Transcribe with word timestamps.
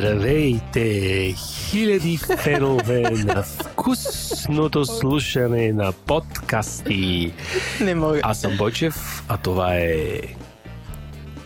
Здравейте, 0.00 1.34
хиляди 1.36 2.16
фенове 2.16 3.02
на 3.10 3.42
вкусното 3.42 4.84
слушане 4.84 5.72
на 5.72 5.92
подкасти. 5.92 7.32
Не 7.80 7.94
мога. 7.94 8.20
Аз 8.22 8.40
съм 8.40 8.56
Бойчев, 8.56 9.24
а 9.28 9.36
това 9.36 9.74
е 9.76 10.20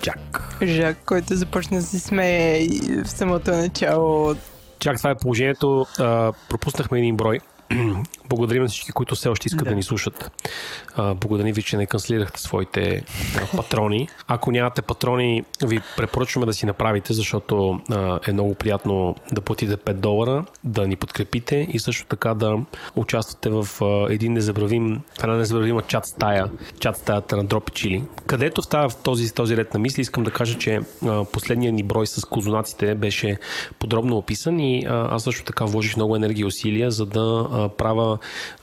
Чак. 0.02 0.56
Жак, 0.62 0.96
който 1.06 1.36
започна 1.36 1.76
да 1.76 1.82
се 1.82 1.98
смее 1.98 2.66
в 3.04 3.08
самото 3.08 3.50
начало. 3.50 4.34
Чак, 4.78 4.96
това 4.96 5.10
е 5.10 5.14
положението. 5.14 5.86
А, 5.98 6.32
пропуснахме 6.48 6.98
един 6.98 7.16
брой. 7.16 7.40
Благодарим 8.28 8.62
на 8.62 8.68
всички, 8.68 8.92
които 8.92 9.14
все 9.14 9.28
още 9.28 9.48
искат 9.48 9.64
да, 9.64 9.70
да 9.70 9.76
ни 9.76 9.82
слушат. 9.82 10.30
А, 10.96 11.14
благодарим 11.14 11.54
ви, 11.54 11.62
че 11.62 11.76
не 11.76 11.86
канцелирахте 11.86 12.40
своите 12.40 13.04
а, 13.36 13.56
патрони. 13.56 14.08
Ако 14.26 14.50
нямате 14.50 14.82
патрони, 14.82 15.44
ви 15.64 15.80
препоръчваме 15.96 16.46
да 16.46 16.52
си 16.52 16.66
направите, 16.66 17.12
защото 17.12 17.80
а, 17.90 18.20
е 18.28 18.32
много 18.32 18.54
приятно 18.54 19.16
да 19.32 19.40
платите 19.40 19.76
5 19.76 19.92
долара, 19.92 20.44
да 20.64 20.88
ни 20.88 20.96
подкрепите 20.96 21.66
и 21.72 21.78
също 21.78 22.06
така 22.06 22.34
да 22.34 22.58
участвате 22.96 23.50
в 23.50 23.68
а, 23.80 24.12
един 24.12 24.32
незабравим, 24.32 25.00
една 25.22 25.36
незабравима 25.36 25.82
чат 25.82 26.06
стая, 26.06 26.50
чат 26.80 26.96
стаята 26.96 27.36
на 27.36 27.44
Дропи 27.44 27.72
Чили. 27.72 28.04
Където 28.26 28.62
в 28.62 28.68
тази, 28.68 28.96
този, 29.02 29.34
този 29.34 29.56
ред 29.56 29.74
на 29.74 29.80
мисли 29.80 30.00
искам 30.00 30.24
да 30.24 30.30
кажа, 30.30 30.58
че 30.58 30.80
а, 31.06 31.24
последният 31.24 31.74
ни 31.74 31.82
брой 31.82 32.06
с 32.06 32.24
козунаците 32.24 32.94
беше 32.94 33.38
подробно 33.78 34.16
описан 34.16 34.60
и 34.60 34.86
а, 34.86 35.08
аз 35.10 35.22
също 35.22 35.44
така 35.44 35.64
вложих 35.64 35.96
много 35.96 36.16
енергия 36.16 36.42
и 36.42 36.46
усилия, 36.46 36.90
за 36.90 37.06
да 37.06 37.48
правя 37.78 38.18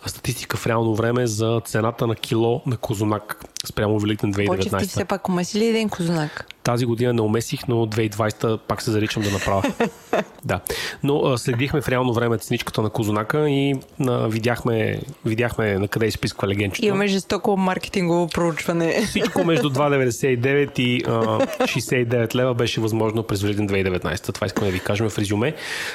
статистика 0.05 0.57
в 0.57 0.67
реално 0.67 0.95
време 0.95 1.27
за 1.27 1.61
цената 1.65 2.07
на 2.07 2.15
кило 2.15 2.61
на 2.65 2.77
козунак 2.77 3.45
спрямо 3.67 3.99
Великден 3.99 4.33
2019. 4.33 4.47
Почти 4.47 4.77
ти 4.77 4.87
все 4.87 5.05
пак 5.05 5.29
умеси 5.29 5.59
ли 5.59 5.65
един 5.65 5.89
козунак? 5.89 6.45
Тази 6.63 6.85
година 6.85 7.13
не 7.13 7.21
умесих, 7.21 7.67
но 7.67 7.75
2020 7.75 8.57
пак 8.57 8.81
се 8.81 8.91
заричам 8.91 9.23
да 9.23 9.31
направя. 9.31 9.63
да. 10.45 10.59
Но 11.03 11.25
а, 11.25 11.37
следихме 11.37 11.81
в 11.81 11.89
реално 11.89 12.13
време 12.13 12.37
ценичката 12.37 12.81
на 12.81 12.89
козунака 12.89 13.49
и 13.49 13.75
а, 14.07 14.27
видяхме, 14.27 14.99
видяхме 15.25 15.79
на 15.79 15.87
къде 15.87 16.05
изписква 16.05 16.47
легенчето. 16.47 16.85
Имаме 16.85 17.07
жестоко 17.07 17.57
маркетингово 17.57 18.27
проучване. 18.27 19.05
Всичко 19.05 19.43
между 19.43 19.69
2,99 19.69 20.79
и 20.79 21.03
а, 21.07 21.11
69 21.11 22.35
лева 22.35 22.53
беше 22.53 22.81
възможно 22.81 23.23
през 23.23 23.41
Великден 23.41 23.69
2019. 23.69 24.33
Това 24.33 24.47
искаме 24.47 24.67
да 24.67 24.73
ви 24.73 24.79
кажем 24.79 25.09
в 25.09 25.19
резюме, 25.19 25.53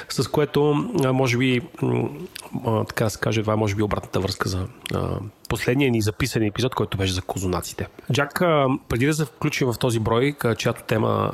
с 0.09 0.27
което 0.27 0.89
а, 1.03 1.13
може 1.13 1.37
би 1.37 1.61
а, 2.65 2.83
така 2.83 3.03
да 3.03 3.09
се 3.09 3.19
каже, 3.19 3.41
това 3.41 3.53
е 3.53 3.55
може 3.55 3.75
би 3.75 3.83
обратната 3.83 4.19
връзка 4.19 4.49
за 4.49 4.67
а, 4.93 5.09
последния 5.49 5.91
ни 5.91 6.01
записан 6.01 6.43
епизод, 6.43 6.75
който 6.75 6.97
беше 6.97 7.13
за 7.13 7.21
козунаците. 7.21 7.87
Джак, 8.13 8.39
преди 8.89 9.05
да 9.05 9.13
се 9.13 9.25
включим 9.25 9.73
в 9.73 9.79
този 9.79 9.99
брой, 9.99 10.35
чиято 10.57 10.83
тема 10.87 11.31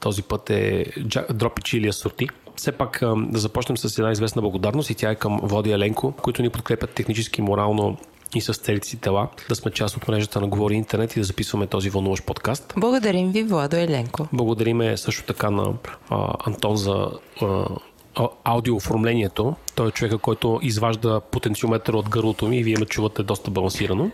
този 0.00 0.22
път 0.22 0.50
е 0.50 0.86
Дропи 1.30 1.62
Чили 1.62 1.88
Асорти, 1.88 2.28
все 2.56 2.72
пак 2.72 3.00
да 3.16 3.38
започнем 3.38 3.76
с 3.76 3.98
една 3.98 4.12
известна 4.12 4.42
благодарност 4.42 4.90
и 4.90 4.94
тя 4.94 5.10
е 5.10 5.14
към 5.14 5.40
Води 5.42 5.70
Еленко, 5.70 6.12
които 6.12 6.42
ни 6.42 6.50
подкрепят 6.50 6.90
технически, 6.90 7.42
морално 7.42 7.96
и 8.34 8.40
с 8.40 8.54
целите 8.54 8.88
си 8.88 8.96
тела, 8.96 9.28
да 9.48 9.54
сме 9.54 9.70
част 9.70 9.96
от 9.96 10.08
мрежата 10.08 10.40
на 10.40 10.46
Говори 10.46 10.74
Интернет 10.74 11.16
и 11.16 11.20
да 11.20 11.24
записваме 11.24 11.66
този 11.66 11.90
вълнуващ 11.90 12.26
подкаст. 12.26 12.74
Благодарим 12.76 13.32
ви, 13.32 13.42
Владо 13.42 13.76
Еленко. 13.76 14.28
Благодариме 14.32 14.96
също 14.96 15.24
така 15.24 15.50
на 15.50 15.72
а, 16.10 16.34
Антон 16.46 16.76
за 16.76 17.10
а, 17.42 17.64
аудиооформлението. 18.44 19.56
Той 19.74 19.88
е 19.88 19.90
човека, 19.90 20.18
който 20.18 20.60
изважда 20.62 21.20
потенциометър 21.20 21.92
от 21.92 22.08
гърлото 22.08 22.48
ми 22.48 22.58
и 22.58 22.62
вие 22.62 22.76
ме 22.78 22.86
чувате 22.86 23.22
доста 23.22 23.50
балансирано. 23.50 24.10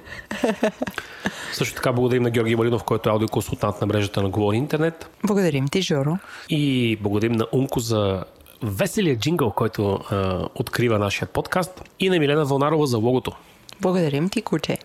Също 1.52 1.74
така 1.74 1.92
благодарим 1.92 2.22
на 2.22 2.30
Георги 2.30 2.56
Малинов, 2.56 2.84
който 2.84 3.08
е 3.08 3.12
аудиоконсултант 3.12 3.80
на 3.80 3.86
мрежата 3.86 4.22
на 4.22 4.28
Говори 4.28 4.56
Интернет. 4.56 5.10
Благодарим 5.24 5.68
ти, 5.68 5.82
Жоро. 5.82 6.18
И 6.48 6.96
благодарим 7.00 7.32
на 7.32 7.46
Унко 7.52 7.80
за 7.80 8.24
веселия 8.62 9.16
джингъл, 9.16 9.50
който 9.50 10.00
а, 10.10 10.48
открива 10.54 10.98
нашия 10.98 11.28
подкаст. 11.28 11.82
И 12.00 12.10
на 12.10 12.18
Милена 12.18 12.44
Вълнарова 12.44 12.86
за 12.86 12.98
логото. 12.98 13.32
Благодарим 13.80 14.28
ти, 14.28 14.42
куче. 14.42 14.78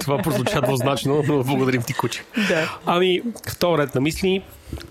Това 0.00 0.18
прозвуча 0.18 0.60
двузначно, 0.60 1.22
но 1.28 1.44
благодарим 1.44 1.82
ти, 1.82 1.94
куче. 1.94 2.24
Да. 2.48 2.78
Ами, 2.86 3.22
втора 3.48 3.82
ред 3.82 3.94
на 3.94 4.00
мисли. 4.00 4.42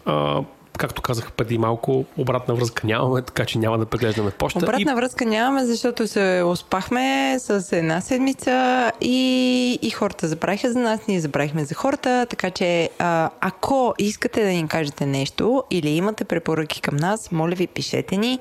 А, 0.06 0.42
както 0.78 1.02
казах 1.02 1.32
преди 1.32 1.58
малко, 1.58 2.06
обратна 2.18 2.56
връзка 2.56 2.88
нямаме, 2.88 3.22
така 3.22 3.46
че 3.46 3.60
няма 3.60 3.78
да 3.78 3.86
преглеждаме 3.86 4.32
почта. 4.32 4.60
Обратна 4.60 4.92
и... 4.92 4.96
връзка 4.96 5.26
нямаме, 5.26 5.66
защото 5.66 6.08
се 6.08 6.44
успахме 6.46 7.36
с 7.40 7.78
една 7.78 8.02
седмица 8.02 8.92
и, 9.02 9.80
и 9.82 9.90
хората 9.90 10.28
забравиха 10.28 10.72
за 10.72 10.80
нас, 10.80 11.00
ние 11.08 11.20
забравихме 11.20 11.66
за 11.66 11.76
хората, 11.76 12.26
така 12.30 12.52
че 12.52 12.90
а, 13.00 13.30
ако 13.42 13.94
искате 13.98 14.44
да 14.44 14.50
ни 14.50 14.68
кажете 14.68 15.06
нещо 15.06 15.64
или 15.72 15.90
имате 15.90 16.24
препоръки 16.24 16.82
към 16.82 16.96
нас, 16.96 17.32
моля 17.32 17.56
ви, 17.56 17.68
пишете 17.68 18.18
ни. 18.18 18.40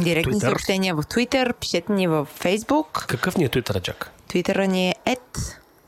Директни 0.00 0.32
Twitter. 0.32 0.40
съобщения 0.40 0.94
в 0.94 1.02
Twitter, 1.02 1.52
пишете 1.52 1.92
ни 1.92 2.06
в 2.06 2.28
Facebook. 2.40 3.06
Какъв 3.06 3.36
ни 3.36 3.44
е 3.44 3.48
Twitter, 3.48 3.82
Джак? 3.82 4.10
Twitter 4.28 4.66
ни 4.66 4.94
е 5.06 5.16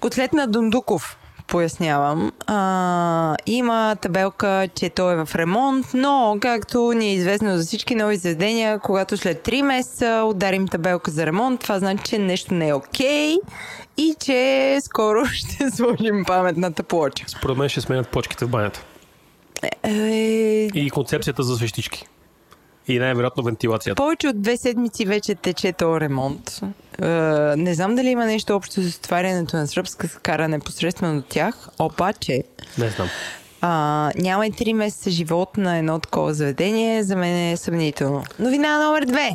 Котлет 0.00 0.32
на 0.32 0.46
Дундуков, 0.46 1.16
пояснявам. 1.46 2.32
А, 2.46 3.36
има 3.46 3.96
табелка, 4.00 4.68
че 4.74 4.90
той 4.90 5.12
е 5.12 5.24
в 5.24 5.34
ремонт, 5.34 5.86
но 5.94 6.36
както 6.40 6.92
ни 6.92 7.08
е 7.08 7.14
известно 7.14 7.56
за 7.56 7.64
всички 7.64 7.94
нови 7.94 8.16
заведения, 8.16 8.78
когато 8.78 9.16
след 9.16 9.46
3 9.46 9.62
месеца 9.62 10.24
ударим 10.26 10.68
табелка 10.68 11.10
за 11.10 11.26
ремонт, 11.26 11.60
това 11.60 11.78
значи, 11.78 12.04
че 12.04 12.18
нещо 12.18 12.54
не 12.54 12.68
е 12.68 12.74
окей 12.74 13.36
okay 13.36 13.40
и 13.96 14.14
че 14.24 14.78
скоро 14.84 15.26
ще 15.32 15.70
сложим 15.70 16.24
паметната 16.26 16.82
плоча. 16.82 17.24
Според 17.28 17.56
мен 17.56 17.68
ще 17.68 17.80
сменят 17.80 18.08
почките 18.08 18.44
в 18.44 18.48
банята. 18.48 18.84
Е... 19.82 19.90
е 20.74 20.78
и 20.78 20.90
концепцията 20.90 21.42
за 21.42 21.56
свещички. 21.56 22.06
И 22.88 22.98
най-вероятно 22.98 23.42
вентилацията. 23.42 23.96
Повече 23.96 24.28
от 24.28 24.42
две 24.42 24.56
седмици 24.56 25.04
вече 25.04 25.34
тече 25.34 25.72
този 25.72 26.00
ремонт. 26.00 26.60
Е, 27.02 27.06
не 27.56 27.74
знам 27.74 27.94
дали 27.94 28.08
има 28.08 28.26
нещо 28.26 28.56
общо 28.56 28.82
с 28.82 28.96
отварянето 28.96 29.56
на 29.56 29.66
сръбска 29.66 30.08
скара 30.08 30.48
непосредствено 30.48 31.18
от 31.18 31.26
тях, 31.26 31.68
обаче... 31.78 32.44
Не 32.78 32.88
знам. 32.88 33.08
А, 33.60 34.10
няма 34.16 34.46
и 34.46 34.52
3 34.52 34.72
месеца 34.72 35.10
живот 35.10 35.56
на 35.56 35.78
едно 35.78 35.98
такова 35.98 36.34
заведение, 36.34 37.02
за 37.02 37.16
мен 37.16 37.52
е 37.52 37.56
съмнително. 37.56 38.24
Новина 38.38 38.86
номер 38.86 39.04
две. 39.04 39.30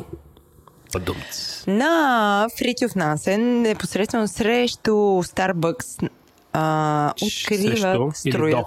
Падумц. 0.92 1.64
На 1.66 2.48
Фритюв 2.58 2.94
Насен, 2.94 3.62
непосредствено 3.62 4.28
срещу 4.28 4.90
Starbucks, 4.90 6.10
а, 6.52 7.12
откриват, 7.22 8.14
Срещу 8.14 8.30
строят. 8.30 8.56
до? 8.56 8.64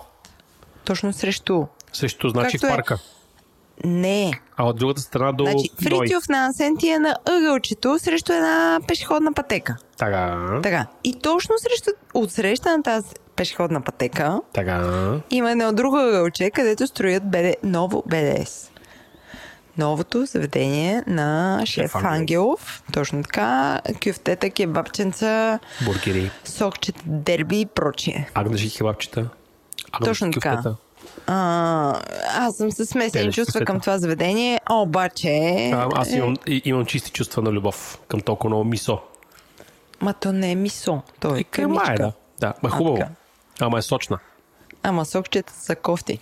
Точно 0.86 1.14
срещу. 1.14 1.64
Също 1.94 2.30
значи 2.30 2.58
Както 2.58 2.92
в 2.92 2.94
е. 2.94 3.21
Не. 3.84 4.32
А 4.58 4.64
от 4.64 4.78
другата 4.78 5.02
страна 5.02 5.32
до 5.32 5.44
Значи, 5.44 5.70
Ной. 5.82 6.00
Фритюв 6.00 6.30
Насен 6.30 6.78
ти 6.78 6.90
е 6.90 7.00
на 7.00 7.16
ъгълчето 7.26 8.00
срещу 8.00 8.34
една 8.34 8.80
пешеходна 8.88 9.34
пътека. 9.34 9.76
Така. 9.98 10.60
Така. 10.64 10.86
И 11.04 11.20
точно 11.20 11.56
срещу, 11.60 11.92
отсреща 12.14 12.78
на 12.78 12.84
тази 12.84 13.08
пешеходна 13.36 13.82
пътека 13.82 14.42
Така. 14.54 14.88
има 15.30 15.52
едно 15.52 15.74
друго 15.74 15.98
ъгълче, 15.98 16.52
където 16.52 16.88
строят 16.88 17.24
БД, 17.32 17.56
ново 17.64 18.04
БДС. 18.08 18.68
Новото 19.78 20.26
заведение 20.26 21.04
на 21.08 21.62
шеф 21.66 21.96
Ангелов. 21.96 22.14
Ангелов. 22.14 22.84
Точно 22.94 23.24
така. 23.24 23.82
Кюфтета, 24.04 24.50
кебабченца, 24.50 25.60
Бургери. 25.86 26.32
сокчета, 26.44 27.02
дерби 27.06 27.62
и 27.62 27.66
прочие. 27.66 28.30
Агнеши 28.34 28.70
хебапчета. 28.70 29.30
Агнеши 29.92 30.10
Точно 30.10 30.32
така. 30.32 30.64
А, 31.28 32.02
аз 32.28 32.56
съм 32.56 32.72
със 32.72 32.90
смесени 32.90 33.34
чувства 33.34 33.66
към 33.66 33.80
това 33.80 33.98
заведение, 33.98 34.60
обаче... 34.70 35.70
А, 35.74 35.90
аз 35.96 36.12
е, 36.12 36.16
имам, 36.16 36.36
имам 36.48 36.86
чисти 36.86 37.12
чувства 37.12 37.42
на 37.42 37.52
любов 37.52 38.00
към 38.08 38.22
толкова 38.22 38.50
много 38.50 38.64
мисо. 38.64 39.00
Ма 40.02 40.14
то 40.14 40.32
не 40.34 40.52
е 40.52 40.56
мисо, 40.56 41.02
то 41.20 41.36
е 41.36 41.44
Къма 41.44 41.82
къмичка. 41.84 41.94
е, 41.94 41.98
да. 41.98 42.12
Да, 42.40 42.54
ма 42.64 42.70
е 42.70 42.72
хубаво. 42.72 43.04
Ама 43.60 43.78
е 43.78 43.82
сочна. 43.82 44.20
Ама 44.84 45.06
сокчета 45.06 45.54
са 45.54 45.76
кофти. 45.76 46.20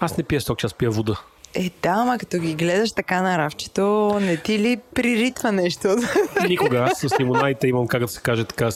Аз 0.00 0.16
не 0.16 0.24
пия 0.24 0.40
сок, 0.40 0.64
аз 0.64 0.74
пия 0.74 0.90
вода. 0.90 1.20
Е, 1.54 1.70
да, 1.82 1.88
ама 1.88 2.18
като 2.18 2.38
ги 2.38 2.54
гледаш 2.54 2.92
така 2.92 3.22
на 3.22 3.38
рафчето, 3.38 4.18
не 4.20 4.36
ти 4.36 4.58
ли 4.58 4.78
приритва 4.94 5.52
нещо? 5.52 5.88
Никога 6.48 6.78
аз 6.78 6.98
с 6.98 7.20
лимонадите 7.20 7.68
имам, 7.68 7.86
как 7.86 8.00
да 8.00 8.08
се 8.08 8.20
каже 8.20 8.44
така, 8.44 8.68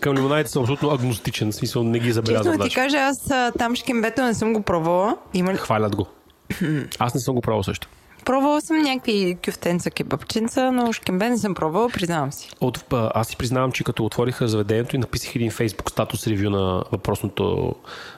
към 0.00 0.16
лимонадите 0.16 0.50
съм 0.50 0.62
абсолютно 0.62 0.90
агностичен, 0.90 1.52
в 1.52 1.54
смисъл 1.54 1.82
не 1.82 1.98
ги 1.98 2.12
забелязвам 2.12 2.54
Честно 2.54 2.68
ти 2.68 2.74
кажа, 2.74 2.98
аз 2.98 3.30
там 3.58 3.76
шкембето 3.76 4.22
не 4.22 4.34
съм 4.34 4.52
го 4.52 4.62
пробвала. 4.62 5.16
Има? 5.34 5.54
Хвалят 5.54 5.96
го. 5.96 6.06
Аз 6.98 7.14
не 7.14 7.20
съм 7.20 7.34
го 7.34 7.40
правил 7.40 7.62
също. 7.62 7.88
Пробвала 8.24 8.60
съм 8.60 8.82
някакви 8.82 9.36
кюфтенца, 9.44 9.90
кебабченца, 9.90 10.72
но 10.72 10.92
шкембе 10.92 11.28
не 11.30 11.38
съм 11.38 11.54
пробвала, 11.54 11.88
признавам 11.88 12.32
си. 12.32 12.48
От, 12.60 12.84
аз 12.90 13.28
си 13.28 13.36
признавам, 13.36 13.72
че 13.72 13.84
като 13.84 14.04
отвориха 14.04 14.48
заведението 14.48 14.96
и 14.96 14.98
написах 14.98 15.36
един 15.36 15.50
фейсбук 15.50 15.90
статус 15.90 16.26
ревю 16.26 16.50
на 16.50 16.84
въпросното 16.92 17.74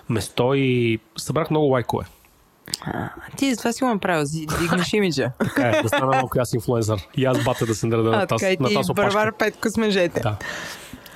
место 0.08 0.54
и 0.54 0.98
събрах 1.16 1.50
много 1.50 1.66
лайкове. 1.66 2.04
А, 2.86 3.08
ти 3.36 3.54
за 3.54 3.58
това 3.58 3.72
си 3.72 3.84
го 3.84 3.90
направил, 3.90 4.26
си 4.26 4.46
дигнеш 4.60 4.92
имиджа. 4.92 5.30
Така 5.38 5.68
е, 5.68 5.82
да 5.82 5.88
стана 5.88 6.06
малко 6.06 6.38
и 6.38 6.40
аз 6.40 6.52
инфлуенсър. 6.52 7.08
И 7.16 7.24
аз 7.24 7.44
бата 7.44 7.66
да 7.66 7.74
се 7.74 7.86
нареда 7.86 8.10
на 8.10 8.22
А, 8.22 8.26
тази, 8.26 8.40
така 8.40 8.52
и 8.52 8.56
на 8.60 8.68
ти 8.68 8.74
тази 8.74 8.92
опашка. 8.92 9.18
Барбар 9.18 9.32
Петко 9.32 9.68
с 9.68 9.76
мъжете. 9.76 10.20
Да. 10.20 10.36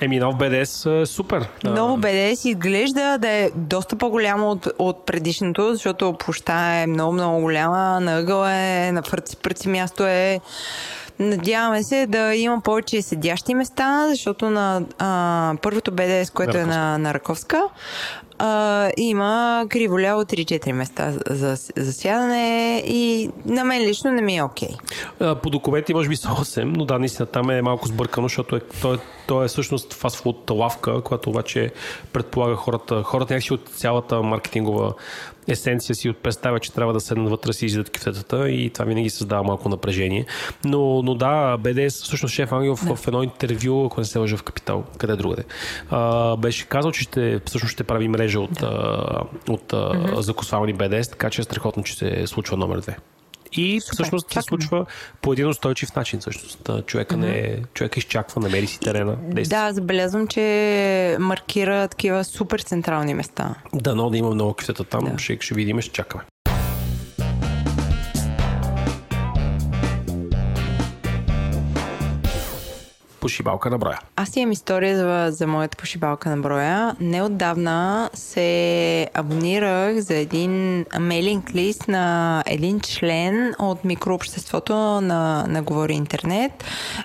Еми, 0.01 0.19
нов 0.19 0.35
БДС 0.37 0.91
е 0.91 1.05
супер. 1.05 1.47
А, 1.65 1.69
Ново 1.69 1.97
БДС 1.97 2.49
изглежда 2.49 3.17
да 3.17 3.29
е 3.29 3.49
доста 3.55 3.95
по-голямо 3.95 4.51
от, 4.51 4.67
от 4.79 5.05
предишното, 5.05 5.73
защото 5.73 6.15
площа 6.19 6.53
е 6.53 6.87
много-много 6.87 7.41
голяма, 7.41 7.99
на 7.99 8.19
ъгъла 8.19 8.53
е, 8.53 8.91
на 8.91 9.03
фърци-пръци 9.03 9.67
място 9.67 10.07
е. 10.07 10.39
Надяваме 11.19 11.83
се 11.83 12.07
да 12.07 12.35
има 12.35 12.61
повече 12.61 13.01
седящи 13.01 13.53
места, 13.53 14.07
защото 14.09 14.49
на 14.49 14.81
а, 14.99 15.53
първото 15.61 15.91
БДС, 15.91 16.31
което 16.33 16.57
е 16.57 16.65
на, 16.65 16.97
на 16.97 17.13
Раковска, 17.13 17.63
а, 18.39 18.91
има 18.97 19.65
криволяво 19.69 20.21
3-4 20.21 20.71
места 20.71 21.13
за, 21.29 21.55
за 21.77 21.93
сядане 21.93 22.83
и 22.85 23.29
на 23.45 23.63
мен 23.63 23.81
лично 23.81 24.11
не 24.11 24.21
ми 24.21 24.37
е 24.37 24.43
окей. 24.43 24.75
А, 25.19 25.35
По 25.35 25.49
документи 25.49 25.93
може 25.93 26.09
би 26.09 26.15
са 26.15 26.27
8, 26.27 26.63
но 26.63 26.85
да, 26.85 26.99
наистина 26.99 27.25
там 27.25 27.49
е 27.49 27.61
малко 27.61 27.87
сбъркано, 27.87 28.25
защото 28.25 28.55
е, 28.55 28.59
то, 28.81 28.93
е, 28.93 28.97
то 29.27 29.43
е 29.43 29.47
всъщност 29.47 29.93
фастфуд 29.93 30.49
лавка, 30.49 31.01
която 31.01 31.29
обаче 31.29 31.71
предполага 32.13 32.55
хората, 32.55 33.03
хората 33.03 33.33
някакси 33.33 33.53
от 33.53 33.69
цялата 33.69 34.21
маркетингова 34.21 34.93
есенция 35.47 35.95
си 35.95 36.13
представя, 36.13 36.59
че 36.59 36.73
трябва 36.73 36.93
да 36.93 36.99
седнат 36.99 37.29
вътре 37.29 37.53
си 37.53 37.65
изядат 37.65 37.89
кифтетата 37.89 38.49
и 38.49 38.69
това 38.69 38.85
винаги 38.85 39.09
създава 39.09 39.43
малко 39.43 39.69
напрежение. 39.69 40.25
Но, 40.65 41.01
но 41.01 41.15
да, 41.15 41.57
БДС, 41.57 42.03
всъщност 42.03 42.35
шеф 42.35 42.51
Ангел 42.51 42.75
в, 42.75 42.95
в 42.95 43.07
едно 43.07 43.23
интервю, 43.23 43.85
ако 43.85 44.01
не 44.01 44.05
се 44.05 44.19
лъжа 44.19 44.37
в 44.37 44.43
Капитал, 44.43 44.83
къде 44.97 45.15
другаде, 45.15 45.43
а, 45.89 46.35
беше 46.37 46.65
казал, 46.65 46.91
че 46.91 47.01
ще, 47.03 47.39
всъщност 47.45 47.73
ще 47.73 47.83
прави 47.83 48.07
мрежа 48.07 48.39
от, 48.39 48.63
а, 48.63 49.23
от 49.49 49.73
а, 49.73 50.21
закусвални 50.21 50.73
БДС, 50.73 51.11
така 51.11 51.29
че 51.29 51.41
е 51.41 51.43
страхотно, 51.43 51.83
че 51.83 51.95
се 51.95 52.27
случва 52.27 52.57
номер 52.57 52.79
две. 52.79 52.97
И 53.53 53.81
Супер, 53.81 53.93
всъщност 53.93 54.31
се 54.33 54.41
случва 54.41 54.85
по 55.21 55.33
един 55.33 55.47
устойчив 55.47 55.95
начин. 55.95 56.19
Всъщност. 56.19 56.69
Човека, 56.85 57.17
не, 57.17 57.57
човека 57.73 57.99
изчаква, 57.99 58.41
намери 58.41 58.67
си 58.67 58.79
терена. 58.79 59.17
действа. 59.21 59.57
Да, 59.57 59.73
забелязвам, 59.73 60.27
че 60.27 61.17
маркира 61.19 61.87
такива 61.87 62.23
супер 62.23 62.59
централни 62.59 63.13
места. 63.13 63.55
Дано 63.73 64.09
да 64.09 64.17
има 64.17 64.29
много 64.29 64.53
кюфтета 64.53 64.83
там. 64.83 65.05
Да. 65.05 65.17
Ще, 65.17 65.37
ще 65.41 65.53
видим, 65.53 65.81
ще 65.81 65.91
чакаме. 65.91 66.23
Пошибалка 73.19 73.69
на 73.69 73.77
броя. 73.77 73.99
Аз 74.15 74.35
имам 74.35 74.51
история 74.51 74.97
за, 74.97 75.35
за 75.35 75.47
моята 75.47 75.77
пошибалка 75.77 76.29
на 76.29 76.37
броя. 76.37 76.95
Неотдавна 76.99 78.09
се 78.13 79.07
абонирах 79.13 79.99
за 79.99 80.15
един 80.15 80.85
мейлинг 80.99 81.55
лист 81.55 81.87
на 81.87 82.43
един 82.45 82.79
член 82.79 83.53
от 83.59 83.85
микрообществото 83.85 84.73
на, 85.01 85.45
на 85.47 85.63
Говори 85.63 85.93
Интернет, 85.93 86.63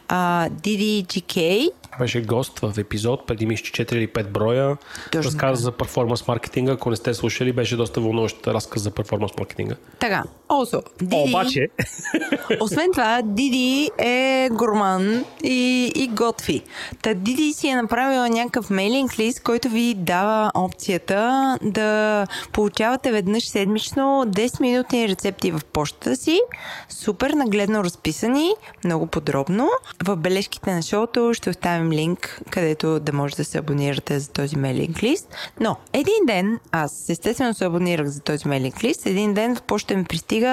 а, 0.08 0.48
DDGK. 0.48 1.70
Беше 1.98 2.22
гост 2.22 2.58
в 2.58 2.78
епизод, 2.78 3.26
преди 3.26 3.46
мисля, 3.46 3.64
че 3.64 3.84
4 3.84 3.92
или 3.92 4.08
5 4.08 4.28
броя. 4.28 4.76
Точно 5.12 5.30
Разказа 5.30 5.62
за 5.62 5.72
перформанс 5.72 6.28
маркетинга. 6.28 6.72
Ако 6.72 6.90
не 6.90 6.96
сте 6.96 7.14
слушали, 7.14 7.52
беше 7.52 7.76
доста 7.76 8.00
вълнуващ 8.00 8.46
разказ 8.46 8.82
за 8.82 8.90
перформанс 8.90 9.32
маркетинга. 9.38 9.74
Така, 9.98 10.22
also, 10.54 10.82
Диди, 11.02 11.16
Обаче, 11.28 11.68
освен 12.60 12.88
това, 12.92 13.22
Диди 13.24 13.90
е 13.98 14.48
гурман 14.52 15.24
и, 15.44 15.92
и 15.94 16.08
готви. 16.08 16.62
Та 17.02 17.14
Диди 17.14 17.52
си 17.52 17.68
е 17.68 17.76
направила 17.76 18.28
някакъв 18.28 18.70
мейлинг 18.70 19.18
лист, 19.18 19.42
който 19.42 19.68
ви 19.68 19.94
дава 19.94 20.50
опцията 20.54 21.58
да 21.62 22.26
получавате 22.52 23.12
веднъж 23.12 23.44
седмично 23.44 24.02
10-минутни 24.26 25.08
рецепти 25.08 25.50
в 25.50 25.60
почтата 25.72 26.16
си, 26.16 26.40
супер 26.88 27.30
нагледно 27.30 27.84
разписани, 27.84 28.54
много 28.84 29.06
подробно. 29.06 29.68
В 30.04 30.16
бележките 30.16 30.74
на 30.74 30.82
шоуто 30.82 31.34
ще 31.34 31.50
оставим 31.50 31.92
линк, 31.92 32.40
където 32.50 33.00
да 33.00 33.12
може 33.12 33.36
да 33.36 33.44
се 33.44 33.58
абонирате 33.58 34.18
за 34.18 34.30
този 34.30 34.56
мейлинг 34.56 35.02
лист. 35.02 35.28
Но 35.60 35.76
един 35.92 36.26
ден, 36.26 36.60
аз 36.72 37.08
естествено 37.08 37.54
се 37.54 37.64
абонирах 37.64 38.06
за 38.06 38.20
този 38.20 38.48
мейлинг 38.48 38.84
лист, 38.84 39.06
един 39.06 39.34
ден 39.34 39.56
в 39.56 39.62
почта 39.62 39.96
ми 39.96 40.04
пристига 40.04 40.43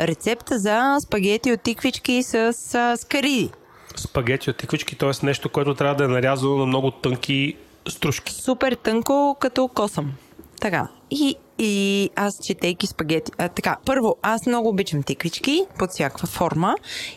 рецепта 0.00 0.58
за 0.58 0.96
спагети 1.00 1.52
от 1.52 1.60
тиквички 1.60 2.22
с 2.22 2.52
скариди. 2.96 3.50
спагети 3.96 4.50
от 4.50 4.56
тиквички, 4.56 4.96
т.е. 4.96 5.26
нещо, 5.26 5.48
което 5.48 5.74
трябва 5.74 5.94
да 5.94 6.04
е 6.04 6.08
нарязано 6.08 6.56
на 6.56 6.66
много 6.66 6.90
тънки 6.90 7.56
стружки. 7.88 8.32
Супер 8.32 8.72
тънко, 8.74 9.36
като 9.40 9.68
косъм. 9.68 10.12
Така. 10.60 10.88
И, 11.10 11.34
и 11.58 12.10
аз 12.16 12.38
четейки 12.46 12.86
спагети. 12.86 13.32
А, 13.38 13.48
така, 13.48 13.76
първо, 13.84 14.16
аз 14.22 14.46
много 14.46 14.68
обичам 14.68 15.02
тиквички 15.02 15.64
под 15.78 15.90
всякаква 15.90 16.26
форма 16.26 16.74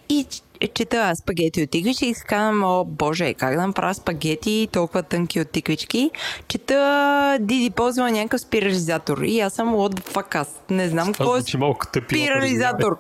и 0.10 0.28
чета 0.68 1.16
спагети 1.16 1.64
от 1.64 1.70
тиквички 1.70 2.06
и 2.06 2.14
си 2.14 2.24
казвам, 2.28 2.64
о 2.64 2.86
боже, 2.86 3.34
как 3.34 3.56
да 3.56 3.68
направя 3.68 3.94
спагети 3.94 4.68
толкова 4.72 5.04
тънки 5.04 5.42
от 5.42 5.50
тиквички. 5.50 6.12
Чета 6.48 7.38
Диди 7.42 7.70
ползва 7.70 8.12
някакъв 8.12 8.42
спирализатор 8.42 9.18
и 9.18 9.40
аз 9.40 9.54
съм 9.54 9.74
fuck, 9.74 10.36
аз 10.36 10.62
не 10.70 10.90
знам 10.90 11.08
какво 11.08 11.38
е 11.38 11.42
спирализатор. 12.08 12.98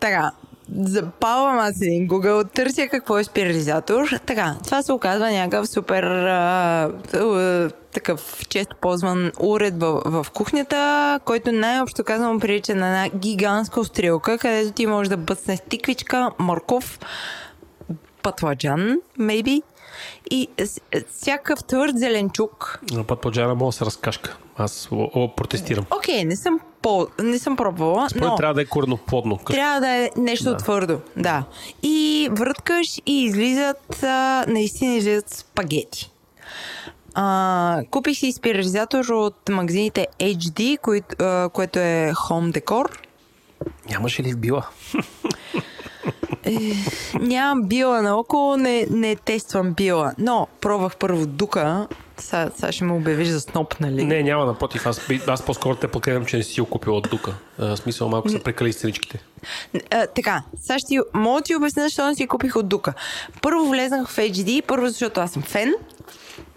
така, 0.00 0.32
запалвам 0.72 1.58
аз 1.58 1.80
един 1.82 2.08
Google, 2.08 2.52
търся 2.52 2.88
какво 2.90 3.18
е 3.18 3.24
спирализатор. 3.24 4.08
Така, 4.26 4.56
това 4.64 4.82
се 4.82 4.92
оказва 4.92 5.30
някакъв 5.30 5.68
супер 5.68 6.02
а, 6.02 6.90
а, 7.14 7.70
такъв 7.92 8.46
често 8.48 8.76
ползван 8.80 9.32
уред 9.40 9.74
в, 9.80 10.02
в 10.04 10.26
кухнята, 10.34 11.20
който 11.24 11.52
най-общо 11.52 12.04
казвам 12.04 12.40
прилича 12.40 12.74
на 12.74 12.86
една 12.86 13.18
гигантска 13.18 13.80
острелка, 13.80 14.38
където 14.38 14.72
ти 14.72 14.86
можеш 14.86 15.08
да 15.08 15.16
бъцнеш 15.16 15.60
тиквичка, 15.68 16.30
морков, 16.38 16.98
пътладжан, 18.22 18.98
maybe, 19.18 19.62
и 20.30 20.48
всякакъв 21.12 21.64
твърд 21.64 21.98
зеленчук, 21.98 22.80
На 22.92 23.04
път 23.04 23.20
по 23.20 23.30
джара 23.30 23.54
мога 23.54 23.68
да 23.68 23.72
се 23.72 23.84
разкашка. 23.84 24.36
Аз 24.56 24.88
о, 24.92 25.10
о, 25.14 25.34
протестирам. 25.34 25.86
Окей, 25.98 26.24
не 26.24 26.36
съм, 26.36 26.60
по, 26.82 27.06
не 27.22 27.38
съм 27.38 27.56
пробвала, 27.56 28.10
Според 28.10 28.28
но 28.28 28.36
трябва 28.36 28.54
да 28.54 28.62
е 28.62 28.64
корноплодно. 28.64 29.38
Трябва 29.46 29.80
да 29.80 29.88
е 29.88 30.10
нещо 30.16 30.44
да. 30.44 30.56
твърдо. 30.56 31.00
Да. 31.16 31.44
И 31.82 32.28
върткаш 32.32 32.98
и 33.06 33.24
излизат, 33.24 34.02
а, 34.02 34.44
наистина 34.48 34.94
излизат 34.94 35.30
спагети. 35.30 36.10
А, 37.14 37.82
купих 37.90 38.18
си 38.18 38.32
спирализатор 38.32 39.04
от 39.04 39.48
магазините 39.48 40.06
HD, 40.20 40.78
кои, 40.78 41.02
а, 41.18 41.48
което 41.48 41.78
е 41.78 42.12
Home 42.12 42.60
Decor. 42.60 42.98
Нямаше 43.90 44.22
ли 44.22 44.32
в 44.32 44.38
била? 44.38 44.66
Нямам 47.20 47.62
била 47.62 48.02
наоколо, 48.02 48.56
не, 48.56 48.86
не 48.90 49.16
тествам 49.16 49.72
била. 49.72 50.12
Но 50.18 50.48
пробвах 50.60 50.96
първо 50.96 51.26
дука. 51.26 51.86
Сега, 52.18 52.50
сега 52.56 52.72
ще 52.72 52.84
ме 52.84 52.92
обявиш 52.92 53.28
за 53.28 53.40
сноп, 53.40 53.80
нали? 53.80 54.04
Не, 54.04 54.22
няма, 54.22 54.44
напротив. 54.44 54.86
Аз, 54.86 55.00
аз 55.26 55.42
по-скоро 55.42 55.74
те 55.74 55.88
подкрепям, 55.88 56.26
че 56.26 56.36
не 56.36 56.42
си 56.42 56.60
купил 56.70 56.96
от 56.96 57.08
дука. 57.10 57.32
В 57.58 57.76
смисъл 57.76 58.08
малко 58.08 58.28
са 58.28 58.38
прекали 58.38 58.72
страничките. 58.72 59.18
А, 59.90 60.06
така, 60.06 60.42
сега 60.60 60.78
ще 60.78 60.98
мога 61.14 61.40
да 61.40 61.44
ти 61.44 61.56
обясня, 61.56 61.82
защо 61.82 62.06
не 62.06 62.14
си 62.14 62.26
купих 62.26 62.56
от 62.56 62.68
дука. 62.68 62.92
Първо 63.42 63.68
влезнах 63.68 64.08
в 64.08 64.16
HD, 64.16 64.62
първо 64.66 64.86
защото 64.88 65.20
аз 65.20 65.30
съм 65.30 65.42
фен. 65.42 65.74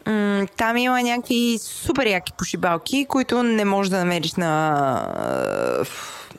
М- 0.08 0.46
там 0.58 0.77
има 0.77 1.01
някакви 1.01 1.58
супер 1.62 2.06
яки 2.06 2.34
пошибалки, 2.34 3.06
които 3.10 3.44
не 3.44 3.65
можеш 3.65 3.89
да 3.89 3.98
намериш 3.98 4.34
на, 4.34 4.53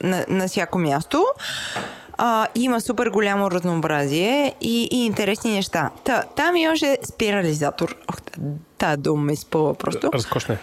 на, 0.03 0.25
на 0.29 0.49
всяко 0.49 0.79
място. 0.79 1.25
А, 2.21 2.47
има 2.55 2.81
супер 2.81 3.07
голямо 3.07 3.51
разнообразие 3.51 4.55
и, 4.61 4.89
и 4.93 5.07
интересни 5.07 5.53
неща. 5.53 5.91
Та, 6.05 6.23
там 6.37 6.57
имаше 6.57 6.99
спирализатор. 7.05 7.97
Ох, 8.11 8.17
тази 8.79 9.03
дума 9.03 9.23
ме 9.23 9.33
изпълва 9.33 9.75
просто. 9.75 10.11
Разкошне. 10.15 10.59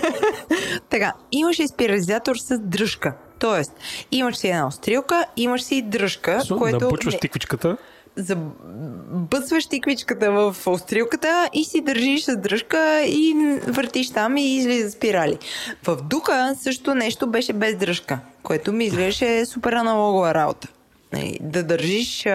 така, 0.90 1.12
имаше 1.32 1.68
спирализатор 1.68 2.36
с 2.36 2.58
дръжка. 2.58 3.14
Тоест, 3.38 3.72
имаш 4.12 4.36
си 4.36 4.48
една 4.48 4.66
острилка, 4.66 5.24
имаш 5.36 5.62
си 5.62 5.82
дръжка, 5.82 6.40
Су, 6.40 6.58
което... 6.58 6.84
Набучваш 6.84 7.18
тиквичката. 7.18 7.76
Забъсваш 8.16 9.66
тиквичката 9.66 10.30
в 10.30 10.56
острилката 10.66 11.50
и 11.52 11.64
си 11.64 11.80
държиш 11.80 12.24
с 12.24 12.36
дръжка 12.36 13.02
и 13.06 13.34
въртиш 13.66 14.10
там 14.10 14.36
и 14.36 14.56
излиза 14.56 14.90
спирали. 14.90 15.38
В 15.86 15.96
дука 16.02 16.54
също 16.54 16.94
нещо 16.94 17.26
беше 17.26 17.52
без 17.52 17.76
дръжка, 17.76 18.18
което 18.42 18.72
ми 18.72 18.84
изглеждаше 18.84 19.46
супер 19.46 19.72
аналогова 19.72 20.34
работа. 20.34 20.68
Нали, 21.12 21.38
Да 21.40 21.62
държиш 21.62 22.26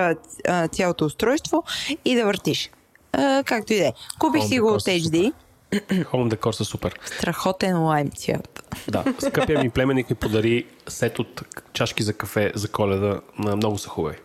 цялото 0.71 1.05
устройство 1.05 1.63
и 2.05 2.15
да 2.15 2.25
въртиш. 2.25 2.69
Както 3.45 3.73
и 3.73 3.77
да 3.77 3.87
е. 3.87 3.93
Купих 4.19 4.43
си 4.43 4.59
го 4.59 4.67
от 4.67 4.81
HD. 4.81 5.33
Home 5.89 6.35
Decor 6.35 6.51
са 6.51 6.65
супер. 6.65 6.99
Страхотен 7.05 7.83
лайм 7.83 8.09
цялата. 8.09 8.61
Да, 8.87 9.03
скъпия 9.19 9.63
ми 9.63 9.69
племенник 9.69 10.09
ми 10.09 10.15
подари 10.15 10.65
сет 10.87 11.19
от 11.19 11.41
чашки 11.73 12.03
за 12.03 12.13
кафе 12.13 12.51
за 12.55 12.67
коледа. 12.67 13.19
На 13.39 13.55
много 13.55 13.77
са 13.77 13.89
хубави. 13.89 14.15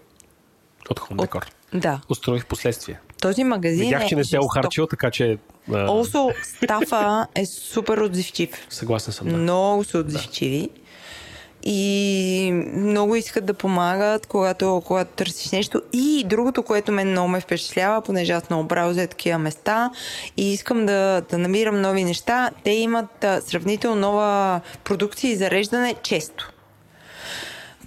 От 0.90 1.00
Home 1.00 1.26
Decor. 1.26 1.44
Да. 1.74 2.00
Установих 2.08 2.42
в 2.44 2.46
последствие. 2.46 3.00
Този 3.20 3.44
магазин 3.44 3.84
Видях, 3.84 4.06
че 4.06 4.16
не 4.16 4.24
се 4.24 4.36
е 4.36 4.40
охарчил, 4.40 4.86
така 4.86 5.10
че... 5.10 5.38
Also, 5.70 6.34
стафа 6.42 7.26
е 7.34 7.46
супер 7.46 7.98
отзивчив. 7.98 8.66
съгласен 8.70 9.12
съм. 9.12 9.28
Да. 9.28 9.36
Много 9.36 9.84
са 9.84 9.98
отзивчиви. 9.98 10.70
И 11.68 12.50
много 12.76 13.16
искат 13.16 13.46
да 13.46 13.54
помагат, 13.54 14.26
когато, 14.26 14.82
когато 14.86 15.10
търсиш 15.10 15.52
нещо. 15.52 15.82
И 15.92 16.24
другото, 16.26 16.62
което 16.62 16.92
мен 16.92 17.10
много 17.10 17.28
ме 17.28 17.40
впечатлява, 17.40 18.02
понеже 18.02 18.32
аз 18.32 18.50
много 18.50 18.68
браузя 18.68 19.06
такива 19.06 19.38
места 19.38 19.90
и 20.36 20.52
искам 20.52 20.86
да, 20.86 21.22
да 21.30 21.38
намирам 21.38 21.80
нови 21.80 22.04
неща, 22.04 22.50
те 22.64 22.70
имат 22.70 23.26
сравнително 23.40 24.00
нова 24.00 24.60
продукция 24.84 25.32
и 25.32 25.36
зареждане 25.36 25.94
често. 26.02 26.52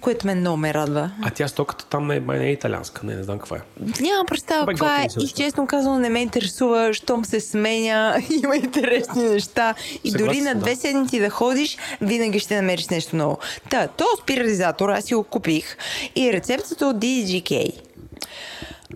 Което 0.00 0.26
мен 0.26 0.38
много 0.38 0.56
ме 0.56 0.74
радва. 0.74 1.10
А 1.22 1.30
тя 1.30 1.48
стоката 1.48 1.86
там 1.86 2.10
е, 2.10 2.20
май 2.20 2.38
не 2.38 2.46
е 2.46 2.52
италианска, 2.52 3.06
не, 3.06 3.16
не 3.16 3.22
знам 3.22 3.38
каква 3.38 3.56
е. 3.56 3.60
Нямам 4.00 4.26
представа 4.26 4.66
каква 4.66 5.02
е 5.02 5.06
и 5.20 5.28
честно 5.28 5.66
казано 5.66 5.98
не 5.98 6.08
ме 6.08 6.20
интересува, 6.20 6.92
щом 6.92 7.24
се 7.24 7.40
сменя, 7.40 8.16
има 8.44 8.56
интересни 8.56 9.22
неща 9.22 9.74
и 10.04 10.10
Съгласен 10.10 10.26
дори 10.26 10.40
на 10.40 10.50
съм, 10.50 10.58
да. 10.58 10.64
две 10.64 10.76
седмици 10.76 11.20
да 11.20 11.30
ходиш, 11.30 11.78
винаги 12.00 12.38
ще 12.38 12.56
намериш 12.56 12.88
нещо 12.88 13.16
ново. 13.16 13.38
Та, 13.70 13.88
то 13.88 14.04
спирализатор 14.22 14.88
аз 14.88 15.04
си 15.04 15.14
го 15.14 15.24
купих 15.24 15.76
и 16.16 16.32
рецептата 16.32 16.86
от 16.86 16.96
DDGK. 16.96 17.72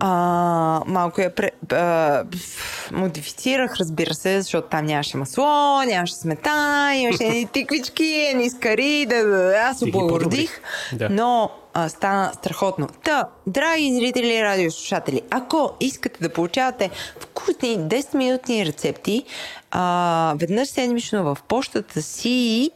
А, 0.00 0.82
малко 0.86 1.20
я 1.20 1.34
пре, 1.34 1.50
а, 1.72 2.24
модифицирах, 2.92 3.76
разбира 3.76 4.14
се, 4.14 4.40
защото 4.42 4.68
там 4.68 4.86
нямаше 4.86 5.16
масло, 5.16 5.82
нямаше 5.86 6.14
сметана, 6.14 6.94
имаше 6.96 7.24
едни 7.24 7.46
тиквички, 7.52 8.04
едни 8.04 8.50
скари, 8.50 9.06
да, 9.06 9.24
да, 9.24 9.36
да, 9.36 9.56
аз 9.56 9.82
облагородих. 9.82 10.60
Да. 10.92 11.08
но 11.10 11.50
а, 11.74 11.88
стана 11.88 12.32
страхотно. 12.34 12.88
Та, 13.04 13.28
драги 13.46 13.94
зрители 13.94 14.34
и 14.34 14.42
радиослушатели, 14.42 15.22
ако 15.30 15.72
искате 15.80 16.22
да 16.22 16.28
получавате 16.28 16.90
вкусни 17.20 17.78
10-минутни 17.78 18.66
рецепти, 18.66 19.24
а, 19.70 20.34
веднъж 20.36 20.68
седмично 20.68 21.24
в 21.24 21.38
почтата 21.48 22.02
си, 22.02 22.70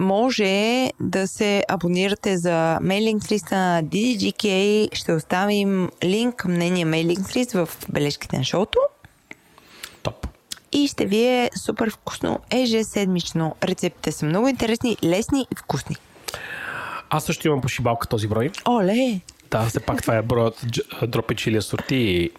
може 0.00 0.90
да 1.00 1.28
се 1.28 1.64
абонирате 1.68 2.36
за 2.36 2.78
мейлинг 2.82 3.32
листа 3.32 3.56
на 3.56 3.84
DDGK. 3.84 4.88
Ще 4.94 5.12
оставим 5.12 5.90
линк 6.04 6.34
към 6.34 6.54
нейния 6.54 6.86
мейлинг 6.86 7.36
лист 7.36 7.52
в 7.52 7.68
бележките 7.88 8.38
на 8.38 8.44
шоуто. 8.44 8.78
Топ. 10.02 10.26
И 10.72 10.88
ще 10.88 11.06
ви 11.06 11.24
е 11.24 11.50
супер 11.64 11.90
вкусно 11.90 12.38
ежеседмично. 12.50 13.56
Рецептите 13.64 14.12
са 14.12 14.26
много 14.26 14.48
интересни, 14.48 14.96
лесни 15.04 15.46
и 15.52 15.56
вкусни. 15.56 15.96
Аз 17.10 17.24
също 17.24 17.46
имам 17.46 17.60
пошибалка 17.60 18.08
този 18.08 18.28
брой. 18.28 18.50
Оле! 18.68 19.20
Да, 19.50 19.62
все 19.62 19.80
пак 19.80 20.02
това 20.02 20.16
е 20.16 20.22
броят 20.22 20.64
дропи 21.06 21.36
чили 21.36 21.56
асорти. 21.56 21.96
и, 21.96 22.30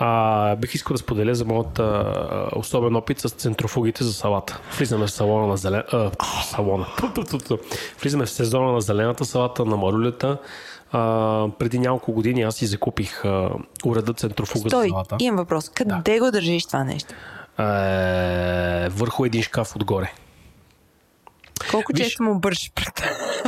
А, 0.00 0.56
бих 0.56 0.74
искал 0.74 0.94
да 0.94 0.98
споделя 0.98 1.34
за 1.34 1.44
моят 1.44 1.78
а, 1.78 2.48
особен 2.56 2.96
опит 2.96 3.20
с 3.20 3.28
центрофугите 3.28 4.04
за 4.04 4.12
салата. 4.12 4.60
Влизаме 4.78 5.06
в 5.06 5.10
салона 5.10 5.46
на 5.46 5.56
зелен... 5.56 5.82
А, 5.92 6.10
салона. 6.42 6.86
Влизаме 8.02 8.26
в 8.26 8.30
сезона 8.30 8.72
на 8.72 8.80
зелената 8.80 9.24
салата, 9.24 9.64
на 9.64 9.76
марулята. 9.76 10.38
А, 10.92 11.48
преди 11.58 11.78
няколко 11.78 12.12
години 12.12 12.42
аз 12.42 12.54
си 12.54 12.66
закупих 12.66 13.24
а, 13.24 13.50
уреда 13.84 14.12
центрофуга 14.12 14.70
Стой, 14.70 14.86
за 14.86 14.88
салата. 14.88 15.16
имам 15.20 15.36
въпрос. 15.36 15.68
Къде 15.68 16.20
го 16.20 16.30
държиш 16.30 16.66
това 16.66 16.84
нещо? 16.84 17.14
Е, 17.58 18.88
върху 18.88 19.24
един 19.24 19.42
шкаф 19.42 19.76
отгоре. 19.76 20.12
Колко 21.70 21.92
Виж- 21.92 22.04
често 22.04 22.22
му 22.22 22.40
бършиш 22.40 22.72
пред 22.74 23.02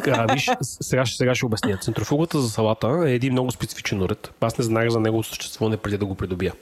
А, 0.06 0.32
виж, 0.34 0.50
сега, 0.62 1.06
сега 1.06 1.34
ще 1.34 1.46
обясня. 1.46 1.76
Центрофугата 1.76 2.40
за 2.40 2.50
салата 2.50 3.04
е 3.06 3.14
един 3.14 3.32
много 3.32 3.50
специфичен 3.50 4.02
уред. 4.02 4.32
Аз 4.40 4.58
не 4.58 4.64
знаех 4.64 4.88
за 4.90 5.00
неговото 5.00 5.28
съществуване 5.28 5.76
преди 5.76 5.98
да 5.98 6.06
го 6.06 6.14
придобия. 6.14 6.52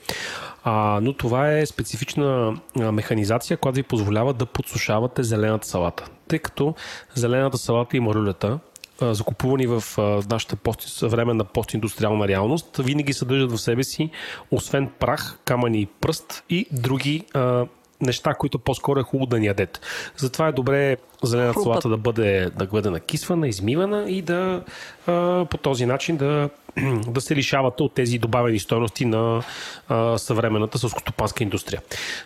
А, 0.63 0.99
но 1.01 1.13
това 1.13 1.51
е 1.51 1.65
специфична 1.65 2.57
механизация, 2.75 3.57
която 3.57 3.75
ви 3.75 3.83
позволява 3.83 4.33
да 4.33 4.45
подсушавате 4.45 5.23
зелената 5.23 5.67
салата. 5.67 6.05
Тъй 6.27 6.39
като 6.39 6.75
зелената 7.15 7.57
салата 7.57 7.97
и 7.97 7.99
марулята, 7.99 8.59
закупувани 9.01 9.67
в 9.67 9.83
нашата 10.29 10.55
пост, 10.55 10.81
съвременна 10.81 11.43
постиндустриална 11.43 12.27
реалност, 12.27 12.77
винаги 12.77 13.13
съдържат 13.13 13.51
в 13.51 13.57
себе 13.57 13.83
си, 13.83 14.09
освен 14.51 14.89
прах, 14.99 15.39
камъни 15.45 15.81
и 15.81 15.85
пръст 15.85 16.43
и 16.49 16.65
други 16.71 17.23
а, 17.33 17.65
неща, 18.01 18.33
които 18.33 18.59
по-скоро 18.59 18.99
е 18.99 19.03
хубаво 19.03 19.25
да 19.25 19.39
ни 19.39 19.45
ядете. 19.45 19.79
Затова 20.17 20.47
е 20.47 20.51
добре 20.51 20.97
зелената 21.23 21.53
Хрупат. 21.53 21.63
салата 21.63 21.89
да 21.89 21.97
бъде, 21.97 22.49
да 22.57 22.65
бъде 22.65 22.89
накисвана, 22.89 23.47
измивана 23.47 24.05
и 24.09 24.21
да 24.21 24.63
а, 25.07 25.45
по 25.45 25.57
този 25.57 25.85
начин 25.85 26.17
да, 26.17 26.49
да 27.07 27.21
се 27.21 27.35
лишавате 27.35 27.83
от 27.83 27.93
тези 27.93 28.17
добавени 28.17 28.59
стоености 28.59 29.05
на 29.05 29.43
а, 29.89 30.17
съвременната 30.17 30.77
сълскостопанска 30.77 31.43
индустрия. 31.43 31.81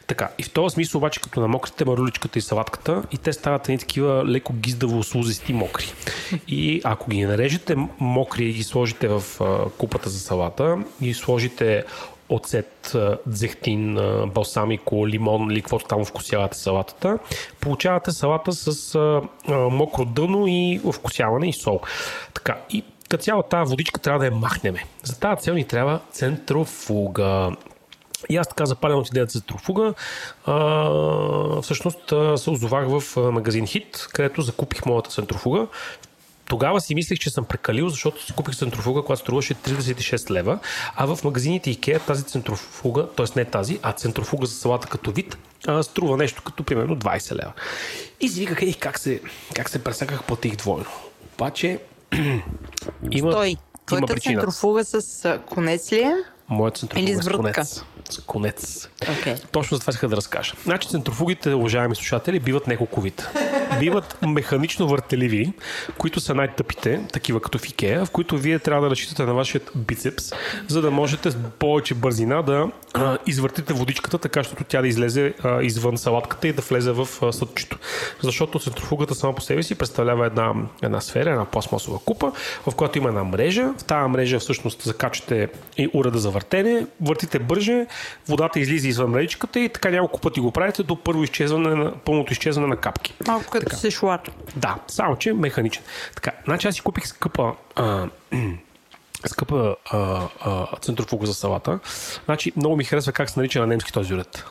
Така, 0.08 0.30
и 0.40 0.44
в 0.44 0.52
този 0.52 0.74
смисъл 0.74 1.00
обаче, 1.00 1.22
като 1.22 1.40
намокрите 1.40 1.86
маруличката 1.86 2.40
и 2.40 2.42
салатката, 2.42 3.04
и 3.12 3.18
те 3.18 3.34
стават 3.34 3.70
едни 3.70 3.78
такива 3.78 4.26
леко 4.26 4.54
гиздаво 4.54 5.04
слузести 5.04 5.54
мокри. 5.54 5.94
И 6.48 6.82
ако 6.84 7.10
ги 7.10 7.26
нарежете 7.26 7.76
мокри 8.00 8.46
и 8.46 8.54
ги 8.54 8.64
сложите 8.64 9.08
в 9.08 9.24
а, 9.42 9.70
купата 9.70 10.10
за 10.10 10.20
салата 10.20 10.78
и 11.02 11.14
сложите 11.14 11.84
оцет, 12.30 12.96
дзехтин, 13.28 14.00
балсамико, 14.28 15.08
лимон 15.08 15.52
или 15.52 15.62
каквото 15.62 15.86
там 15.86 16.06
вкусявате 16.06 16.58
салатата, 16.58 17.20
получавате 17.60 18.12
салата 18.12 18.52
с 18.52 19.00
мокро 19.50 20.06
дъно 20.06 20.48
и 20.48 20.82
вкусяване 20.94 21.50
и 21.50 21.54
сол. 21.54 21.82
Така, 22.34 22.58
и 22.70 22.84
като 23.10 23.24
цяло 23.24 23.44
тази 23.44 23.70
водичка 23.70 24.00
трябва 24.00 24.20
да 24.20 24.26
я 24.26 24.32
махнеме. 24.32 24.86
За 25.04 25.20
тази 25.20 25.42
цел 25.42 25.54
ни 25.54 25.64
трябва 25.64 26.00
центрофуга. 26.12 27.52
И 28.30 28.38
аз 28.38 28.48
така 28.48 28.66
запалям 28.66 29.00
от 29.00 29.08
идеята 29.08 29.32
за 29.32 29.40
центрофуга. 29.40 29.94
А, 30.46 31.62
всъщност 31.62 32.14
се 32.36 32.50
озовах 32.50 32.88
в 32.88 33.32
магазин 33.32 33.68
Хит, 33.68 34.08
където 34.14 34.42
закупих 34.42 34.86
моята 34.86 35.10
центрофуга. 35.10 35.68
Тогава 36.48 36.82
си 36.82 36.96
мислех, 36.96 37.20
че 37.20 37.30
съм 37.30 37.46
прекалил, 37.46 37.90
защото 37.90 38.26
си 38.26 38.34
купих 38.34 38.56
центрофуга, 38.56 39.02
която 39.02 39.22
струваше 39.22 39.56
36 39.56 40.30
лева, 40.30 40.60
а 40.96 41.06
в 41.06 41.24
магазините 41.24 41.70
Ikea 41.70 42.06
тази 42.06 42.24
центрофуга, 42.24 43.08
т.е. 43.08 43.26
не 43.36 43.46
тази, 43.46 43.80
а 43.82 43.92
центрофуга 43.92 44.46
за 44.46 44.56
салата 44.56 44.88
като 44.88 45.12
вид, 45.12 45.38
а, 45.68 45.84
струва 45.84 46.18
нещо 46.18 46.42
като 46.44 46.64
примерно 46.64 46.96
20 46.98 47.32
лева. 47.32 47.52
И 48.22 48.30
си 48.30 48.40
виках, 48.40 48.62
ей, 48.62 48.74
как 48.74 49.00
се, 49.00 49.22
как 49.56 49.70
се 49.70 49.84
пресаках, 49.84 50.24
платих 50.24 50.56
двойно. 50.56 50.86
Обаче 51.34 51.80
има, 53.12 53.32
Той, 53.32 53.56
има 53.98 54.08
причина. 54.08 54.42
центрофуга 54.42 54.84
с 54.86 55.40
конец 55.46 55.92
ли 55.92 56.00
е? 56.00 56.14
Моят 56.50 56.78
центрофуга 56.78 57.12
Или 57.12 57.16
с 57.16 57.22
с 57.22 57.26
врътка? 57.26 57.42
конец. 57.54 57.84
Конец. 58.28 58.90
Okay. 59.02 59.52
Точно 59.52 59.78
за 59.78 59.82
това 59.82 59.92
иска 59.92 60.08
да 60.08 60.16
разкажа. 60.16 60.54
Значи 60.64 60.90
центрофугите, 60.90 61.54
уважаеми 61.54 61.96
слушатели, 61.96 62.40
биват 62.40 62.68
няколко 62.68 63.02
вид. 63.02 63.28
Биват 63.80 64.18
механично 64.22 64.88
въртеливи, 64.88 65.54
които 65.98 66.20
са 66.20 66.36
най-тъпите, 66.36 67.02
такива 67.14 67.42
като 67.42 67.58
в 67.58 67.70
Икеа, 67.70 68.06
в 68.06 68.12
които 68.12 68.38
вие 68.38 68.60
трябва 68.60 68.84
да 68.84 68.90
разчитате 68.90 69.24
на 69.24 69.34
вашия 69.34 69.62
бицепс, 69.76 70.32
за 70.68 70.82
да 70.82 70.92
можете 70.92 71.32
с 71.32 71.38
повече 71.60 71.94
бързина 71.94 72.42
да 72.42 72.68
а, 72.94 73.18
извъртите 73.26 73.74
водичката, 73.74 74.18
така 74.18 74.40
защото 74.40 74.64
тя 74.64 74.82
да 74.82 74.88
излезе 74.88 75.34
а, 75.44 75.62
извън 75.62 75.98
салатката 75.98 76.48
и 76.48 76.54
да 76.54 76.62
влезе 76.62 76.92
в 76.92 77.08
а, 77.22 77.34
съдчето. 77.34 77.78
Защото 78.22 78.60
центрофугата 78.60 79.16
сама 79.16 79.36
по 79.36 79.42
себе 79.42 79.64
си 79.64 79.76
представлява 79.76 80.26
една, 80.26 80.54
една 80.82 81.02
сфера, 81.02 81.30
една 81.30 81.46
пластмасова 81.46 82.00
купа, 82.00 82.32
в 82.68 82.76
която 82.76 82.98
има 82.98 83.10
една 83.10 83.24
мрежа. 83.24 83.74
В 83.78 83.84
тази 83.84 84.10
мрежа 84.10 84.40
всъщност 84.40 84.82
закачате 84.82 85.50
и 85.78 85.90
уреда 85.94 86.20
за 86.20 86.30
въртене, 86.30 86.86
въртите 87.02 87.40
бърже, 87.40 87.86
водата 88.28 88.60
излиза 88.60 88.88
извън 88.88 89.12
мрежичката 89.12 89.60
и 89.60 89.70
така 89.70 89.90
няколко 89.90 90.20
пъти 90.20 90.40
го 90.40 90.52
правите 90.52 90.84
до 90.84 90.96
първо 90.96 91.24
изчезване 91.24 91.76
на, 91.76 91.92
пълното 91.92 92.34
изчезване 92.34 92.68
на 92.68 92.76
капки. 92.76 93.14
Малко 93.28 93.52
като 93.52 93.66
Така. 93.66 93.78
се 93.78 93.92
шлат. 93.92 94.32
Да, 94.56 94.76
само 94.88 95.16
че 95.16 95.34
механичен. 95.34 95.84
Така, 96.16 96.32
значи 96.46 96.68
аз 96.68 96.76
си 96.76 96.82
купих 96.82 97.08
скъпа 97.08 97.54
а, 97.76 98.08
скъпа 99.30 99.76
а, 99.92 100.22
а, 100.42 100.68
центрофуга 100.82 101.26
за 101.26 101.34
салата. 101.34 101.80
Значи 102.26 102.52
много 102.56 102.76
ми 102.76 102.84
харесва 102.84 103.12
как 103.12 103.30
се 103.30 103.40
нарича 103.40 103.60
на 103.60 103.68
немски 103.68 103.94
този 103.94 104.14
уред. 104.14 104.46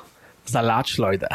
Залач 0.46 0.98
лойда. 0.98 1.28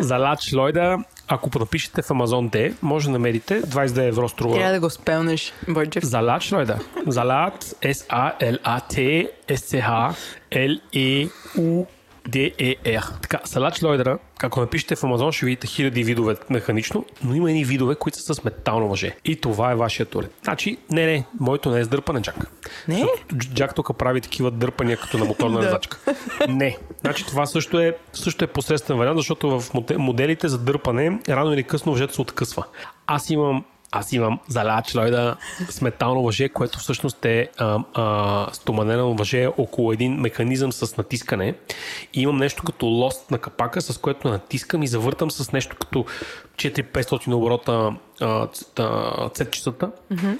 Залач 0.00 0.52
лойда. 0.52 0.98
Ако 1.28 1.58
напишете 1.58 2.02
в 2.02 2.10
Амазон 2.10 2.48
Д, 2.48 2.72
може 2.82 3.06
да 3.06 3.12
намерите 3.12 3.62
22 3.62 4.08
евро 4.08 4.28
струва. 4.28 4.56
Трябва 4.56 4.72
да 4.72 4.80
го 4.80 4.90
спелнеш, 4.90 5.52
Бойчев. 5.68 6.04
Залат, 6.04 6.42
Leute. 6.42 6.78
Salat, 7.06 7.74
S-A-L-A-T, 7.92 9.28
S-C-H, 9.48 10.14
L-E-U, 10.52 11.86
D-E-R. 12.28 13.20
Така, 13.22 13.40
салат 13.44 13.76
шлойдера, 13.76 14.18
ако 14.42 14.60
напишете 14.60 14.96
в 14.96 15.04
Амазон, 15.04 15.32
ще 15.32 15.46
видите 15.46 15.66
хиляди 15.66 16.04
видове 16.04 16.36
механично, 16.50 17.04
но 17.24 17.34
има 17.34 17.50
едни 17.50 17.64
видове, 17.64 17.94
които 17.94 18.18
са 18.18 18.34
с 18.34 18.44
метално 18.44 18.88
въже. 18.88 19.16
И 19.24 19.36
това 19.36 19.72
е 19.72 19.76
вашия 19.76 20.06
турет. 20.06 20.32
Значи, 20.44 20.76
не, 20.90 21.06
не, 21.06 21.24
моето 21.40 21.70
не 21.70 21.80
е 21.80 21.84
с 21.84 21.88
дърпане 21.88 22.22
джак. 22.22 22.36
Не? 22.88 22.94
Защото 22.94 23.34
Дж- 23.34 23.54
Джак 23.54 23.74
тук 23.74 23.96
прави 23.98 24.20
такива 24.20 24.50
дърпания 24.50 24.96
като 24.96 25.18
на 25.18 25.24
моторна 25.24 25.62
резачка. 25.62 25.98
Не. 26.48 26.76
Значи 27.00 27.26
това 27.26 27.46
също 27.46 27.80
е, 27.80 27.96
също 28.12 28.44
е 28.44 28.48
посредствен 28.48 28.98
вариант, 28.98 29.18
защото 29.18 29.60
в 29.60 29.74
моде- 29.74 29.96
моделите 29.96 30.48
за 30.48 30.58
дърпане 30.58 31.18
рано 31.28 31.52
или 31.52 31.62
късно 31.62 31.92
въжето 31.92 32.14
се 32.14 32.20
откъсва. 32.20 32.64
Аз 33.06 33.30
имам 33.30 33.64
аз 33.92 34.12
имам 34.12 34.40
заляч 34.48 34.94
лойда 34.94 35.36
с 35.70 35.80
метално 35.80 36.22
въже, 36.22 36.48
което 36.48 36.78
всъщност 36.78 37.24
е 37.24 37.48
а, 37.58 37.78
а, 37.94 38.46
стоманено 38.52 39.14
въже 39.14 39.46
около 39.46 39.92
един 39.92 40.12
механизъм 40.20 40.72
с 40.72 40.96
натискане. 40.96 41.54
И 42.14 42.20
имам 42.20 42.36
нещо 42.36 42.62
като 42.62 42.86
лост 42.86 43.30
на 43.30 43.38
капака, 43.38 43.82
с 43.82 43.98
което 43.98 44.28
натискам 44.28 44.82
и 44.82 44.86
завъртам 44.86 45.30
с 45.30 45.52
нещо 45.52 45.76
като 45.76 46.04
4-500 46.56 47.32
оборота 47.34 47.94
а, 48.20 48.46
ц- 48.46 48.78
а, 48.78 49.28
цепчицата. 49.28 49.90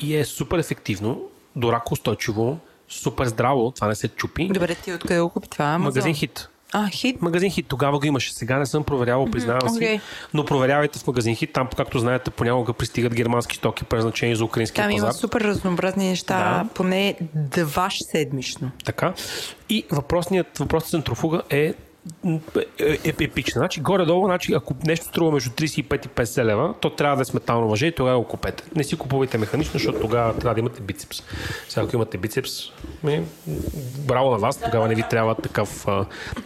И 0.00 0.16
е 0.16 0.24
супер 0.24 0.58
ефективно, 0.58 1.20
до 1.56 1.72
рако 1.72 1.92
устойчиво, 1.94 2.58
супер 2.88 3.26
здраво, 3.26 3.70
това 3.70 3.88
не 3.88 3.94
се 3.94 4.08
чупи. 4.08 4.48
Добре, 4.48 4.74
ти 4.74 4.92
откъде 4.92 5.20
го 5.20 5.28
купи 5.28 5.48
това? 5.48 5.64
Амазон? 5.64 5.82
Магазин 5.84 6.14
хит. 6.14 6.48
А, 6.78 6.88
хит. 6.88 7.22
Магазин 7.22 7.50
Хит 7.50 7.66
тогава 7.68 7.98
го 7.98 8.06
имаше. 8.06 8.34
Сега 8.34 8.58
не 8.58 8.66
съм 8.66 8.84
проверявал, 8.84 9.26
признавам 9.26 9.68
си. 9.68 9.76
окей. 9.76 10.00
Но 10.34 10.44
проверявайте 10.44 10.98
в 10.98 11.06
Магазин 11.06 11.36
Хит. 11.36 11.52
Там, 11.52 11.68
както 11.76 11.98
знаете, 11.98 12.30
понякога 12.30 12.72
пристигат 12.72 13.14
германски 13.14 13.56
стоки, 13.56 13.84
предназначени 13.84 14.36
за 14.36 14.44
украинския 14.44 14.84
Там 14.84 14.92
пазар. 14.92 15.04
има 15.04 15.12
супер 15.12 15.40
разнообразни 15.40 16.08
неща, 16.08 16.38
Да. 16.64 16.68
поне 16.74 17.16
два 17.34 17.88
седмично. 17.92 18.70
Така. 18.84 19.12
И 19.68 19.84
въпросният, 19.90 20.58
въпросът 20.58 20.90
центрофуга 20.90 21.42
е 21.50 21.74
е, 22.56 22.98
е, 23.04 23.14
епична. 23.20 23.58
Значи, 23.58 23.80
горе-долу, 23.80 24.26
значи, 24.26 24.54
ако 24.54 24.74
нещо 24.84 25.06
струва 25.06 25.32
между 25.32 25.50
35 25.50 26.06
и 26.06 26.08
50 26.08 26.44
лева, 26.44 26.74
то 26.80 26.90
трябва 26.90 27.16
да 27.16 27.22
е 27.22 27.24
с 27.24 27.34
метално 27.34 27.68
въже 27.68 27.86
и 27.86 27.92
тогава 27.92 28.18
го 28.18 28.24
купете. 28.24 28.64
Не 28.76 28.84
си 28.84 28.96
купувайте 28.96 29.38
механично, 29.38 29.72
защото 29.72 30.00
тогава 30.00 30.38
трябва 30.38 30.54
да 30.54 30.60
имате 30.60 30.82
бицепс. 30.82 31.22
Сега, 31.68 31.86
ако 31.86 31.96
имате 31.96 32.18
бицепс, 32.18 32.50
ми, 33.04 33.22
браво 34.06 34.30
на 34.30 34.38
вас, 34.38 34.60
тогава 34.60 34.88
не 34.88 34.94
ви 34.94 35.02
трябва 35.10 35.34
такъв, 35.34 35.86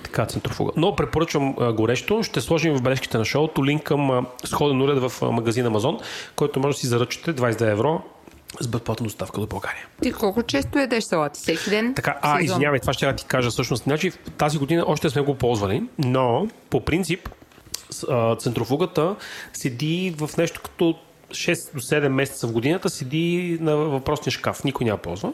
така 0.03 0.27
центрофуга. 0.27 0.73
Но 0.77 0.97
препоръчвам 0.97 1.55
горещо. 1.55 2.23
Ще 2.23 2.41
сложим 2.41 2.77
в 2.77 2.83
бележките 2.83 3.19
на 3.19 3.25
шоуто 3.25 3.65
линк 3.65 3.83
към 3.83 4.27
сходен 4.45 4.83
уред 4.83 4.99
в 4.99 5.23
а, 5.23 5.31
магазин 5.31 5.67
Амазон, 5.67 5.99
който 6.37 6.61
може 6.61 6.77
да 6.77 6.81
си 6.81 6.87
заръчате 6.87 7.35
22 7.35 7.71
евро 7.73 8.03
с 8.61 8.69
безплатна 8.69 9.05
доставка 9.05 9.41
до 9.41 9.47
България. 9.47 9.87
Ти 10.03 10.13
колко 10.13 10.43
често 10.43 10.79
ядеш 10.79 11.05
салати? 11.05 11.41
Всеки 11.41 11.71
ден? 11.71 11.95
Така, 11.95 12.19
а, 12.23 12.41
Сезон. 12.41 12.45
извинявай, 12.45 12.81
това 12.81 12.93
ще 12.93 13.07
я 13.07 13.17
ти 13.17 13.25
кажа 13.25 13.51
всъщност. 13.51 13.83
Значи, 13.83 14.13
тази 14.39 14.59
година 14.59 14.85
още 14.87 15.07
не 15.07 15.11
сме 15.11 15.23
го 15.23 15.35
ползвали, 15.35 15.83
но 15.99 16.49
по 16.71 16.85
принцип 16.85 17.29
центрофугата 18.39 19.17
седи 19.53 20.15
в 20.19 20.31
нещо 20.39 20.61
като 20.65 20.99
6 21.31 21.75
до 21.75 21.81
7 21.81 22.09
месеца 22.09 22.47
в 22.47 22.53
годината, 22.53 22.91
седи 22.91 23.59
на 23.61 23.77
въпросния 23.77 24.33
шкаф. 24.33 24.65
Никой 24.65 24.85
няма 24.85 24.99
ползва. 24.99 25.33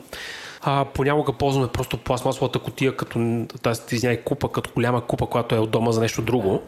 А, 0.69 0.85
понякога 0.85 1.33
ползваме 1.33 1.69
просто 1.69 1.97
пластмасовата 1.97 2.59
котия, 2.59 2.97
като 2.97 3.47
тази, 3.63 3.81
извиняй, 3.93 4.23
купа, 4.23 4.53
като 4.53 4.71
голяма 4.75 5.07
купа, 5.07 5.27
която 5.27 5.55
е 5.55 5.59
от 5.59 5.71
дома 5.71 5.93
за 5.93 6.01
нещо 6.01 6.23
друго. 6.23 6.63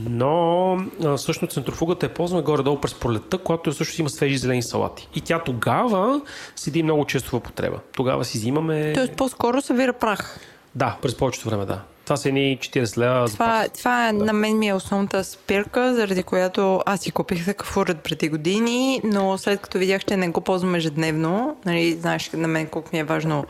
Но 0.00 0.72
а, 1.04 1.16
всъщност 1.16 1.54
центрофугата 1.54 2.06
е 2.06 2.08
ползваме 2.08 2.42
горе-долу 2.42 2.80
през 2.80 2.94
пролетта, 2.94 3.38
когато 3.38 3.72
също 3.72 4.00
има 4.00 4.10
свежи 4.10 4.38
зелени 4.38 4.62
салати. 4.62 5.08
И 5.14 5.20
тя 5.20 5.38
тогава 5.38 6.20
седи 6.56 6.82
много 6.82 7.04
често 7.04 7.30
в 7.30 7.34
употреба. 7.34 7.78
Тогава 7.96 8.24
си 8.24 8.38
взимаме... 8.38 8.92
Тоест 8.92 9.16
по-скоро 9.16 9.62
събира 9.62 9.92
прах. 9.92 10.40
Да, 10.74 10.96
през 11.02 11.16
повечето 11.16 11.48
време, 11.48 11.64
да. 11.64 11.80
Това 12.06 12.16
са 12.16 12.28
едни 12.28 12.58
40 12.58 12.98
лева. 12.98 13.28
за 13.28 13.34
Това, 13.34 13.66
това 13.78 14.08
е, 14.08 14.12
на 14.12 14.32
мен 14.32 14.58
ми 14.58 14.68
е 14.68 14.74
основната 14.74 15.24
спирка, 15.24 15.94
заради 15.94 16.22
която 16.22 16.80
аз 16.86 17.00
си 17.00 17.10
купих 17.10 17.44
такъв 17.44 17.76
уред 17.76 18.00
преди 18.00 18.28
години, 18.28 19.00
но 19.04 19.38
след 19.38 19.60
като 19.60 19.78
видях, 19.78 20.04
че 20.04 20.16
не 20.16 20.28
го 20.28 20.40
ползвам 20.40 20.74
ежедневно, 20.74 21.56
нали, 21.64 21.92
знаеш 21.92 22.30
на 22.32 22.48
мен 22.48 22.66
колко 22.66 22.90
ми 22.92 22.98
е 22.98 23.04
важно 23.04 23.44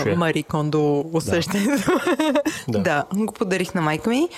ще 0.00 0.10
е. 0.10 0.12
а, 0.12 0.16
Мари 0.16 0.42
Кондо 0.42 1.04
усещането. 1.12 1.92
Да. 2.68 2.78
Да. 2.78 3.04
да, 3.14 3.24
го 3.24 3.32
подарих 3.32 3.74
на 3.74 3.80
майка 3.80 4.10
ми. 4.10 4.28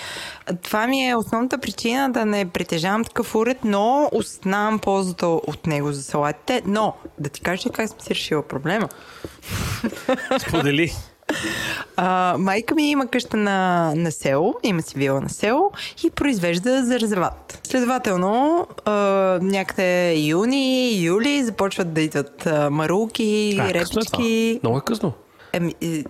Това 0.63 0.87
ми 0.87 1.09
е 1.09 1.15
основната 1.15 1.57
причина 1.57 2.11
да 2.11 2.25
не 2.25 2.45
притежавам 2.45 3.03
такъв 3.03 3.35
уред, 3.35 3.57
но 3.63 4.09
осъзнавам 4.11 4.79
ползата 4.79 5.27
от 5.27 5.67
него 5.67 5.91
за 5.91 6.03
салатите. 6.03 6.61
Но, 6.65 6.93
да 7.19 7.29
ти 7.29 7.41
кажа 7.41 7.69
как 7.69 7.89
съм 7.89 7.99
си 7.99 8.15
решила 8.15 8.41
проблема. 8.41 8.89
Сподели. 10.47 10.93
А, 11.97 12.35
майка 12.39 12.75
ми 12.75 12.91
има 12.91 13.07
къща 13.07 13.37
на, 13.37 13.91
на 13.95 14.11
село, 14.11 14.55
има 14.63 14.81
си 14.81 14.93
вила 14.97 15.21
на 15.21 15.29
село 15.29 15.71
и 16.05 16.09
произвежда 16.09 16.85
за 16.85 16.99
резерват. 16.99 17.59
Следователно, 17.63 18.67
а, 18.85 18.91
някъде 19.41 20.15
юни, 20.15 20.97
юли 21.03 21.43
започват 21.43 21.93
да 21.93 22.01
идват 22.01 22.45
а, 22.45 22.69
марулки, 22.69 23.57
А, 23.59 23.69
е 23.69 23.73
репички. 23.73 24.59
Много 24.63 24.77
е 24.77 24.81
късно. 24.85 25.13
Еми, 25.53 25.75
е, 25.81 26.03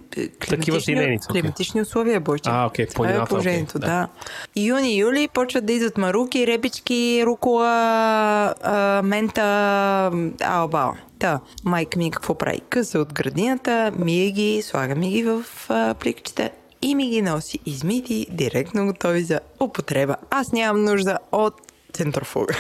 Такива 0.50 0.82
си 0.82 0.94
климатични, 0.94 1.42
климатични 1.42 1.82
условия, 1.82 2.20
Бойче. 2.20 2.50
А, 2.54 2.66
окей, 2.66 2.86
Това 2.86 3.10
е 3.10 3.26
положението, 3.26 3.78
окей, 3.78 3.90
да. 3.90 3.96
да. 4.56 4.62
Юни, 4.62 4.98
юли 4.98 5.28
почват 5.28 5.66
да 5.66 5.74
идват 5.74 5.98
маруки, 5.98 6.48
репички, 6.48 7.24
рукола, 7.26 7.66
а, 8.64 9.02
мента, 9.04 10.12
алба. 10.44 10.94
Та, 11.26 11.40
майка 11.64 12.00
ми 12.00 12.12
какво 12.12 12.36
прави? 12.36 12.60
Къса 12.70 13.00
от 13.00 13.14
градината, 13.14 13.92
мие 14.00 14.32
ги, 14.32 14.62
слага 14.62 14.96
ми 14.96 15.10
ги 15.10 15.24
в 15.24 15.46
а, 15.70 15.94
пликчета 15.94 16.50
и 16.82 16.96
ми 16.96 17.10
ги 17.10 17.22
носи 17.22 17.60
измити, 17.66 18.28
директно 18.32 18.86
готови 18.86 19.24
за 19.24 19.40
употреба. 19.60 20.16
Аз 20.30 20.52
нямам 20.52 20.84
нужда 20.84 21.18
от 21.32 21.54
центрофуга. 21.94 22.56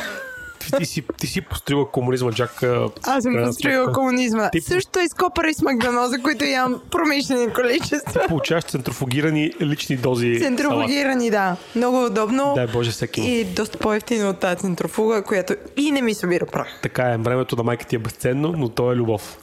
Ти, 0.65 0.71
ти, 0.71 0.85
си, 0.85 1.03
ти 1.19 1.27
си 1.27 1.41
построила 1.41 1.91
комунизма, 1.91 2.31
Джак. 2.31 2.63
Аз 3.03 3.23
съм 3.23 3.33
построила 3.45 3.93
комунизма. 3.93 4.49
Ти- 4.49 4.61
Също 4.61 4.99
и 4.99 5.07
с 5.53 5.61
магданоза, 5.61 6.17
които 6.17 6.45
ям 6.45 6.81
промишлени 6.91 7.53
количества. 7.53 8.21
Получаваш 8.27 8.63
центрофугирани 8.63 9.51
лични 9.61 9.97
дози. 9.97 10.35
салат. 10.35 10.41
Центрофугирани, 10.57 11.29
да. 11.29 11.55
Много 11.75 12.05
удобно. 12.05 12.51
Дай 12.55 12.67
Боже 12.67 12.91
всеки. 12.91 13.21
И 13.21 13.43
доста 13.45 13.77
по-ефтино 13.77 14.29
от 14.29 14.39
тази 14.39 14.57
центрофуга, 14.57 15.23
която 15.23 15.53
и 15.77 15.91
не 15.91 16.01
ми 16.01 16.13
събира 16.13 16.45
прах. 16.45 16.67
Така 16.81 17.03
е, 17.03 17.17
времето 17.17 17.55
на 17.55 17.63
майка 17.63 17.85
ти 17.85 17.95
е 17.95 17.99
безценно, 17.99 18.53
но 18.57 18.69
то 18.69 18.91
е 18.91 18.95
любов. 18.95 19.37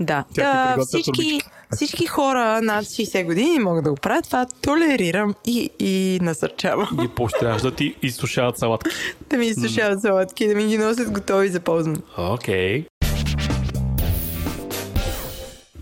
Да. 0.00 0.24
Тя 0.34 0.74
да 0.76 0.84
всички, 0.84 1.12
турбички. 1.12 1.40
всички 1.74 2.06
хора 2.06 2.62
над 2.62 2.84
60 2.84 3.24
години 3.24 3.58
могат 3.58 3.84
да 3.84 3.90
го 3.90 3.96
правят. 3.96 4.24
Това 4.24 4.46
толерирам 4.62 5.34
и, 5.46 5.70
и 5.78 6.18
насърчавам. 6.22 6.88
Ги 7.00 7.08
поощряваш 7.08 7.62
да 7.62 7.74
ти 7.74 7.94
изсушават 8.02 8.58
салатки. 8.58 8.90
да 9.30 9.36
ми 9.36 9.46
изсушават 9.46 10.00
салатки, 10.00 10.48
да 10.48 10.54
ми 10.54 10.66
ги 10.66 10.78
носят 10.78 11.10
готови 11.10 11.48
за 11.48 11.60
ползване. 11.60 11.98
Окей. 12.18 12.84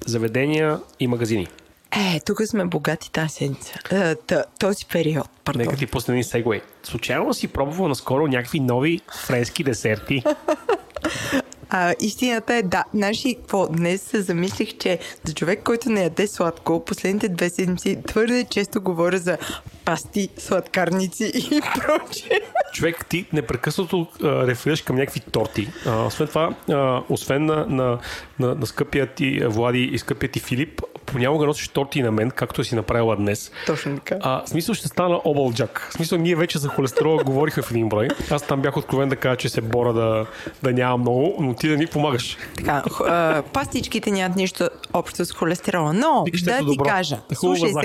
Заведения 0.06 0.78
и 1.00 1.06
магазини. 1.06 1.48
Е, 1.96 2.20
тук 2.26 2.42
сме 2.46 2.64
богати 2.64 3.12
тази 3.12 3.28
седмица. 3.28 3.74
Е, 3.92 4.14
този 4.58 4.86
период, 4.86 5.28
пардон. 5.44 5.62
Нека 5.62 5.76
ти 5.76 5.86
пусне 5.86 6.14
един 6.14 6.24
сегвей. 6.24 6.60
Случайно 6.82 7.34
си 7.34 7.48
пробвал 7.48 7.88
наскоро 7.88 8.26
някакви 8.26 8.60
нови 8.60 9.00
френски 9.26 9.64
десерти? 9.64 10.22
А, 11.70 11.94
истината 12.00 12.54
е 12.54 12.62
да. 12.62 12.84
Наши, 12.94 13.34
какво? 13.34 13.68
Днес 13.68 14.02
се 14.02 14.22
замислих, 14.22 14.78
че 14.78 14.98
за 15.24 15.34
човек, 15.34 15.62
който 15.64 15.90
не 15.90 16.02
яде 16.02 16.26
сладко, 16.26 16.84
последните 16.84 17.28
две 17.28 17.50
седмици 17.50 17.98
твърде 18.06 18.44
често 18.50 18.82
говоря 18.82 19.18
за 19.18 19.38
пасти, 19.84 20.28
сладкарници 20.38 21.32
и 21.34 21.60
прочее. 21.60 22.40
Човек, 22.76 23.06
ти 23.08 23.26
непрекъснато 23.32 24.06
а, 24.22 24.46
реферираш 24.46 24.82
към 24.82 24.96
някакви 24.96 25.20
торти. 25.20 25.68
А, 25.86 26.06
освен 26.06 26.28
това, 26.28 26.54
а, 26.70 27.02
освен 27.08 27.46
на, 27.46 27.66
на, 27.66 27.98
на, 28.38 28.54
на 28.54 28.66
скъпия 28.66 29.06
ти 29.06 29.40
Влади 29.46 29.82
и 29.82 29.98
скъпия 29.98 30.30
ти 30.30 30.40
Филип, 30.40 30.82
понякога 31.06 31.46
носиш 31.46 31.68
торти 31.68 32.02
на 32.02 32.12
мен, 32.12 32.30
както 32.30 32.64
си 32.64 32.74
направила 32.74 33.16
днес. 33.16 33.52
Точно 33.66 33.96
така. 33.96 34.16
А, 34.22 34.42
смисъл 34.46 34.74
ще 34.74 34.88
стана 34.88 35.20
обълджак. 35.24 35.88
В 35.90 35.92
смисъл, 35.92 36.18
ние 36.18 36.36
вече 36.36 36.58
за 36.58 36.68
холестерола 36.68 37.22
говорихме 37.24 37.62
в 37.62 37.70
един 37.70 37.88
брой. 37.88 38.08
Аз 38.30 38.42
там 38.42 38.62
бях 38.62 38.76
откровен 38.76 39.08
да 39.08 39.16
кажа, 39.16 39.36
че 39.36 39.48
се 39.48 39.60
боря 39.60 39.92
да, 39.92 40.26
да 40.62 40.72
няма 40.72 40.96
много, 40.96 41.36
но 41.40 41.54
ти 41.54 41.68
да 41.68 41.76
ни 41.76 41.86
помагаш. 41.86 42.36
Така, 42.56 42.82
а, 43.06 43.42
пастичките 43.52 44.10
нямат 44.10 44.36
нищо 44.36 44.68
общо 44.92 45.24
с 45.24 45.32
холестерола, 45.32 45.92
но 45.92 46.22
Викаш 46.24 46.42
да 46.42 46.50
нещо 46.50 46.64
ти 46.64 46.76
добро. 46.76 46.84
кажа, 46.88 47.16
Хубава 47.16 47.34
слушай 47.56 47.72
захар. 47.72 47.82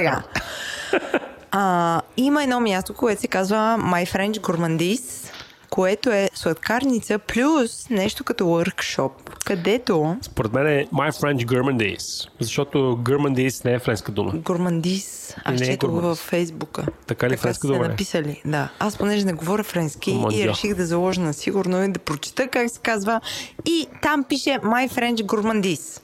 сега. 0.91 1.19
А, 1.51 2.01
има 2.17 2.43
едно 2.43 2.59
място, 2.59 2.93
което 2.93 3.21
се 3.21 3.27
казва 3.27 3.57
My 3.79 4.15
French 4.15 4.39
Gourmandise, 4.39 5.31
което 5.69 6.09
е 6.09 6.29
сладкарница 6.33 7.19
плюс 7.19 7.89
нещо 7.89 8.23
като 8.23 8.43
workshop, 8.43 9.11
където 9.45 10.17
Според 10.21 10.53
мен 10.53 10.67
е 10.67 10.85
My 10.93 11.11
French 11.11 11.45
Gourmandise, 11.45 12.29
защото 12.39 12.77
Gourmandise 12.77 13.65
не 13.65 13.73
е 13.73 13.79
френска 13.79 14.11
дума. 14.11 14.31
Гурмандис. 14.35 15.35
Аз 15.45 15.59
Не 15.59 15.73
е 15.73 15.77
го 15.77 15.87
във 15.87 16.17
Фейсбука. 16.17 16.85
Така 17.07 17.29
ли 17.29 17.37
френска 17.37 17.67
са 17.67 17.73
дума 17.73 17.85
е? 17.85 17.87
написали, 17.87 18.41
да. 18.45 18.69
Аз 18.79 18.97
понеже 18.97 19.25
не 19.25 19.33
говоря 19.33 19.63
френски 19.63 20.13
Мандя. 20.13 20.37
и 20.41 20.47
реших 20.47 20.75
да 20.75 20.85
заложа 20.85 21.21
на 21.21 21.33
сигурно 21.33 21.83
и 21.83 21.91
да 21.91 21.99
прочита 21.99 22.47
как 22.47 22.69
се 22.69 22.79
казва. 22.79 23.21
И 23.65 23.87
там 24.01 24.23
пише 24.23 24.49
My 24.49 24.89
French 24.89 25.21
Gourmandise. 25.25 26.01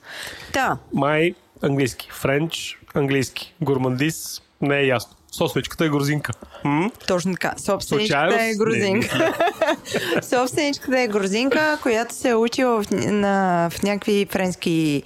Та, 0.54 0.78
My 0.96 1.36
английски. 1.64 2.10
Френч 2.12 2.80
английски. 2.94 3.54
Gourmandise 3.64 4.42
не 4.62 4.78
е 4.80 4.86
ясно. 4.86 5.17
Сосничката 5.38 5.86
е 5.86 5.90
грузинка. 5.90 6.34
М? 6.64 6.92
точно 7.08 7.34
така. 7.34 7.54
Собственичката 7.58 8.44
е 8.44 8.56
грузинка. 8.56 9.34
Собственичката 10.22 11.00
е 11.00 11.08
грузинка, 11.08 11.80
която 11.82 12.16
се 12.16 12.30
е 12.30 12.36
учила 12.36 12.84
в, 12.84 12.92
на, 12.92 13.70
в 13.70 13.84
някакви 13.84 14.28
френски 14.30 15.04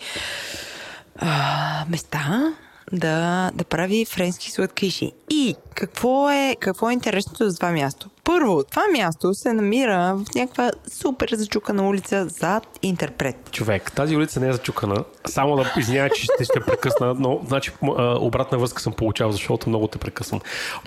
а, 1.16 1.86
места 1.90 2.54
да, 2.92 3.52
да 3.54 3.64
прави 3.64 4.06
френски 4.06 4.52
сладкиши. 4.52 5.12
И 5.30 5.56
какво 5.76 6.30
е, 6.30 6.56
какво 6.60 6.90
е 6.90 6.94
интересното 6.94 7.50
за 7.50 7.56
това 7.56 7.72
място? 7.72 8.10
Първо, 8.24 8.64
това 8.64 8.84
място 8.98 9.34
се 9.34 9.54
намира 9.54 10.16
в 10.16 10.36
някаква 10.36 10.72
супер 10.92 11.30
зачукана 11.34 11.90
улица 11.90 12.28
зад 12.30 12.68
интерпрет. 12.82 13.52
Човек, 13.52 13.92
тази 13.92 14.16
улица 14.16 14.40
не 14.40 14.48
е 14.48 14.54
зачукана. 14.54 15.04
Само 15.26 15.56
да 15.56 15.74
извиня, 15.78 16.10
че 16.10 16.24
ще, 16.24 16.44
ще 16.44 16.60
прекъсна, 16.60 17.16
но 17.20 17.42
значи 17.48 17.72
обратна 18.20 18.58
връзка 18.58 18.82
съм 18.82 18.94
получавал, 18.94 19.32
защото 19.32 19.70
много 19.70 19.88
те 19.88 19.98
прекъсвам. 19.98 20.40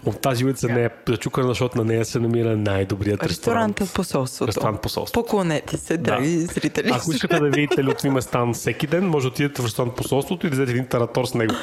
От 0.06 0.20
тази 0.20 0.44
улица 0.44 0.68
не 0.68 0.84
е 0.84 0.88
зачукана, 1.08 1.48
защото 1.48 1.78
на 1.78 1.84
нея 1.84 2.04
се 2.04 2.18
намира 2.18 2.56
най-добрият 2.56 3.22
ресторант. 3.22 3.70
Ресторанта 3.80 3.94
посолството. 3.94 4.48
Ресторант 4.48 4.80
посолство. 4.80 5.22
Поклонете 5.22 5.76
се, 5.76 5.96
драги 5.96 6.38
зрители. 6.40 6.90
Ако 6.94 7.12
искате 7.12 7.40
да 7.40 7.50
видите 7.50 7.84
Лютви 7.84 8.10
Местан 8.10 8.54
всеки 8.54 8.86
ден, 8.86 9.08
може 9.08 9.24
да 9.24 9.28
отидете 9.28 9.62
в 9.62 9.64
ресторант 9.64 9.94
посолството 9.94 10.46
и 10.46 10.50
да 10.50 10.56
взете 10.56 10.70
един 10.70 10.86
таратор 10.86 11.24
с 11.24 11.34
него. 11.34 11.54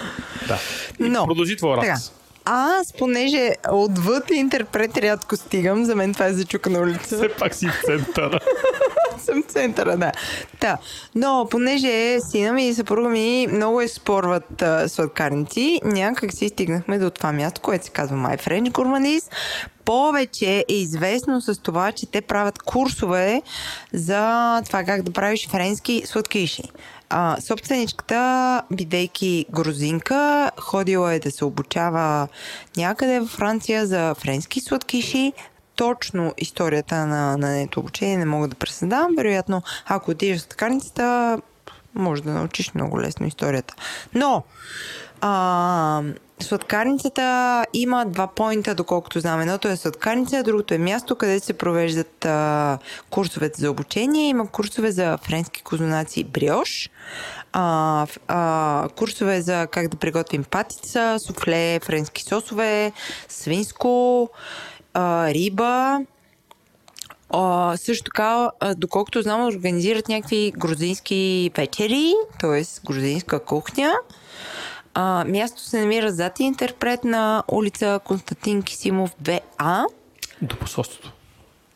Да. 0.48 0.60
И 1.00 1.10
Но, 1.10 1.26
продължи 1.26 1.58
твоя 1.58 1.78
разказ. 1.78 2.14
Аз, 2.46 2.94
понеже 2.94 3.56
отвъд 3.72 4.32
интерпрет 4.32 4.98
рядко 4.98 5.36
стигам, 5.36 5.86
за 5.86 5.96
мен 5.96 6.14
това 6.14 6.26
е 6.26 6.34
зачукана 6.34 6.80
улица. 6.80 7.18
Все 7.18 7.30
пак 7.30 7.56
си 7.56 7.68
в 7.68 7.82
центъра. 7.86 8.40
съм 9.22 9.44
в 9.44 9.52
центъра, 9.52 9.98
да. 9.98 10.12
Та, 10.60 10.78
но 11.16 11.48
понеже 11.52 12.20
сина 12.20 12.54
ми 12.54 12.68
и 12.68 12.74
съпруга 12.74 13.10
ми 13.10 13.48
много 13.52 13.82
изспорват 13.82 14.62
а, 14.62 14.90
сладкарници, 14.90 15.82
някак 15.84 16.34
си 16.34 16.50
стигнахме 16.50 17.00
до 17.00 17.10
това 17.10 17.32
място, 17.32 17.62
което 17.62 17.86
се 17.86 17.92
казва 17.92 18.18
My 18.18 18.48
French 18.48 18.72
Gourmandise. 18.72 19.32
Повече 19.86 20.66
е 20.70 20.74
известно 20.74 21.42
с 21.42 21.62
това, 21.62 21.92
че 21.92 22.06
те 22.06 22.22
правят 22.22 22.60
курсове 22.60 23.42
за 23.94 24.62
това 24.66 24.84
как 24.84 25.02
да 25.02 25.12
правиш 25.12 25.50
френски 25.50 26.04
сладкиши. 26.06 26.64
А, 27.13 27.41
собственичката, 27.41 28.62
бидейки 28.71 29.45
грузинка, 29.50 30.52
ходила 30.60 31.13
е 31.13 31.19
да 31.19 31.32
се 31.32 31.45
обучава 31.45 32.28
някъде 32.78 33.19
във 33.19 33.30
Франция 33.30 33.86
за 33.86 34.15
френски 34.15 34.62
сладкиши, 34.62 35.34
точно 35.76 36.34
историята 36.38 37.06
на, 37.06 37.38
на 37.38 37.50
нето 37.50 37.80
обучение 37.80 38.17
не 38.17 38.26
мога 38.26 38.47
да 38.47 38.56
пресъздавам. 38.56 39.15
Вероятно, 39.17 39.62
ако 39.88 40.12
отидеш 40.12 40.41
в 40.41 40.47
такарницата, 40.47 41.38
може 41.95 42.24
да 42.24 42.32
научиш 42.32 42.74
много 42.74 43.02
лесно 43.02 43.28
историята. 43.28 43.76
Но, 44.13 44.43
а, 45.21 46.02
сладкарницата 46.44 47.66
има 47.74 48.06
два 48.06 48.28
поинта, 48.28 48.76
доколкото 48.76 49.20
знам. 49.20 49.42
Едното 49.42 49.68
е 49.68 49.78
сладкарница, 49.78 50.38
а 50.38 50.44
другото 50.44 50.74
е 50.74 50.78
място, 50.78 51.16
където 51.16 51.46
се 51.46 51.54
провеждат 51.54 52.26
а, 52.26 52.78
курсовете 53.10 53.62
за 53.62 53.72
обучение. 53.72 54.28
Има 54.28 54.48
курсове 54.48 54.92
за 54.92 55.18
френски 55.18 55.62
козунаци 55.62 56.20
и 56.20 56.24
бриош, 56.24 56.90
а, 57.54 58.08
а, 58.28 58.88
курсове 58.96 59.42
за 59.42 59.68
как 59.68 59.88
да 59.88 59.98
приготвим 59.98 60.44
патица, 60.44 61.18
суфле, 61.20 61.80
френски 61.80 62.24
сосове, 62.24 62.92
свинско, 63.30 64.30
а, 64.94 65.34
риба. 65.34 66.00
А, 67.30 67.78
също 67.78 68.04
така, 68.04 68.52
доколкото 68.78 69.22
знам, 69.22 69.48
организират 69.48 70.10
някакви 70.10 70.54
грузински 70.58 71.52
вечери, 71.58 72.14
т.е. 72.40 72.64
грузинска 72.86 73.40
кухня. 73.40 73.94
А, 74.94 75.26
място 75.28 75.62
се 75.62 75.80
намира 75.80 76.12
зад 76.12 76.40
интерпрет 76.40 77.04
на 77.04 77.44
улица 77.48 78.00
Константин 78.06 78.64
Кисимов 78.64 79.16
2А 79.24 79.86
До 80.42 80.56
посолството. 80.56 81.12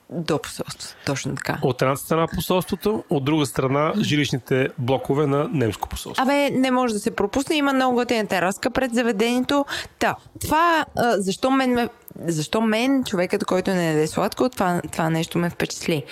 до 0.10 0.40
посолство. 0.42 0.96
Точно 1.06 1.36
така. 1.36 1.60
От 1.62 1.82
една 1.82 1.96
страна 1.96 2.28
посолството, 2.28 3.04
от 3.10 3.26
друга 3.26 3.46
страна 3.46 3.94
жилищните 4.02 4.70
блокове 4.78 5.28
на 5.28 5.48
немско 5.52 5.90
посолство. 5.90 6.24
Абе, 6.24 6.50
не 6.50 6.72
може 6.72 6.94
да 6.94 7.00
се 7.00 7.16
пропусне. 7.16 7.56
Има 7.56 7.74
много 7.74 7.96
готина 7.96 8.28
тераска 8.28 8.72
пред 8.72 8.94
заведението. 8.94 9.66
Та, 10.00 10.16
това, 10.42 10.86
а, 10.96 11.22
защо 11.22 11.52
мен, 11.52 11.72
ме, 11.74 11.90
защо 12.20 12.62
мен, 12.62 13.04
човекът, 13.04 13.46
който 13.46 13.72
не 13.72 13.88
яде 13.88 14.08
сладко, 14.08 14.50
това, 14.50 14.82
това 14.92 15.10
нещо 15.10 15.38
ме 15.38 15.50
впечатли. 15.50 16.04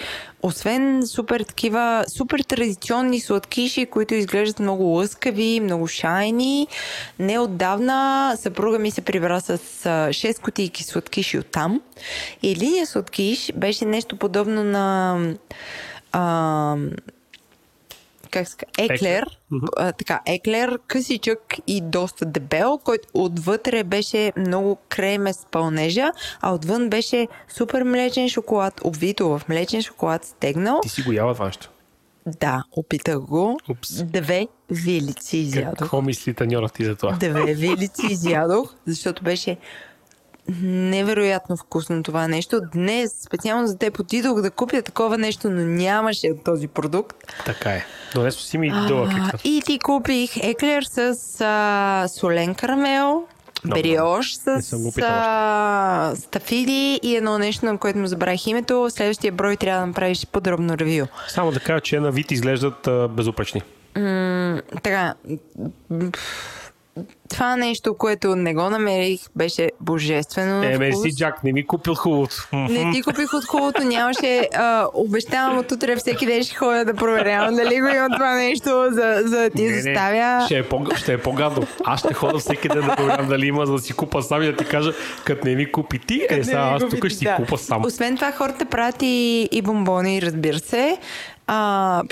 Освен 0.42 1.08
супер 1.08 1.44
такива, 1.44 2.06
супер 2.08 2.40
традиционни 2.40 3.20
сладкиши, 3.20 3.86
които 3.86 4.14
изглеждат 4.14 4.60
много 4.60 4.84
лъскави, 4.84 5.60
много 5.60 5.88
шайни, 5.88 6.68
неотдавна 7.20 8.34
съпруга 8.38 8.80
ми 8.80 8.92
се 8.92 9.02
прибра 9.02 9.42
с 9.42 9.52
а, 9.52 9.58
6 9.58 10.42
кутийки 10.42 10.84
сладкиши 10.84 11.40
от 11.40 11.48
там. 11.48 11.82
И 12.42 12.52
единият 12.52 12.90
сладкиш 12.90 13.52
беше 13.56 13.86
нещо 13.86 14.18
подобно 14.18 14.64
на 14.64 15.18
а, 16.12 16.76
как 18.34 18.48
се 18.48 18.58
казва, 18.58 18.94
еклер, 18.94 19.40
а, 19.78 19.92
така, 19.92 20.22
еклер, 20.26 20.80
късичък 20.88 21.40
и 21.68 21.82
доста 21.82 22.26
дебел, 22.26 22.80
който 22.84 23.08
отвътре 23.14 23.84
беше 23.84 24.34
много 24.38 24.78
креме 24.90 25.34
с 25.34 25.46
пълнежа, 25.52 26.12
а 26.42 26.54
отвън 26.54 26.90
беше 26.90 27.28
супер 27.48 27.84
млечен 27.84 28.30
шоколад, 28.30 28.82
обвито 28.84 29.30
в 29.30 29.42
млечен 29.50 29.82
шоколад 29.82 30.26
стегнал. 30.26 30.80
Ти 30.82 30.90
си 30.90 31.02
го 31.02 31.12
яла 31.12 31.34
това 31.34 31.46
нещо. 31.46 31.70
Да, 32.26 32.64
опитах 32.72 33.20
го. 33.20 33.60
Упс. 33.70 34.04
Две 34.04 34.48
вилици 34.70 35.38
изядох. 35.38 35.80
Какво 35.80 36.02
мисли 36.02 36.34
таньорът 36.34 36.74
ти 36.74 36.86
за 36.86 36.96
това? 36.96 37.12
Две 37.12 37.54
вилици 37.54 38.06
изядох, 38.10 38.76
защото 38.88 39.24
беше 39.24 39.58
невероятно 40.62 41.58
вкусно 41.58 42.04
това 42.04 42.28
нещо. 42.28 42.62
Днес 42.74 43.12
специално 43.26 43.68
за 43.68 43.78
теб 43.78 44.00
отидох 44.00 44.42
да 44.42 44.52
купя 44.52 44.82
такова 44.82 45.18
нещо, 45.18 45.50
но 45.50 45.62
нямаше 45.62 46.28
от 46.28 46.44
този 46.44 46.68
продукт. 46.68 47.18
Така 47.46 47.70
е. 47.70 47.86
Донесо 48.16 48.42
си 48.42 48.58
ми 48.58 48.72
дълъг 48.88 49.12
еклер. 49.12 49.42
и 49.44 49.62
ти 49.66 49.80
купих 49.80 50.38
еклер 50.38 50.84
с 50.84 51.18
а, 51.42 52.08
солен 52.08 52.56
карамел, 52.56 53.24
бриош 53.66 54.36
Не 54.48 54.62
с 54.62 54.98
а, 55.02 56.14
стафиди 56.16 57.00
и 57.04 57.16
едно 57.16 57.38
нещо, 57.38 57.66
на 57.66 57.78
което 57.78 58.00
му 58.00 58.08
забравих 58.08 58.48
името. 58.48 58.88
Следващия 58.90 59.32
брой 59.32 59.56
трябва 59.56 59.82
да 59.82 59.88
направиш 59.88 60.28
подробно 60.32 60.78
ревю. 60.78 61.06
Само 61.28 61.52
да 61.52 61.60
кажа, 61.60 61.82
че 61.82 62.00
на 62.00 62.12
вид 62.12 62.32
изглеждат 62.32 62.88
а, 62.88 63.08
безупречни. 63.08 63.62
М, 63.98 64.62
така, 64.84 65.14
това 67.30 67.56
нещо, 67.56 67.94
което 67.98 68.36
не 68.36 68.54
го 68.54 68.70
намерих, 68.70 69.22
беше 69.36 69.72
божествено. 69.82 70.64
Е, 70.64 70.68
вкус. 70.68 70.80
мерси, 70.80 71.16
Джак, 71.16 71.44
не 71.44 71.54
ми 71.54 71.68
купил 71.68 71.96
хубавото. 71.96 72.36
Не 72.54 72.92
ти 72.92 73.02
купих 73.02 73.34
от 73.34 73.46
хубавото, 73.46 73.84
нямаше. 73.84 74.48
А, 74.56 74.88
обещавам 74.94 75.58
от 75.58 75.72
утре 75.72 75.96
всеки 75.96 76.26
ден 76.26 76.44
ще 76.44 76.56
ходя 76.56 76.86
да 76.86 76.94
проверявам 76.94 77.56
дали 77.56 77.82
го 77.82 77.88
има 77.88 78.10
това 78.14 78.36
нещо, 78.36 78.88
за, 78.92 79.22
за 79.26 79.38
да 79.38 79.50
ти 79.50 79.62
Не, 79.64 79.70
не, 79.70 79.82
заставя. 79.82 80.46
Ще 80.46 80.58
е, 80.58 80.64
по, 80.64 80.86
ще 80.96 81.14
е 81.14 81.18
по-гадно. 81.18 81.68
Аз 81.86 82.00
ще 82.00 82.14
хода 82.14 82.40
всеки 82.40 82.68
ден 82.68 82.82
да 82.82 82.96
проверявам 82.96 83.28
дали 83.28 83.46
има, 83.46 83.66
за 83.66 83.74
да 83.74 83.80
си 83.80 83.94
купа 83.94 84.22
сам 84.22 84.42
и 84.44 84.46
да 84.46 84.56
ти 84.56 84.66
кажа, 84.66 84.94
като 85.26 85.48
не 85.48 85.56
ми 85.56 85.72
купи 85.72 86.00
ти, 86.00 86.28
е, 86.30 86.44
сега 86.44 86.60
аз 86.60 86.82
тук 86.90 87.06
ще 87.06 87.10
си 87.10 87.26
Да. 87.26 87.36
купа 87.36 87.58
сам. 87.58 87.86
Освен 87.86 88.16
това, 88.16 88.32
хората 88.32 88.66
правят 88.66 88.96
и, 89.02 89.50
и 89.52 89.62
бомбони, 89.62 90.22
разбира 90.22 90.60
се. 90.60 90.98
А, 91.48 92.04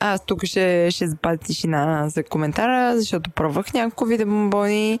аз 0.00 0.26
тук 0.26 0.44
ще, 0.44 0.90
ще 0.90 1.08
запазя 1.08 1.36
тишина 1.38 2.08
за 2.08 2.24
коментара, 2.24 2.98
защото 2.98 3.30
пробвах 3.30 3.72
няколко 3.72 4.04
вида 4.04 4.26
бомбони. 4.26 4.98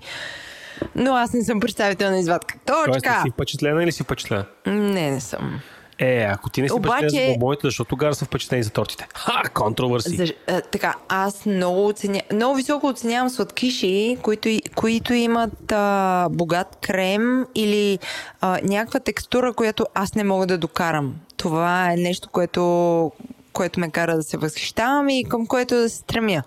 Но 0.94 1.14
аз 1.14 1.32
не 1.32 1.44
съм 1.44 1.60
представител 1.60 2.10
на 2.10 2.18
извадка. 2.18 2.54
Точка! 2.66 2.92
Тоест, 2.92 3.22
си 3.22 3.30
впечатлена 3.30 3.82
или 3.82 3.92
си 3.92 4.02
впечатлена? 4.02 4.44
Не, 4.66 5.10
не 5.10 5.20
съм. 5.20 5.60
Е, 5.98 6.28
ако 6.32 6.50
ти 6.50 6.62
не 6.62 6.68
си 6.68 6.74
Обаче... 6.74 6.96
впечатлен 6.96 7.26
за 7.26 7.32
бомбоните, 7.32 7.60
защото 7.64 7.88
тогава 7.88 8.14
са 8.14 8.24
впечатлени 8.24 8.62
за 8.62 8.70
тортите. 8.70 9.06
Ха, 9.14 9.42
контровърси. 9.54 10.16
За, 10.16 10.24
а, 10.46 10.60
така, 10.60 10.94
аз 11.08 11.46
много, 11.46 11.86
оценя... 11.86 12.22
много 12.32 12.54
високо 12.54 12.86
оценявам 12.86 13.30
сладкиши, 13.30 14.16
които, 14.22 14.48
които 14.74 15.14
имат 15.14 15.72
а, 15.72 16.28
богат 16.30 16.78
крем 16.82 17.46
или 17.54 17.98
а, 18.40 18.58
някаква 18.62 19.00
текстура, 19.00 19.52
която 19.52 19.86
аз 19.94 20.14
не 20.14 20.24
мога 20.24 20.46
да 20.46 20.58
докарам. 20.58 21.14
Това 21.36 21.92
е 21.92 21.96
нещо, 21.96 22.28
което, 22.32 23.12
което 23.58 23.80
ме 23.80 23.90
кара 23.90 24.16
да 24.16 24.22
се 24.22 24.36
възхищавам 24.36 25.08
и 25.08 25.24
към 25.24 25.46
което 25.46 25.74
да 25.74 25.88
се 25.88 25.96
стремя. 25.96 26.42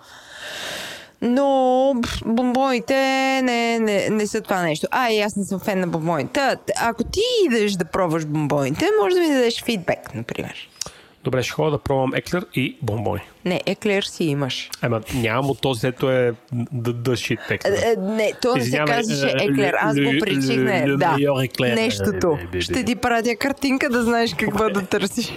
Но 1.21 1.95
бомбоните 2.25 2.95
не, 3.43 3.79
не, 3.79 4.09
не 4.09 4.27
са 4.27 4.41
това 4.41 4.61
нещо. 4.61 4.87
А, 4.91 5.09
и 5.09 5.21
аз 5.21 5.35
не 5.35 5.45
съм 5.45 5.59
фен 5.59 5.79
на 5.79 5.87
бомбоните. 5.87 6.55
Ако 6.81 7.03
ти 7.03 7.21
идеш 7.45 7.71
да 7.71 7.85
пробваш 7.85 8.25
бомбоните, 8.25 8.85
може 9.01 9.15
да 9.15 9.21
ми 9.21 9.27
дадеш 9.27 9.63
фидбек, 9.63 10.15
например. 10.15 10.69
Добре, 11.23 11.43
ще 11.43 11.51
ходя 11.51 11.71
да 11.71 11.77
пробвам 11.77 12.13
еклер 12.15 12.45
и 12.53 12.77
бомбони. 12.81 13.21
Не, 13.45 13.61
еклер 13.65 14.03
си 14.03 14.23
имаш. 14.23 14.69
Ема 14.83 15.01
нямам 15.13 15.49
от 15.49 15.61
този, 15.61 15.87
ето 15.87 16.11
е 16.11 16.33
да 16.71 17.11
shit 17.11 17.39
текст. 17.47 17.67
Не, 17.97 18.33
то 18.41 18.55
не 18.55 18.65
се 18.65 18.77
казваше 18.87 19.35
еклер. 19.39 19.73
Аз 19.79 19.95
го 19.95 20.11
причих, 20.19 20.57
не. 20.57 20.97
Да, 20.97 21.17
нещото. 21.59 22.37
Ще 22.59 22.83
ти 22.83 22.95
пратя 22.95 23.35
картинка 23.35 23.89
да 23.89 24.03
знаеш 24.03 24.33
какво 24.33 24.69
да 24.69 24.85
търсиш. 24.85 25.33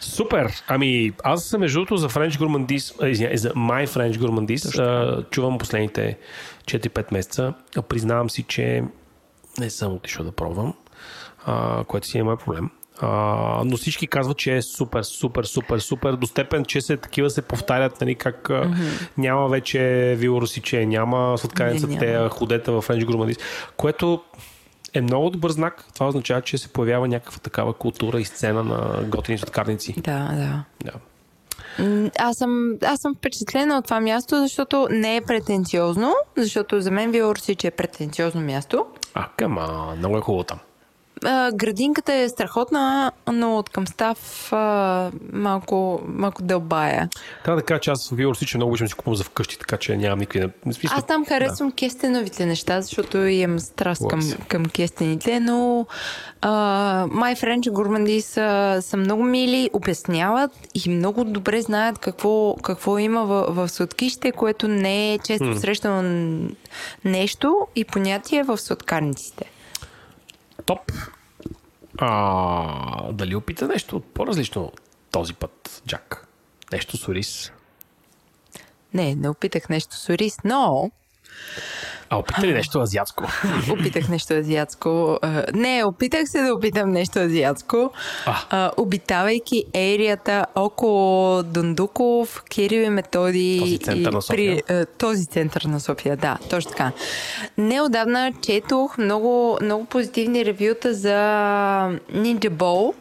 Супер! 0.00 0.52
Ами, 0.68 1.12
аз 1.24 1.44
съм 1.44 1.60
между 1.60 1.78
другото 1.78 1.96
за 1.96 2.08
French 2.08 2.38
Gourmandise, 2.38 3.06
извиня, 3.06 3.30
за 3.34 3.50
My 3.50 3.86
French 3.86 4.16
Gourmandise, 4.16 5.30
чувам 5.30 5.58
последните 5.58 6.18
4-5 6.64 7.12
месеца. 7.12 7.54
Признавам 7.88 8.30
си, 8.30 8.42
че 8.42 8.82
не 9.58 9.70
съм 9.70 9.94
отишъл 9.94 10.24
да 10.24 10.32
пробвам, 10.32 10.74
а, 11.46 11.84
което 11.84 12.06
си 12.06 12.18
е 12.18 12.22
мой 12.22 12.36
проблем. 12.36 12.70
А, 13.00 13.62
но 13.64 13.76
всички 13.76 14.06
казват, 14.06 14.36
че 14.36 14.56
е 14.56 14.62
супер, 14.62 15.02
супер, 15.02 15.44
супер, 15.44 15.78
супер, 15.78 16.12
до 16.12 16.26
степен, 16.26 16.64
че 16.64 16.80
се 16.80 16.96
такива 16.96 17.30
се 17.30 17.42
повтарят, 17.42 18.00
нали, 18.00 18.14
как 18.14 18.48
mm-hmm. 18.48 19.08
няма 19.18 19.48
вече 19.48 20.14
вилоруси, 20.18 20.60
че 20.60 20.86
няма 20.86 21.38
сладканица, 21.38 21.88
те 21.98 22.28
ходета 22.30 22.72
в 22.72 22.88
French 22.88 23.04
Gourmandise, 23.04 23.40
което 23.76 24.22
е 24.98 25.02
много 25.02 25.30
добър 25.30 25.50
знак. 25.50 25.84
Това 25.94 26.08
означава, 26.08 26.42
че 26.42 26.58
се 26.58 26.68
появява 26.68 27.08
някаква 27.08 27.38
такава 27.38 27.72
култура 27.72 28.20
и 28.20 28.24
сцена 28.24 28.64
на 28.64 29.02
готини 29.02 29.38
сладкарници. 29.38 29.94
Да, 30.00 30.28
да. 30.34 30.64
да. 30.84 30.92
Аз 32.18 32.36
съм, 32.36 32.74
аз 32.86 33.00
съм 33.00 33.14
впечатлена 33.14 33.78
от 33.78 33.84
това 33.84 34.00
място, 34.00 34.36
защото 34.36 34.88
не 34.90 35.16
е 35.16 35.20
претенциозно, 35.20 36.14
защото 36.36 36.80
за 36.80 36.90
мен 36.90 37.10
Вилорсич 37.10 37.64
е 37.64 37.70
претенциозно 37.70 38.40
място. 38.40 38.86
А, 39.14 39.28
кама, 39.36 39.94
много 39.98 40.18
е 40.18 40.20
хубаво 40.20 40.44
там 40.44 40.58
а, 41.24 41.52
градинката 41.52 42.14
е 42.14 42.28
страхотна, 42.28 43.12
но 43.32 43.56
от 43.56 43.68
към 43.68 43.86
став 43.86 44.52
а, 44.52 45.10
малко, 45.32 46.00
малко 46.06 46.42
дълбая. 46.42 47.08
Трябва 47.44 47.60
да 47.60 47.66
кажа, 47.66 47.80
че 47.80 47.90
аз 47.90 48.10
в 48.10 48.16
Виорсич 48.16 48.54
много 48.54 48.70
обичам 48.70 48.84
да 48.84 48.88
си 48.88 48.94
купувам 48.94 49.16
за 49.16 49.24
вкъщи, 49.24 49.58
така 49.58 49.76
че 49.76 49.96
нямам 49.96 50.18
никакви... 50.18 50.50
Смисъл... 50.62 50.98
Аз 50.98 51.06
там 51.06 51.26
харесвам 51.26 51.68
да. 51.68 51.74
кестеновите 51.74 52.46
неща, 52.46 52.80
защото 52.80 53.18
имам 53.18 53.58
страст 53.58 54.08
към, 54.08 54.20
към 54.48 54.66
кестените, 54.66 55.40
но 55.40 55.86
а, 56.40 56.50
My 57.06 57.44
French 57.44 57.70
Gourmandy 57.70 58.20
са, 58.20 58.78
са 58.82 58.96
много 58.96 59.22
мили, 59.22 59.70
обясняват 59.72 60.50
и 60.74 60.90
много 60.90 61.24
добре 61.24 61.62
знаят 61.62 61.98
какво, 61.98 62.56
какво 62.62 62.98
има 62.98 63.24
в, 63.24 63.46
в 63.48 63.68
сладкище, 63.68 64.32
което 64.32 64.68
не 64.68 65.14
е 65.14 65.18
често 65.18 65.58
срещано 65.58 66.48
нещо 67.04 67.66
и 67.76 67.84
понятие 67.84 68.42
в 68.42 68.58
сладкарниците 68.58 69.44
топ. 70.68 70.92
А, 71.98 73.12
дали 73.12 73.34
опита 73.36 73.68
нещо 73.68 74.00
по-различно 74.00 74.72
този 75.10 75.34
път, 75.34 75.82
Джак? 75.86 76.28
Нещо 76.72 76.96
с 76.96 77.08
ориз? 77.08 77.52
Не, 78.94 79.14
не 79.14 79.28
опитах 79.28 79.68
нещо 79.68 79.96
с 79.96 80.08
ориз, 80.08 80.38
но 80.44 80.90
а 82.10 82.18
опита 82.18 82.46
ли 82.46 82.52
нещо 82.52 82.78
азиатско? 82.78 83.24
Опитах 83.70 84.08
нещо 84.08 84.34
азиатско. 84.34 85.18
Не, 85.54 85.84
опитах 85.84 86.28
се 86.28 86.42
да 86.42 86.54
опитам 86.54 86.90
нещо 86.90 87.18
азиатско. 87.18 87.90
А. 88.26 88.70
Обитавайки 88.76 89.64
ерията 89.74 90.46
около 90.54 91.42
Дундуков, 91.42 92.42
Кирил 92.50 92.80
и 92.80 92.90
Методи. 92.90 93.58
Този 93.60 93.78
център 93.78 94.12
на 94.12 94.22
София. 94.22 94.62
При, 94.66 94.86
този 94.98 95.26
център 95.26 95.62
на 95.62 95.80
София, 95.80 96.16
да, 96.16 96.38
точно 96.50 96.70
така. 96.70 96.92
Неодавна 97.58 98.32
четох 98.42 98.98
много, 98.98 99.58
много 99.62 99.84
позитивни 99.84 100.44
ревюта 100.44 100.94
за 100.94 101.16
Ninja 102.12 102.50
Bowl. 102.50 102.94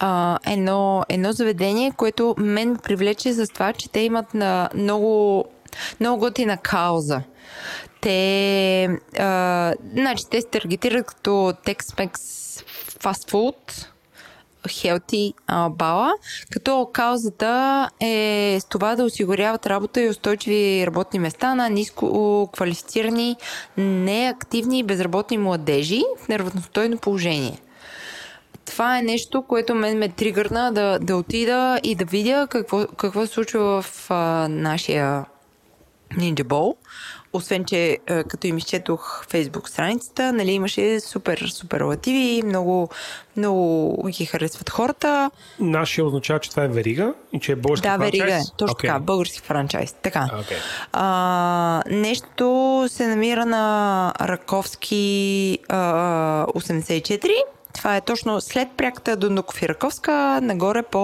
Uh, 0.00 0.38
едно, 0.46 1.04
едно 1.08 1.32
заведение, 1.32 1.92
което 1.96 2.34
мен 2.38 2.76
привлече 2.76 3.32
с 3.32 3.46
това, 3.46 3.72
че 3.72 3.88
те 3.88 4.00
имат 4.00 4.34
на 4.34 4.68
много, 4.74 5.44
много 6.00 6.20
готина 6.20 6.56
кауза 6.56 7.22
те, 8.00 8.88
а, 9.18 9.74
значи, 9.94 10.24
те 10.30 10.40
се 10.40 10.46
таргетират 10.46 11.06
като 11.06 11.30
Tex-Mex 11.30 12.12
Fast 13.00 13.30
Food, 13.30 13.86
Healthy 14.68 15.32
Бала, 15.70 16.12
като 16.50 16.90
каузата 16.92 17.88
е 18.00 18.58
с 18.60 18.64
това 18.64 18.96
да 18.96 19.04
осигуряват 19.04 19.66
работа 19.66 20.02
и 20.02 20.08
устойчиви 20.08 20.86
работни 20.86 21.18
места 21.18 21.54
на 21.54 21.68
ниско 21.68 22.48
квалифицирани, 22.52 23.36
неактивни 23.76 24.78
и 24.78 24.82
безработни 24.82 25.38
младежи 25.38 26.02
в 26.24 26.28
неравностойно 26.28 26.98
положение. 26.98 27.60
Това 28.64 28.98
е 28.98 29.02
нещо, 29.02 29.42
което 29.42 29.74
мен 29.74 29.98
ме 29.98 30.08
тригърна 30.08 30.72
да, 30.72 30.98
да 30.98 31.16
отида 31.16 31.80
и 31.82 31.94
да 31.94 32.04
видя 32.04 32.46
какво, 32.50 32.86
какво 32.86 33.26
се 33.26 33.32
случва 33.32 33.82
в 33.82 34.10
а, 34.10 34.48
нашия 34.50 35.24
Ninja 36.12 36.44
Bowl 36.44 36.74
освен, 37.32 37.64
че 37.64 37.98
е, 38.06 38.24
като 38.24 38.46
им 38.46 38.58
изчетох 38.58 39.24
фейсбук 39.28 39.68
страницата, 39.68 40.32
нали, 40.32 40.50
имаше 40.52 41.00
супер 41.00 41.38
суперлативи, 41.38 42.42
много, 42.42 42.88
много 43.36 44.08
ги 44.08 44.24
харесват 44.24 44.70
хората. 44.70 45.30
Нашия 45.60 46.06
означава, 46.06 46.40
че 46.40 46.50
това 46.50 46.64
е 46.64 46.68
верига 46.68 47.14
и 47.32 47.40
че 47.40 47.52
е 47.52 47.56
български 47.56 47.88
да, 47.88 47.98
франчайз? 47.98 48.12
Да, 48.12 48.18
верига 48.24 48.38
е. 48.38 48.42
Точно 48.56 48.74
okay. 48.74 48.80
така, 48.80 48.98
български 48.98 49.40
франчайз. 49.40 49.94
Така. 50.02 50.28
Okay. 50.32 50.56
А, 50.92 51.82
нещото 51.90 52.86
се 52.88 53.06
намира 53.06 53.46
на 53.46 54.14
Раковски 54.20 55.58
а, 55.68 56.46
84 56.46 57.30
това 57.78 57.96
е 57.96 58.00
точно 58.00 58.40
след 58.40 58.68
пряката 58.76 59.16
до 59.16 59.30
Нокофираковска, 59.30 60.40
нагоре 60.42 60.82
по, 60.82 60.98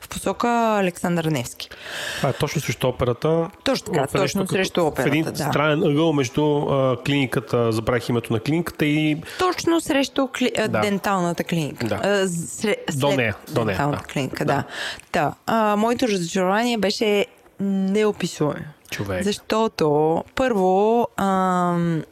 в 0.00 0.08
посока 0.08 0.48
Александър 0.80 1.24
Невски. 1.24 1.68
Това 2.16 2.28
е 2.28 2.32
точно 2.32 2.60
срещу 2.60 2.88
операта. 2.88 3.50
Точно 3.64 3.92
така, 3.92 4.06
точно 4.06 4.40
нещо, 4.40 4.54
срещу 4.54 4.86
операта. 4.86 5.02
В 5.02 5.06
един 5.06 5.24
да. 5.24 5.36
странен 5.36 5.82
ъгъл 5.82 6.12
между 6.12 6.58
а, 6.58 6.96
клиниката, 7.06 7.72
забравих 7.72 8.08
името 8.08 8.32
на 8.32 8.40
клиниката 8.40 8.86
и... 8.86 9.16
Точно 9.38 9.80
срещу 9.80 10.28
кли... 10.28 10.52
да. 10.56 10.80
денталната 10.80 11.44
клиника. 11.44 11.86
Да. 11.86 12.00
А, 12.04 12.28
сред... 12.28 12.78
До 12.94 13.12
нея. 13.12 13.36
До 13.50 13.64
нея 13.64 13.76
денталната 13.76 14.02
да. 14.06 14.12
клиника, 14.12 14.44
да. 14.44 14.54
да. 14.54 14.64
да. 15.12 15.34
А, 15.46 15.76
моето 15.76 16.08
разочарование 16.08 16.78
беше 16.78 17.26
неописуемо. 17.60 18.64
Човек. 18.90 19.24
Защото, 19.24 20.24
първо, 20.34 21.06
ам, 21.16 22.02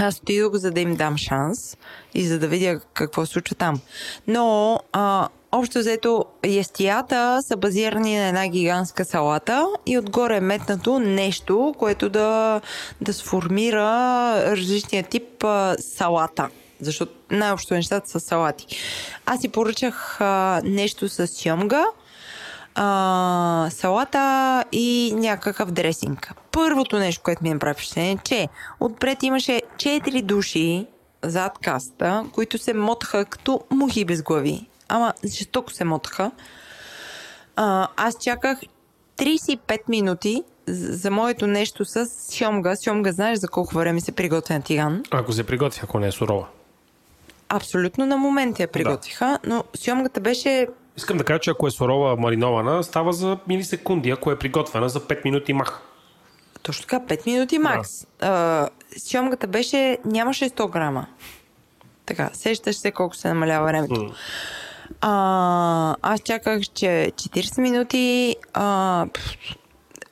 аз 0.00 0.18
отидох 0.18 0.54
за 0.54 0.70
да 0.70 0.80
им 0.80 0.96
дам 0.96 1.16
шанс 1.16 1.76
и 2.14 2.26
за 2.26 2.38
да 2.38 2.48
видя 2.48 2.80
какво 2.94 3.26
се 3.26 3.32
случва 3.32 3.56
там. 3.56 3.80
Но 4.26 4.78
а, 4.92 5.28
общо 5.52 5.78
взето 5.78 6.24
ястията 6.46 7.40
са 7.42 7.56
базирани 7.56 8.18
на 8.18 8.26
една 8.26 8.48
гигантска 8.48 9.04
салата 9.04 9.66
и 9.86 9.98
отгоре 9.98 10.36
е 10.36 10.40
метнато 10.40 10.98
нещо, 10.98 11.74
което 11.78 12.08
да, 12.08 12.60
да 13.00 13.12
сформира 13.12 13.82
различния 14.56 15.02
тип 15.02 15.44
а, 15.44 15.76
салата. 15.78 16.48
Защото 16.80 17.12
най-общо 17.30 17.74
нещата 17.74 18.10
са 18.10 18.20
салати. 18.20 18.66
Аз 19.26 19.40
си 19.40 19.48
поръчах 19.48 20.20
а, 20.20 20.60
нещо 20.64 21.08
с 21.08 21.26
сьомга, 21.26 21.84
а, 22.74 23.68
салата 23.70 24.64
и 24.72 25.12
някакъв 25.16 25.70
дресинг. 25.70 26.34
Първото 26.52 26.98
нещо, 26.98 27.22
което 27.24 27.42
ми 27.42 27.50
направи 27.50 27.74
впечатление, 27.74 28.12
е, 28.12 28.18
че 28.24 28.48
отпред 28.80 29.22
имаше 29.22 29.62
4 29.76 30.22
души 30.22 30.86
зад 31.22 31.58
каста, 31.58 32.24
които 32.32 32.58
се 32.58 32.74
мотаха 32.74 33.24
като 33.24 33.60
мухи 33.70 34.04
без 34.04 34.22
глави. 34.22 34.66
Ама 34.88 35.12
жестоко 35.24 35.72
се 35.72 35.84
мотаха. 35.84 36.30
А, 37.56 37.88
аз 37.96 38.14
чаках 38.20 38.60
35 39.16 39.78
минути 39.88 40.42
за 40.68 41.10
моето 41.10 41.46
нещо 41.46 41.84
с 41.84 42.06
сьомга. 42.06 42.76
Сьомга 42.76 43.12
знаеш 43.12 43.38
за 43.38 43.48
колко 43.48 43.74
време 43.74 44.00
се 44.00 44.12
приготвя 44.12 44.54
на 44.54 44.62
тиган? 44.62 45.02
Ако 45.10 45.32
се 45.32 45.46
приготвя, 45.46 45.80
ако 45.84 45.98
не 45.98 46.06
е 46.06 46.12
сурова. 46.12 46.46
Абсолютно 47.48 48.06
на 48.06 48.16
момент 48.16 48.60
я 48.60 48.68
приготвиха, 48.68 49.26
да. 49.26 49.38
но 49.50 49.64
сьомгата 49.74 50.20
беше 50.20 50.68
Искам 50.96 51.16
да 51.16 51.24
кажа, 51.24 51.40
че 51.40 51.50
ако 51.50 51.66
е 51.66 51.70
сурова 51.70 52.16
маринована, 52.16 52.84
става 52.84 53.12
за 53.12 53.38
милисекунди, 53.48 54.10
ако 54.10 54.30
е 54.30 54.38
приготвена 54.38 54.88
за 54.88 55.00
5 55.00 55.24
минути 55.24 55.52
мах. 55.52 55.82
Точно 56.62 56.86
така, 56.86 57.00
5 57.00 57.26
минути 57.26 57.58
макс. 57.58 58.06
Да. 58.20 58.68
Сьомгата 58.98 59.46
беше, 59.46 59.98
нямаше 60.04 60.50
100 60.50 60.70
грама. 60.70 61.06
Така, 62.06 62.30
сещаш 62.32 62.76
се 62.76 62.90
колко 62.90 63.16
се 63.16 63.28
намалява 63.28 63.66
времето. 63.66 63.94
Mm. 63.94 64.12
А, 65.00 65.96
аз 66.02 66.20
чаках, 66.20 66.62
че 66.62 67.12
40 67.14 67.60
минути 67.60 68.36
а, 68.54 69.06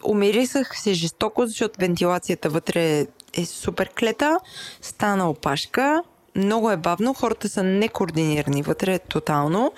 умирисах 0.05 0.79
се 0.81 0.93
жестоко, 0.93 1.47
защото 1.47 1.81
вентилацията 1.81 2.49
вътре 2.49 3.07
е 3.33 3.47
супер 3.47 3.91
клета, 3.99 4.39
стана 4.81 5.31
опашка, 5.31 6.03
много 6.35 6.71
е 6.71 6.77
бавно, 6.77 7.15
хората 7.15 7.49
са 7.49 7.63
некоординирани 7.63 8.63
вътре 8.63 8.99
тотално. 8.99 9.73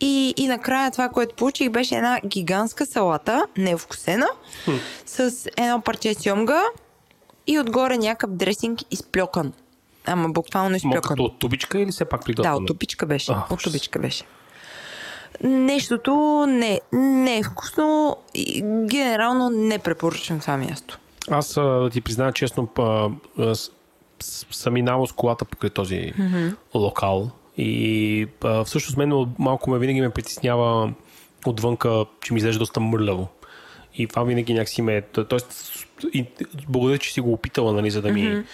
И, 0.00 0.34
и 0.36 0.46
накрая 0.46 0.90
това, 0.90 1.08
което 1.08 1.34
получих, 1.34 1.70
беше 1.70 1.94
една 1.94 2.20
гигантска 2.26 2.86
салата, 2.86 3.46
невкусена, 3.56 4.28
хм. 4.64 4.72
с 5.06 5.46
едно 5.56 5.80
парче 5.80 6.14
сьомга 6.14 6.62
и 7.46 7.58
отгоре 7.58 7.98
някакъв 7.98 8.30
дресинг 8.30 8.78
изплюкан. 8.90 9.52
Ама 10.06 10.28
буквално 10.28 10.76
изплюкан. 10.76 11.02
Като 11.02 11.24
от 11.24 11.38
тубичка 11.38 11.80
или 11.80 11.90
все 11.90 12.04
пак 12.04 12.24
приготвено? 12.24 12.56
Да, 12.56 12.62
от 12.62 12.66
тубичка 12.66 13.06
беше. 13.06 13.32
А, 13.32 13.46
от 13.50 13.62
тубичка 13.62 13.98
беше. 13.98 14.24
Нещото 15.42 16.44
не, 16.48 16.80
не 16.92 17.38
е 17.38 17.42
вкусно 17.42 18.16
и 18.34 18.62
генерално 18.84 19.50
не 19.50 19.78
препоръчвам 19.78 20.40
това 20.40 20.56
място. 20.56 20.98
Аз 21.30 21.54
да 21.54 21.90
ти 21.92 22.00
призная 22.00 22.32
честно, 22.32 22.66
па, 22.66 23.10
съм 24.20 24.74
минал 24.74 25.06
с 25.06 25.12
колата 25.12 25.44
покрай 25.44 25.70
този 25.70 25.94
mm-hmm. 25.94 26.54
локал 26.74 27.30
и 27.56 28.26
а, 28.44 28.64
всъщност 28.64 28.96
мен 28.96 29.26
малко 29.38 29.70
ме 29.70 29.78
винаги 29.78 30.00
ме 30.00 30.10
притеснява 30.10 30.92
отвънка, 31.46 32.04
че 32.20 32.32
ми 32.32 32.38
изглежда 32.38 32.58
доста 32.58 32.80
мърляво. 32.80 33.28
И 33.94 34.06
това 34.06 34.22
винаги 34.22 34.54
някакси 34.54 34.82
ме... 34.82 35.02
Тоест, 35.02 35.72
благодаря, 36.68 36.98
че 36.98 37.12
си 37.12 37.20
го 37.20 37.32
опитала, 37.32 37.72
нали, 37.72 37.90
за 37.90 38.02
да 38.02 38.12
ми 38.12 38.22
mm-hmm. 38.22 38.44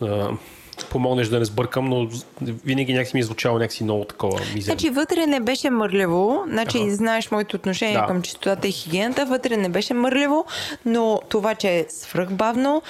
а, 0.00 0.36
помогнеш 0.84 1.28
да 1.28 1.38
не 1.38 1.44
сбъркам, 1.44 1.88
но 1.88 2.08
винаги 2.42 2.92
някакси 2.92 3.16
ми 3.16 3.20
е 3.20 3.24
звучало 3.24 3.58
някакси 3.58 3.84
много 3.84 4.04
такова 4.04 4.40
мизерно. 4.54 4.62
Значи 4.62 4.90
вътре 4.90 5.26
не 5.26 5.40
беше 5.40 5.70
мърлево, 5.70 6.44
значи 6.48 6.78
ага. 6.78 6.94
знаеш 6.94 7.30
моето 7.30 7.56
отношение 7.56 7.98
да. 7.98 8.06
към 8.06 8.22
чистотата 8.22 8.68
и 8.68 8.72
хигиената, 8.72 9.26
вътре 9.26 9.56
не 9.56 9.68
беше 9.68 9.94
мърлево, 9.94 10.44
но 10.84 11.20
това, 11.28 11.54
че 11.54 11.68
е 11.68 11.86
свръхбавно, 11.88 12.82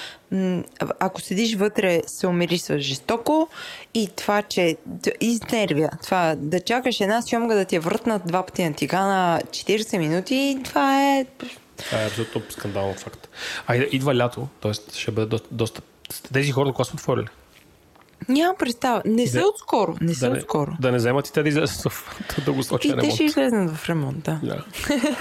ако 0.99 1.21
седиш 1.21 1.55
вътре, 1.55 2.01
се 2.07 2.27
умирисваш 2.27 2.81
жестоко 2.81 3.47
и 3.93 4.09
това, 4.15 4.41
че 4.41 4.77
изнервя. 5.21 5.89
Това 6.03 6.35
да 6.37 6.59
чакаш 6.59 7.01
една 7.01 7.21
сьомга 7.21 7.55
да 7.55 7.65
ти 7.65 7.75
е 7.75 7.79
въртнат 7.79 8.27
два 8.27 8.45
пъти 8.45 8.63
на 8.63 8.73
тигана 8.73 9.41
40 9.49 9.97
минути, 9.97 10.59
това 10.63 11.17
е... 11.17 11.25
Това 11.77 12.03
е 12.03 12.07
абсолютно 12.07 12.41
скандално 12.49 12.93
факт. 12.93 13.29
А 13.67 13.75
идва 13.75 14.15
лято, 14.15 14.47
т.е. 14.61 14.73
ще 14.73 15.11
бъде 15.11 15.27
доста, 15.27 15.47
доста... 15.51 15.81
Тези 16.33 16.51
хора 16.51 16.71
кога 16.71 16.83
са 16.83 16.93
отворили? 16.93 17.27
Нямам 18.29 18.55
представа. 18.59 19.01
Не 19.05 19.27
са 19.27 19.39
да, 19.39 19.47
отскоро. 19.47 19.95
Не 20.01 20.13
са 20.13 20.29
да 20.29 20.37
отскоро. 20.37 20.71
Да 20.79 20.91
не 20.91 20.97
вземат 20.97 21.27
и 21.27 21.33
те 21.33 21.43
да 21.43 21.49
излезат 21.49 21.91
в 21.91 22.15
дългосрочен 22.45 22.91
ремонт. 22.91 23.05
И 23.05 23.09
те 23.09 23.15
ще 23.15 23.23
излезнат 23.23 23.75
в 23.75 23.89
ремонт, 23.89 24.23
да. 24.23 24.39
да. 24.43 24.63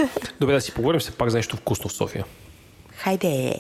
Добре, 0.41 0.55
да 0.55 0.61
си 0.61 0.75
поговорим 0.75 1.01
се 1.01 1.11
пак 1.11 1.31
за 1.31 1.37
нещо 1.37 1.57
вкусно 1.57 1.89
в 1.89 1.93
София. 1.93 2.25
Хайде! 2.97 3.55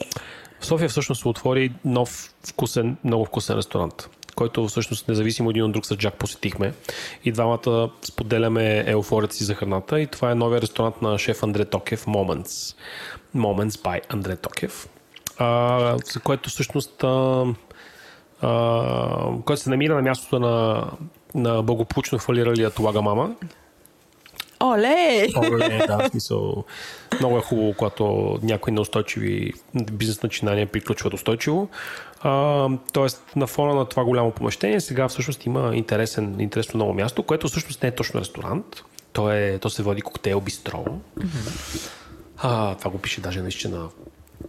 В 0.61 0.67
София 0.67 0.89
всъщност 0.89 1.23
се 1.23 1.29
отвори 1.29 1.73
нов 1.85 2.35
вкусен, 2.49 2.97
много 3.05 3.25
вкусен 3.25 3.57
ресторант, 3.57 4.09
който 4.35 4.69
всъщност 4.69 5.09
независимо 5.09 5.51
един 5.51 5.65
от 5.65 5.73
друг 5.73 5.87
с 5.87 5.97
Джак 5.97 6.15
посетихме 6.15 6.73
и 7.25 7.33
двамата 7.33 7.91
споделяме 8.03 8.85
еуфорията 8.87 9.35
си 9.35 9.45
за 9.45 9.55
храната 9.55 10.01
и 10.01 10.07
това 10.07 10.31
е 10.31 10.35
новия 10.35 10.61
ресторант 10.61 11.03
на 11.03 11.19
шеф 11.19 11.43
Андре 11.43 11.65
Токев 11.65 12.05
Moments. 12.05 12.77
Moments 13.37 13.71
by 13.71 14.01
Андре 14.09 14.37
Токев. 14.37 14.89
А, 15.39 15.97
за 16.13 16.21
което 16.21 16.51
всъщност 16.51 17.05
а, 17.05 17.45
който 19.45 19.63
се 19.63 19.71
намира 19.71 19.95
на 19.95 20.03
мястото 20.03 20.39
на, 20.39 20.85
на 21.35 21.63
благополучно 21.63 22.19
фалиралия 22.19 22.71
Толага 22.71 23.03
Мама. 23.03 23.35
Оле! 24.63 25.29
Оле, 25.37 25.87
да, 25.87 25.99
в 25.99 26.09
смисъл. 26.11 26.65
Много 27.19 27.39
е 27.39 27.41
хубаво, 27.41 27.75
когато 27.79 28.39
някои 28.43 28.73
неустойчиви 28.73 29.53
бизнес 29.93 30.23
начинания 30.23 30.67
приключват 30.67 31.15
устойчиво. 31.15 31.69
А, 32.21 32.69
тоест, 32.93 33.23
на 33.37 33.47
фона 33.47 33.75
на 33.75 33.85
това 33.85 34.05
голямо 34.05 34.31
помещение, 34.31 34.81
сега 34.81 35.09
всъщност 35.09 35.47
има 35.47 35.77
интересен, 35.77 36.41
интересно 36.41 36.79
ново 36.79 36.95
място, 36.95 37.23
което 37.23 37.49
всъщност 37.49 37.83
не 37.83 37.89
е 37.89 37.95
точно 37.95 38.21
ресторант. 38.21 38.85
То, 39.13 39.31
е, 39.31 39.59
то 39.59 39.71
се 39.71 39.83
води 39.83 40.03
коктейл 40.03 40.41
бистро. 40.41 40.85
Mm-hmm. 41.19 41.91
А, 42.39 42.75
това 42.75 42.91
го 42.91 42.99
пише 42.99 43.21
даже 43.21 43.43
наистина 43.43 43.89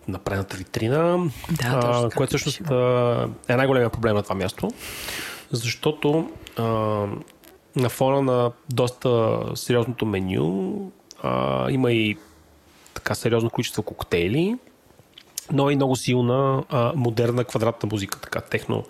на 0.08 0.14
на 0.14 0.20
предната 0.20 0.58
витрина, 0.58 1.18
да, 1.52 1.80
а, 1.84 2.10
което 2.10 2.38
всъщност 2.38 2.62
е 3.48 3.56
най-големия 3.56 3.90
проблем 3.90 4.16
на 4.16 4.24
това 4.24 4.36
място, 4.36 4.72
защото 5.52 6.32
а, 6.58 6.64
на 7.76 7.90
фона 7.90 8.22
на 8.22 8.52
доста 8.74 9.40
сериозното 9.56 10.06
меню 10.06 10.92
а, 11.24 11.72
има 11.72 11.92
и 11.92 12.18
така 12.94 13.16
сериозно 13.16 13.50
количество 13.50 13.84
коктейли, 13.84 14.58
но 15.52 15.70
и 15.70 15.76
много 15.76 15.96
силна 15.96 16.64
а, 16.70 16.94
модерна 16.96 17.44
квадратна 17.44 17.90
музика, 17.92 18.20
така 18.20 18.42
техно 18.42 18.84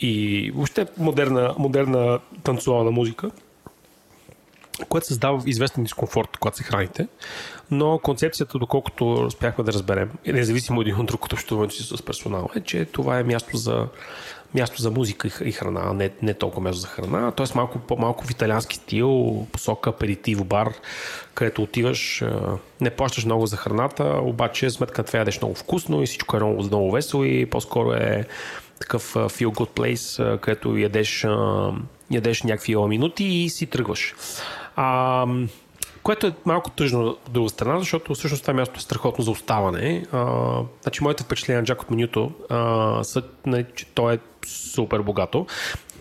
и 0.00 0.50
въобще 0.54 0.86
модерна, 0.98 1.54
модерна 1.58 2.20
танцуална 2.42 2.90
музика 2.90 3.30
което 4.88 5.06
създава 5.06 5.42
известен 5.46 5.84
дискомфорт, 5.84 6.36
когато 6.36 6.56
се 6.56 6.62
храните, 6.62 7.08
но 7.70 7.98
концепцията, 7.98 8.58
доколкото 8.58 9.12
успяхме 9.12 9.64
да 9.64 9.72
разберем, 9.72 10.10
независимо 10.26 10.80
един 10.80 11.00
от 11.00 11.06
друг 11.06 11.24
от 11.24 11.32
общуването 11.32 11.74
си 11.74 11.82
с 11.82 12.02
персонала, 12.02 12.48
е, 12.56 12.60
че 12.60 12.84
това 12.84 13.18
е 13.18 13.22
място 13.22 13.56
за, 13.56 13.86
място 14.54 14.82
за 14.82 14.90
музика 14.90 15.44
и 15.44 15.52
храна, 15.52 15.80
а 15.84 15.92
не, 15.92 16.10
не 16.22 16.34
толкова 16.34 16.62
място 16.62 16.80
за 16.80 16.86
храна, 16.86 17.30
т.е. 17.30 17.46
малко, 17.54 17.96
малко 17.98 18.24
в 18.24 18.30
италиански 18.30 18.76
стил, 18.76 19.46
посока 19.52 19.90
аперитив 19.90 20.44
бар, 20.44 20.72
където 21.34 21.62
отиваш, 21.62 22.24
не 22.80 22.90
плащаш 22.90 23.24
много 23.24 23.46
за 23.46 23.56
храната, 23.56 24.04
обаче 24.22 24.70
сметка 24.70 25.02
това 25.02 25.18
ядеш 25.18 25.40
много 25.40 25.54
вкусно 25.54 26.02
и 26.02 26.06
всичко 26.06 26.36
е 26.36 26.40
много, 26.40 26.62
много 26.62 26.92
весело 26.92 27.24
и 27.24 27.46
по-скоро 27.46 27.92
е 27.92 28.26
такъв 28.80 29.14
feel 29.14 29.46
good 29.46 29.70
place, 29.70 30.40
където 30.40 30.76
ядеш, 30.76 31.26
ядеш 32.10 32.42
някакви 32.42 32.76
минути 32.76 33.24
и 33.24 33.50
си 33.50 33.66
тръгваш. 33.66 34.14
А, 34.76 35.26
което 36.02 36.26
е 36.26 36.32
малко 36.44 36.70
тъжно 36.70 37.00
от 37.00 37.20
друга 37.30 37.48
страна, 37.48 37.78
защото 37.78 38.14
всъщност 38.14 38.42
това 38.42 38.54
място 38.54 38.74
е 38.76 38.82
страхотно 38.82 39.24
за 39.24 39.30
оставане. 39.30 40.06
А, 40.12 40.54
значи, 40.82 41.04
моите 41.04 41.22
впечатления 41.22 41.60
на 41.60 41.66
Джак 41.66 41.82
от 41.82 41.90
менюто 41.90 42.32
а, 42.48 43.04
са, 43.04 43.22
не, 43.46 43.64
че 43.72 43.86
то 43.86 44.10
е 44.10 44.18
супер 44.46 45.00
богато 45.00 45.46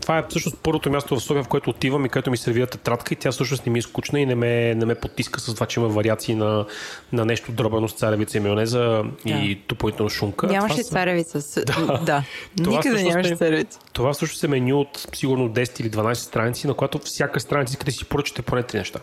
това 0.01 0.17
е 0.17 0.23
всъщност 0.29 0.57
първото 0.63 0.89
място 0.89 1.15
в 1.15 1.23
София, 1.23 1.43
в 1.43 1.47
което 1.47 1.69
отивам 1.69 2.05
и 2.05 2.09
където 2.09 2.31
ми 2.31 2.37
сервират 2.37 2.69
тетрадка 2.69 3.13
и 3.13 3.17
тя 3.17 3.31
всъщност 3.31 3.65
не 3.65 3.71
ми 3.71 3.79
е 3.79 3.81
скучна 3.81 4.19
и 4.19 4.25
не 4.25 4.35
ме, 4.35 4.75
не 4.75 4.85
ме 4.85 4.95
потиска 4.95 5.39
с 5.39 5.53
това, 5.53 5.65
че 5.65 5.79
има 5.79 5.89
вариации 5.89 6.35
на, 6.35 6.65
на 7.13 7.25
нещо 7.25 7.51
дробено 7.51 7.87
с 7.87 7.93
царевица 7.93 8.37
и 8.37 8.41
майонеза 8.41 8.79
да. 8.79 9.33
и 9.33 9.61
допълнително 9.69 10.09
шунка. 10.09 10.47
Нямаше 10.47 10.83
това 10.83 10.99
царевица. 10.99 11.41
С... 11.41 11.63
Да. 11.87 11.97
да. 11.97 12.23
Това 12.57 12.77
Никъде 12.77 13.03
нямаше 13.03 13.35
царевица. 13.35 13.79
Това 13.93 14.13
всъщност 14.13 14.43
е 14.43 14.47
меню 14.47 14.79
от 14.79 15.07
сигурно 15.13 15.49
10 15.49 15.81
или 15.81 15.91
12 15.91 16.13
страници, 16.13 16.67
на 16.67 16.73
която 16.73 16.99
всяка 16.99 17.39
страница 17.39 17.71
искате 17.71 17.91
да 17.91 17.97
си 17.97 18.05
поръчате 18.05 18.41
поне 18.41 18.63
три 18.63 18.77
неща. 18.77 18.99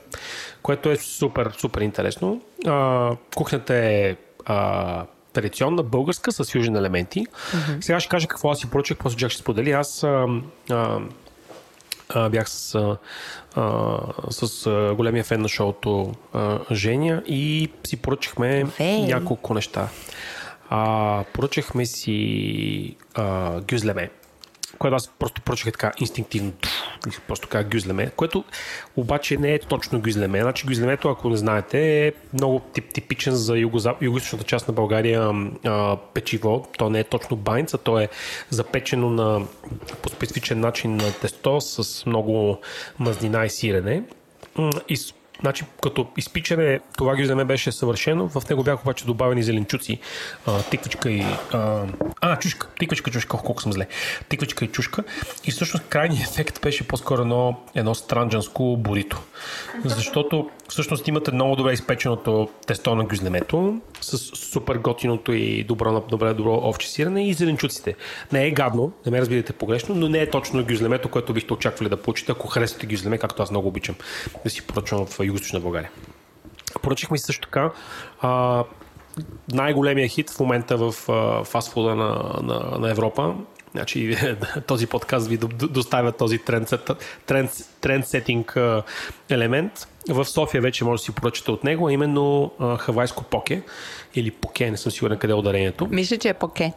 Което 0.63 0.91
е 0.91 0.97
супер, 0.97 1.55
супер 1.59 1.81
интересно. 1.81 2.41
А, 2.67 3.11
кухнята 3.35 3.75
е 3.75 4.17
а, 4.45 5.05
традиционна 5.33 5.83
българска 5.83 6.33
с 6.33 6.55
южен 6.55 6.77
елементи. 6.77 7.27
Mm-hmm. 7.27 7.81
Сега 7.81 8.01
ще 8.01 8.09
кажа 8.09 8.29
какво 8.29 8.51
аз 8.51 8.59
си 8.59 8.71
поръчах, 8.71 8.99
после 8.99 9.17
Джак 9.17 9.31
ще 9.31 9.41
сподели. 9.41 9.71
Аз 9.71 10.03
а, 10.03 10.27
а, 10.71 11.01
а, 12.09 12.29
бях 12.29 12.51
с, 12.51 12.75
а, 13.55 14.01
с 14.31 14.67
а, 14.67 14.95
големия 14.95 15.25
фен 15.25 15.41
на 15.41 15.49
шоуто 15.49 16.15
а, 16.33 16.59
Женя 16.73 17.23
и 17.27 17.71
си 17.87 17.97
поръчахме 17.97 18.65
hey. 18.65 19.07
няколко 19.07 19.55
неща. 19.55 19.89
А, 20.71 21.25
поръчахме 21.33 21.87
си 21.87 22.97
а, 23.15 23.61
гюзлеме 23.61 24.11
което 24.79 24.95
аз 24.95 25.09
просто 25.19 25.43
поръчах 25.43 25.73
така 25.73 25.93
инстинктивно, 25.99 26.53
просто 27.27 27.49
така 27.49 27.65
гюзлеме, 27.65 28.11
което 28.17 28.45
обаче 28.97 29.37
не 29.37 29.55
е 29.55 29.59
точно 29.59 30.01
гюзлеме. 30.01 30.41
Значи 30.41 30.67
гюзлемето, 30.67 31.09
ако 31.09 31.29
не 31.29 31.37
знаете, 31.37 32.07
е 32.07 32.13
много 32.33 32.61
тип, 32.61 32.93
типичен 32.93 33.35
за 33.35 33.53
юго-источната 33.53 34.45
част 34.45 34.69
на 34.69 34.75
България 34.75 35.33
а, 35.65 35.97
печиво. 36.15 36.67
То 36.79 36.91
не 36.91 37.01
е 37.01 37.05
точно 37.05 37.37
байнца, 37.37 37.79
то 37.79 37.99
е 38.01 38.09
запечено 38.51 39.11
на, 39.11 39.47
по 40.03 40.09
специфичен 40.09 40.61
начин 40.61 40.97
на 40.97 41.13
тесто 41.13 41.61
с 41.61 42.07
много 42.07 42.59
мазнина 42.99 43.47
и 43.47 43.51
сирене. 43.51 44.03
И 44.89 44.97
Значи, 45.41 45.65
като 45.83 46.07
изпичане, 46.17 46.81
това 46.97 47.17
гюзлеме 47.17 47.45
беше 47.45 47.73
съвършено. 47.73 48.29
В 48.29 48.49
него 48.51 48.63
бяха 48.63 48.83
обаче 48.83 49.05
добавени 49.05 49.43
зеленчуци, 49.43 49.99
а, 50.47 50.63
тиквичка 50.63 51.11
и... 51.11 51.25
А, 51.53 51.87
а, 52.21 52.39
чушка. 52.39 52.69
Тиквичка, 52.79 53.11
чушка. 53.11 53.37
Колко 53.37 53.63
съм 53.63 53.73
зле. 53.73 53.87
Тиквичка 54.29 54.65
и 54.65 54.69
чушка. 54.69 55.05
И 55.45 55.51
всъщност 55.51 55.85
крайният 55.89 56.31
ефект 56.31 56.63
беше 56.63 56.89
по-скоро 56.89 57.23
едно, 57.23 57.61
едно 57.75 57.95
странджанско 57.95 58.77
борито. 58.77 59.21
Защото 59.85 60.51
всъщност 60.69 61.09
имате 61.09 61.33
много 61.33 61.57
добре 61.57 61.73
изпеченото 61.73 62.49
тесто 62.67 62.95
на 62.95 63.05
гюзлемето 63.05 63.81
с 64.01 64.19
супер 64.19 64.77
готиното 64.77 65.33
и 65.33 65.65
добро, 65.65 66.05
добре, 66.11 66.35
добро 66.35 66.55
овче 66.55 66.89
сирене 66.89 67.29
и 67.29 67.35
зеленчуците. 67.35 67.95
Не 68.33 68.47
е 68.47 68.51
гадно, 68.51 68.93
не 69.07 69.13
ме 69.13 69.21
разбирате 69.21 69.53
погрешно, 69.53 69.95
но 69.95 70.09
не 70.09 70.19
е 70.19 70.31
точно 70.31 70.65
гюзлемето, 70.65 71.09
което 71.09 71.33
бихте 71.33 71.53
очаквали 71.53 71.89
да 71.89 71.97
получите, 71.97 72.33
ако 72.33 72.47
харесвате 72.47 72.87
гюзлеме, 72.87 73.19
както 73.19 73.43
аз 73.43 73.51
много 73.51 73.69
обичам 73.69 73.95
да 74.45 74.51
си 74.51 74.63
поръчвам 74.63 75.07
в 75.07 75.21
Юго-Источна 75.29 75.61
България. 75.61 75.91
Поръчахме 76.83 77.19
си 77.19 77.25
също 77.25 77.49
така 77.49 77.71
а, 78.21 78.65
най-големия 79.53 80.09
хит 80.09 80.31
в 80.31 80.41
момента 80.41 80.77
в 80.77 80.95
а, 81.09 81.45
фастфуда 81.45 81.95
на, 81.95 82.41
на, 82.43 82.79
на 82.79 82.91
Европа. 82.91 83.35
Значи, 83.73 84.17
този 84.67 84.87
подкаст 84.87 85.29
ви 85.29 85.39
доставя 85.71 86.13
този 86.13 86.39
тренд-сетинг 86.39 88.83
елемент. 89.31 89.73
В 90.09 90.25
София 90.25 90.61
вече 90.61 90.85
може 90.85 91.01
да 91.01 91.05
си 91.05 91.13
поръчате 91.13 91.51
от 91.51 91.65
него, 91.65 91.89
а 91.89 91.93
именно 91.93 92.53
а, 92.59 92.77
хавайско 92.77 93.25
поке 93.25 93.63
или 94.15 94.31
поке, 94.31 94.71
не 94.71 94.77
съм 94.77 94.93
сигурен 94.93 95.19
къде 95.19 95.33
е 95.33 95.37
ударението. 95.37 95.89
Мисля, 95.91 96.19
че 96.19 96.29
е 96.29 96.35
поке. 96.35 96.73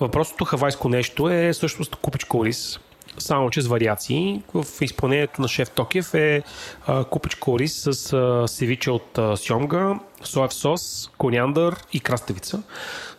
Въпросното 0.00 0.44
хавайско 0.44 0.88
нещо 0.88 1.28
е 1.28 1.52
всъщност 1.52 1.96
купичко 1.96 2.44
рис, 2.44 2.80
само 3.18 3.50
че 3.50 3.62
с 3.62 3.66
вариации. 3.66 4.42
В 4.54 4.64
изпълнението 4.80 5.42
на 5.42 5.48
шеф 5.48 5.70
Токев 5.70 6.14
е 6.14 6.42
а, 6.86 7.04
купичко 7.04 7.58
рис 7.58 7.88
с 7.90 8.12
а, 8.12 8.48
севиче 8.48 8.90
от 8.90 9.18
а, 9.18 9.36
сьомга, 9.36 9.98
соев 10.24 10.54
сос, 10.54 11.10
коняндър 11.18 11.76
и 11.92 12.00
краставица. 12.00 12.62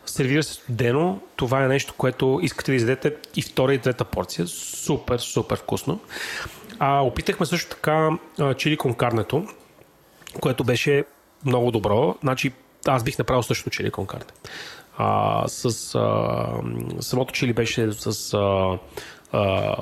Сервира 0.06 0.44
се 0.44 0.54
студено. 0.54 1.20
Това 1.36 1.64
е 1.64 1.68
нещо, 1.68 1.94
което 1.98 2.40
искате 2.44 2.72
да 2.72 2.76
изядете 2.76 3.16
и 3.36 3.42
втора 3.42 3.74
и 3.74 3.80
трета 3.80 4.06
порция. 4.06 4.48
Супер, 4.48 5.20
супер 5.20 5.58
вкусно. 5.58 6.00
А, 6.80 7.02
опитахме 7.02 7.46
също 7.46 7.70
така 7.70 8.10
а, 8.40 8.54
чили 8.54 8.78
конкарнето, 8.78 9.46
което 10.42 10.64
беше 10.64 11.06
много 11.46 11.72
добро. 11.72 12.16
Значи, 12.24 12.52
аз 12.88 13.04
бих 13.04 13.18
направил 13.20 13.44
също 13.44 13.70
чили 13.70 13.92
конкарне. 13.92 14.26
А, 14.98 15.44
с, 15.48 15.96
а, 15.96 16.48
самото 17.00 17.34
чили 17.34 17.54
беше 17.54 17.92
с 17.92 18.34
а, 18.34 18.78
а, 19.32 19.76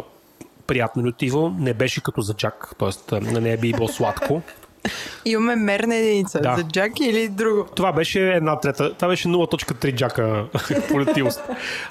приятно 0.68 1.06
лютиво, 1.06 1.56
не 1.60 1.74
беше 1.74 2.04
като 2.04 2.22
за 2.22 2.34
джак, 2.34 2.76
т.е. 2.80 3.20
на 3.20 3.42
нея 3.42 3.58
би 3.58 3.74
било 3.74 3.88
сладко. 3.88 4.42
Имаме 5.26 5.56
мерна 5.56 5.96
единица. 5.96 6.40
Да. 6.42 6.56
За 6.58 6.64
джак 6.64 7.00
или 7.00 7.28
друго? 7.28 7.68
Това 7.76 7.92
беше 7.92 8.34
една 8.34 8.60
трета. 8.60 8.94
Това 8.94 9.08
беше 9.08 9.28
0.3 9.28 9.96
джака 9.96 10.46
по 10.90 11.02
летивост. 11.02 11.44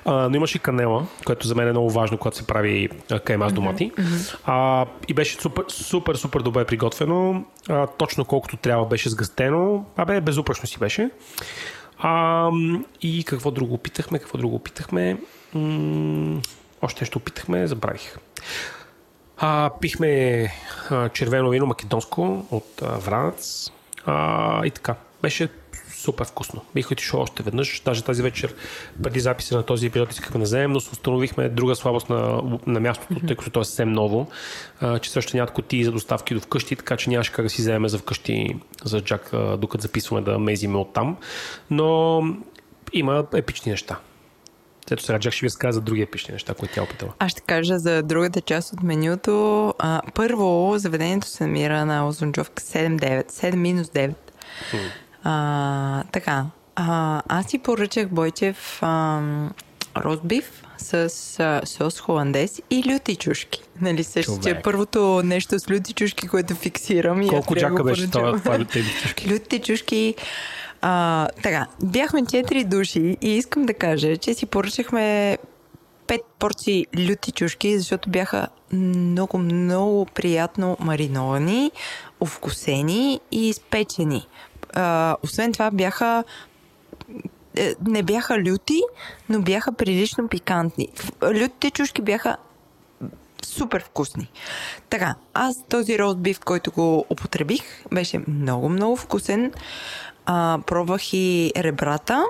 А, 0.05 0.29
но 0.29 0.37
имаше 0.37 0.59
канела, 0.59 1.07
което 1.25 1.47
за 1.47 1.55
мен 1.55 1.69
е 1.69 1.71
много 1.71 1.91
важно, 1.91 2.19
когато 2.19 2.37
се 2.37 2.47
прави 2.47 2.89
каймаз 3.25 3.53
домати. 3.53 3.93
Mm-hmm. 3.93 4.37
А, 4.45 4.87
и 5.09 5.15
беше 5.15 5.41
супер, 5.41 5.65
супер, 5.69 6.15
супер 6.15 6.41
добре 6.41 6.65
приготвено. 6.65 7.45
А, 7.69 7.87
точно 7.87 8.25
колкото 8.25 8.57
трябва 8.57 8.87
беше 8.87 9.09
сгъстено. 9.09 9.85
Абе, 9.97 10.21
безупречно 10.21 10.67
си 10.67 10.79
беше. 10.79 11.11
А, 11.99 12.51
и 13.03 13.25
какво 13.25 13.51
друго 13.51 13.75
опитахме? 13.75 14.19
Какво 14.19 14.39
друго 14.39 14.57
опитахме? 14.57 15.17
М- 15.55 16.41
още 16.85 17.03
нещо 17.03 17.19
опитахме, 17.19 17.67
забравих. 17.67 18.17
А, 19.37 19.71
пихме 19.81 20.49
а, 20.91 21.09
червено 21.09 21.51
вино 21.51 21.67
македонско 21.67 22.47
от 22.51 22.83
а, 22.83 22.99
Вранец 22.99 23.73
а, 24.07 24.67
и 24.67 24.71
така. 24.71 24.95
Беше 25.23 25.49
супер 25.95 26.25
вкусно. 26.25 26.65
Бих 26.75 26.91
отишъл 26.91 27.21
още 27.21 27.43
веднъж. 27.43 27.83
Даже 27.85 28.05
тази 28.05 28.23
вечер, 28.23 28.55
преди 29.03 29.21
записа 29.21 29.57
на 29.57 29.63
този 29.63 29.87
епизод, 29.87 30.13
искахме 30.13 30.39
да 30.39 30.45
вземем, 30.45 30.73
но 30.73 30.77
установихме 30.77 31.49
друга 31.49 31.75
слабост 31.75 32.11
на, 32.11 32.43
на 32.67 32.81
мястото, 32.81 33.27
тъй 33.27 33.37
като 33.37 33.51
то 33.51 33.61
е 33.61 33.65
съвсем 33.65 33.93
ново, 33.93 34.29
а, 34.81 34.99
че 34.99 35.11
също 35.11 35.37
няколко 35.37 35.63
ти 35.63 35.85
за 35.85 35.93
доставки 35.93 36.35
до 36.35 36.41
вкъщи, 36.41 36.77
така 36.77 36.97
че 36.97 37.11
нямаше 37.11 37.33
как 37.33 37.45
да 37.45 37.51
си 37.51 37.63
вземем 37.63 37.89
за 37.89 37.99
вкъщи 37.99 38.57
за 38.85 39.01
Джак, 39.01 39.31
докато 39.59 39.83
записваме 39.83 40.23
да 40.23 40.39
мезиме 40.39 40.79
от 40.79 40.93
там. 40.93 41.17
Но 41.71 42.23
има 42.93 43.27
епични 43.35 43.71
неща. 43.71 43.99
Ето 44.91 45.03
сега 45.03 45.19
Джак 45.19 45.33
ще 45.33 45.41
ви 45.41 45.47
разказа 45.47 45.75
за 45.75 45.81
други 45.81 46.03
епични 46.03 46.33
неща, 46.33 46.55
които 46.55 46.75
тя 46.75 46.81
е 46.81 46.85
опитала. 46.85 47.13
Аз 47.19 47.33
ще 47.33 47.41
кажа 47.41 47.79
за 47.79 48.03
другата 48.03 48.41
част 48.41 48.73
от 48.73 48.83
менюто. 48.83 49.75
А, 49.79 50.01
първо, 50.15 50.75
заведението 50.77 51.27
се 51.27 51.47
намира 51.47 51.85
на 51.85 52.09
Озунджовка 52.09 52.63
7-9. 52.63 53.33
7-9. 53.33 54.15
А, 55.25 56.03
така. 56.13 56.47
А, 56.77 57.23
аз 57.29 57.47
си 57.47 57.59
поръчах 57.59 58.09
Бойчев 58.09 58.83
ростбиф 59.97 60.63
с 60.79 60.95
а, 61.41 61.61
сос 61.65 62.01
холандес 62.01 62.63
и 62.71 62.85
люти 62.93 63.17
чушки. 63.17 63.63
Нали, 63.81 64.05
също, 64.05 64.39
че 64.43 64.61
първото 64.65 65.23
нещо 65.25 65.59
с 65.59 65.71
люти 65.71 65.93
чушки, 65.93 66.29
което 66.29 66.55
фиксирам. 66.55 67.29
Колко 67.29 67.57
джака 67.57 67.85
беше 67.85 68.11
това, 68.11 68.39
това 68.39 68.59
люти 68.61 68.85
чушки? 69.03 69.35
Люти 69.35 69.59
чушки 69.59 70.15
а, 70.87 71.29
така, 71.43 71.67
бяхме 71.83 72.27
четири 72.27 72.65
души 72.65 73.17
и 73.21 73.37
искам 73.37 73.67
да 73.67 73.75
кажа, 73.75 74.17
че 74.17 74.35
си 74.35 74.47
поръчахме 74.47 75.39
пет 76.07 76.21
порции 76.39 76.87
люти 77.09 77.33
чушки, 77.33 77.79
защото 77.79 78.11
бяха 78.11 78.49
много, 78.73 79.39
много 79.39 80.07
приятно 80.07 80.77
мариновани, 80.81 81.71
овкусени 82.21 83.21
и 83.33 83.49
изпечени. 83.49 84.29
А, 84.75 85.17
освен 85.23 85.53
това 85.53 85.71
бяха 85.71 86.25
е, 87.57 87.75
не 87.87 88.03
бяха 88.03 88.39
люти, 88.39 88.83
но 89.29 89.41
бяха 89.43 89.73
прилично 89.73 90.29
пикантни. 90.29 90.89
Лютите 91.23 91.71
чушки 91.71 92.03
бяха 92.03 92.37
супер 93.45 93.85
вкусни. 93.85 94.31
Така, 94.91 95.15
аз 95.35 95.57
този 95.69 95.99
ростбиф, 95.99 96.41
който 96.41 96.71
го 96.71 97.07
употребих, 97.11 97.63
беше 97.93 98.21
много, 98.29 98.69
много 98.69 98.97
вкусен. 98.97 99.53
А, 100.27 100.59
пробвах 100.67 101.13
и 101.13 101.53
ребрата, 101.57 102.25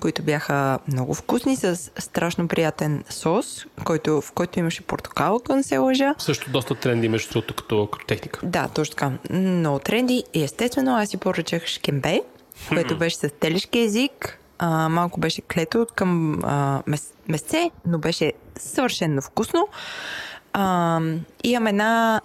които 0.00 0.22
бяха 0.22 0.78
много 0.88 1.14
вкусни, 1.14 1.56
с 1.56 1.90
страшно 1.98 2.48
приятен 2.48 3.04
сос, 3.10 3.66
който, 3.84 4.20
в 4.20 4.32
който 4.32 4.58
имаше 4.58 4.82
портокал, 4.82 5.36
ако 5.36 5.56
не 5.56 5.62
се 5.62 5.78
лъжа. 5.78 6.14
Също 6.18 6.50
доста 6.50 6.74
тренди, 6.74 7.08
между 7.08 7.32
другото, 7.32 7.54
като, 7.54 7.88
като 7.92 8.06
техника. 8.06 8.40
Да, 8.42 8.68
точно 8.68 8.96
така. 8.96 9.12
Много 9.30 9.78
тренди. 9.78 10.24
И 10.34 10.42
естествено, 10.42 10.96
аз 10.96 11.08
си 11.08 11.16
поръчах 11.16 11.66
шкембе, 11.66 12.20
което 12.68 12.98
беше 12.98 13.16
с 13.16 13.30
телешки 13.40 13.78
език. 13.78 14.38
А, 14.58 14.88
малко 14.88 15.20
беше 15.20 15.42
клето 15.42 15.86
към 15.94 16.40
а, 16.44 16.82
мес, 16.86 17.12
месце, 17.28 17.70
но 17.86 17.98
беше 17.98 18.32
съвършенно 18.58 19.22
вкусно. 19.22 19.68
А, 20.52 21.00
имам 21.44 21.66
една 21.66 22.20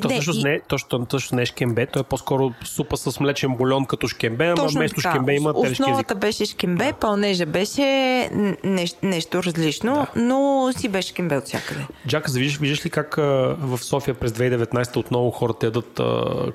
то 0.00 0.08
не, 0.08 0.14
всъщност, 0.14 0.40
и... 0.40 0.44
не, 0.44 0.60
точно, 0.60 1.06
точно 1.06 1.36
не 1.36 1.42
е 1.42 1.46
шкембе, 1.46 1.86
то 1.86 1.98
е 1.98 2.02
по-скоро 2.02 2.52
супа 2.64 2.96
с 2.96 3.20
млечен 3.20 3.56
бульон 3.56 3.86
като 3.86 4.08
шкембе, 4.08 4.46
ама 4.46 4.68
вместо 4.68 5.00
така. 5.00 5.10
шкембе 5.10 5.34
има 5.34 5.54
телешки 5.54 5.82
Основата 5.82 6.14
беше 6.14 6.46
шкембе, 6.46 6.84
да. 6.84 6.92
пълнежа 6.92 7.46
беше 7.46 7.82
нещо, 8.64 8.98
нещо 9.02 9.42
различно, 9.42 9.94
да. 9.94 10.22
но 10.22 10.70
си 10.76 10.88
беше 10.88 11.08
шкембе 11.08 11.36
от 11.36 11.44
всякъде. 11.44 11.86
Джак, 12.08 12.30
виждаш, 12.30 12.58
виждаш 12.58 12.86
ли 12.86 12.90
как 12.90 13.16
в 13.16 13.78
София 13.78 14.14
през 14.14 14.32
2019 14.32 14.96
отново 14.96 15.30
хората 15.30 15.66
ядат 15.66 16.00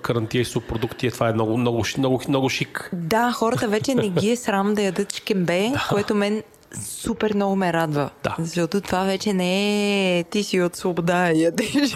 карантия 0.01 0.41
и 0.41 0.45
субпродукти? 0.45 1.11
Това 1.11 1.29
е 1.29 1.33
много, 1.33 1.57
много, 1.57 1.83
много, 1.97 2.21
много 2.27 2.49
шик. 2.49 2.89
Да, 2.93 3.31
хората 3.31 3.67
вече 3.67 3.95
не 3.95 4.09
ги 4.09 4.29
е 4.29 4.35
срам 4.35 4.73
да 4.73 4.81
ядат 4.81 5.15
шкембе, 5.15 5.69
да. 5.73 5.87
което 5.89 6.15
мен 6.15 6.43
супер 6.81 7.33
много 7.35 7.55
ме 7.55 7.73
радва. 7.73 8.09
Да. 8.23 8.35
Защото 8.39 8.81
това 8.81 9.03
вече 9.03 9.33
не 9.33 10.19
е 10.19 10.23
ти 10.23 10.43
си 10.43 10.61
от 10.61 10.75
свобода 10.75 11.31
и 11.31 11.43
ядеш. 11.43 11.95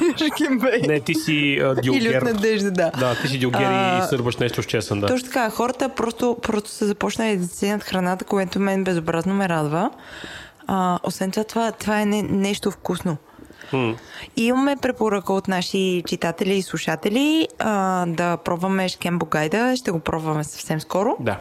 Не, 0.88 1.00
ти 1.00 1.16
си 1.16 1.60
а, 1.64 1.76
дилгер. 1.76 2.00
Или 2.02 2.18
от 2.18 2.24
надежда, 2.24 2.72
да. 2.72 2.92
Да, 3.00 3.16
ти 3.22 3.28
си 3.28 3.40
дилгер 3.40 3.66
а, 3.66 4.04
и 4.04 4.08
сърбаш 4.08 4.38
нещо 4.38 4.64
с 4.64 4.66
чесън, 4.66 5.00
да. 5.00 5.08
Точно 5.08 5.28
така, 5.28 5.50
хората 5.50 5.90
просто, 5.90 6.38
просто 6.42 6.70
са 6.70 6.88
започнали 6.88 7.38
да 7.38 7.48
ценят 7.48 7.84
храната, 7.84 8.26
което 8.26 8.60
мен 8.60 8.84
безобразно 8.84 9.34
ме 9.34 9.50
радва. 9.50 9.92
А, 10.68 11.00
освен 11.04 11.32
това, 11.32 11.44
това, 11.44 11.72
това 11.72 12.02
е 12.02 12.06
не, 12.06 12.22
нещо 12.22 12.72
вкусно. 12.72 13.18
Hmm. 13.72 13.96
И 14.36 14.46
имаме 14.46 14.76
препоръка 14.82 15.34
от 15.34 15.48
наши 15.48 16.04
читатели 16.08 16.54
и 16.54 16.62
слушатели 16.62 17.48
а, 17.60 18.06
да 18.06 18.38
пробваме 18.38 18.90
Шкембо 18.90 19.26
Гайда. 19.26 19.76
Ще 19.76 19.92
го 19.92 20.00
пробваме 20.00 20.44
съвсем 20.44 20.82
скоро. 20.82 21.18
Да 21.20 21.38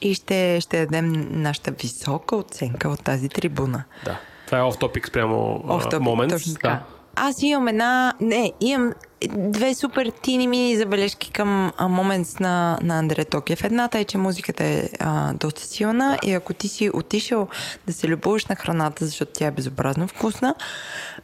и 0.00 0.14
ще, 0.14 0.60
ще 0.60 0.86
дадем 0.86 1.28
нашата 1.30 1.70
висока 1.70 2.36
оценка 2.36 2.88
от 2.88 3.04
тази 3.04 3.28
трибуна. 3.28 3.84
Да. 4.04 4.18
Това 4.46 4.58
е 4.58 4.62
оф 4.62 4.78
топик 4.78 5.08
спрямо 5.08 5.64
момент. 6.00 6.32
Да. 6.62 6.82
Аз 7.16 7.42
имам 7.42 7.68
една... 7.68 8.14
Не, 8.20 8.52
имам 8.60 8.92
две 9.28 9.74
супер 9.74 10.12
тини 10.22 10.48
мини 10.48 10.76
забележки 10.76 11.30
към 11.30 11.72
момент 11.80 12.40
на, 12.40 12.78
на 12.82 12.98
Андре 12.98 13.24
Токев. 13.24 13.64
Едната 13.64 13.98
е, 13.98 14.04
че 14.04 14.18
музиката 14.18 14.64
е 14.64 14.88
а, 15.00 15.32
доста 15.32 15.62
силна 15.62 16.18
и 16.22 16.32
ако 16.32 16.54
ти 16.54 16.68
си 16.68 16.90
отишъл 16.94 17.48
да 17.86 17.92
се 17.92 18.08
любуваш 18.08 18.46
на 18.46 18.56
храната, 18.56 19.06
защото 19.06 19.32
тя 19.34 19.46
е 19.46 19.50
безобразно 19.50 20.08
вкусна, 20.08 20.54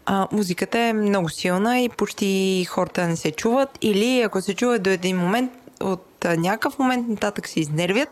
а, 0.07 0.29
музиката 0.33 0.79
е 0.79 0.93
много 0.93 1.29
силна 1.29 1.81
и 1.81 1.89
почти 1.89 2.65
хората 2.69 3.09
не 3.09 3.17
се 3.17 3.31
чуват 3.31 3.79
или 3.83 4.21
ако 4.21 4.43
се 4.43 4.55
чуват 4.55 4.83
до 4.83 4.91
един 4.91 5.17
момент, 5.17 5.53
от 5.81 6.27
някакъв 6.37 6.79
момент 6.79 7.09
нататък 7.09 7.49
се 7.49 7.61
изнервят 7.61 8.09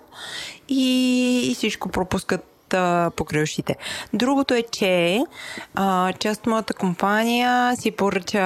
и, 0.69 1.41
и 1.51 1.55
всичко 1.55 1.89
пропускат 1.89 2.55
ушите. 3.43 3.77
Другото 4.13 4.55
е, 4.55 4.63
че 4.63 5.21
а, 5.75 6.13
част 6.13 6.41
от 6.41 6.47
моята 6.47 6.75
компания 6.75 7.77
си 7.77 7.91
поръча 7.91 8.41